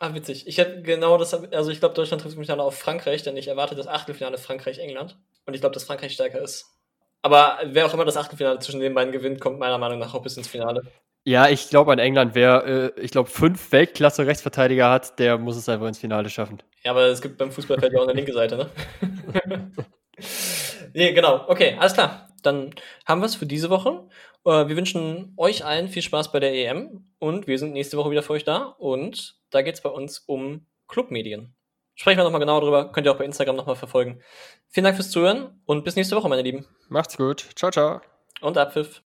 Ah, 0.00 0.14
witzig. 0.14 0.46
Ich 0.46 0.58
hätte 0.58 0.82
genau 0.82 1.18
das, 1.18 1.32
also 1.32 1.70
ich 1.70 1.80
glaube, 1.80 1.94
Deutschland 1.94 2.22
trifft 2.22 2.36
mich 2.36 2.48
dann 2.48 2.60
auf 2.60 2.78
Frankreich, 2.78 3.22
denn 3.22 3.36
ich 3.36 3.48
erwarte 3.48 3.74
das 3.74 3.86
Achtelfinale 3.86 4.38
Frankreich-England. 4.38 5.16
Und 5.46 5.54
ich 5.54 5.60
glaube, 5.60 5.74
dass 5.74 5.84
Frankreich 5.84 6.12
stärker 6.12 6.40
ist. 6.40 6.66
Aber 7.22 7.58
wer 7.64 7.86
auch 7.86 7.94
immer 7.94 8.04
das 8.04 8.16
Achtelfinale 8.16 8.58
zwischen 8.58 8.80
den 8.80 8.94
beiden 8.94 9.12
gewinnt, 9.12 9.40
kommt 9.40 9.58
meiner 9.58 9.78
Meinung 9.78 10.00
nach 10.00 10.12
auch 10.12 10.22
bis 10.22 10.36
ins 10.36 10.48
Finale. 10.48 10.82
Ja, 11.24 11.48
ich 11.48 11.70
glaube 11.70 11.92
an 11.92 12.00
England, 12.00 12.34
wer, 12.34 12.66
äh, 12.66 13.00
ich 13.00 13.12
glaube, 13.12 13.30
fünf 13.30 13.70
Weltklasse-Rechtsverteidiger 13.70 14.90
hat, 14.90 15.20
der 15.20 15.38
muss 15.38 15.56
es 15.56 15.68
einfach 15.68 15.86
ins 15.86 15.98
Finale 15.98 16.28
schaffen. 16.28 16.60
Ja, 16.84 16.90
aber 16.90 17.02
es 17.02 17.22
gibt 17.22 17.38
beim 17.38 17.52
Fußballfeld 17.52 17.92
ja 17.92 18.00
auch 18.00 18.08
eine 18.08 18.14
linke 18.14 18.32
Seite, 18.32 18.56
ne? 18.56 18.70
nee, 20.94 21.12
genau. 21.12 21.44
Okay, 21.46 21.76
alles 21.78 21.92
klar. 21.92 22.28
Dann 22.42 22.74
haben 23.06 23.20
wir 23.20 23.26
es 23.26 23.36
für 23.36 23.46
diese 23.46 23.70
Woche. 23.70 24.08
Äh, 24.44 24.66
wir 24.66 24.76
wünschen 24.76 25.32
euch 25.36 25.64
allen 25.64 25.86
viel 25.88 26.02
Spaß 26.02 26.32
bei 26.32 26.40
der 26.40 26.52
EM 26.54 27.06
und 27.20 27.46
wir 27.46 27.56
sind 27.56 27.72
nächste 27.72 27.96
Woche 27.96 28.10
wieder 28.10 28.24
für 28.24 28.32
euch 28.32 28.44
da. 28.44 28.74
Und 28.78 29.36
da 29.54 29.62
geht 29.62 29.74
es 29.74 29.82
bei 29.82 29.90
uns 29.90 30.18
um 30.18 30.66
Clubmedien. 30.88 31.54
Sprechen 31.94 32.18
wir 32.18 32.24
nochmal 32.24 32.40
genau 32.40 32.60
drüber. 32.60 32.90
Könnt 32.90 33.06
ihr 33.06 33.12
auch 33.12 33.18
bei 33.18 33.24
Instagram 33.24 33.56
nochmal 33.56 33.76
verfolgen. 33.76 34.22
Vielen 34.68 34.84
Dank 34.84 34.96
fürs 34.96 35.10
Zuhören 35.10 35.60
und 35.66 35.84
bis 35.84 35.96
nächste 35.96 36.16
Woche, 36.16 36.28
meine 36.28 36.42
Lieben. 36.42 36.66
Macht's 36.88 37.16
gut. 37.16 37.50
Ciao, 37.54 37.70
ciao. 37.70 38.00
Und 38.40 38.56
Abpfiff. 38.58 39.02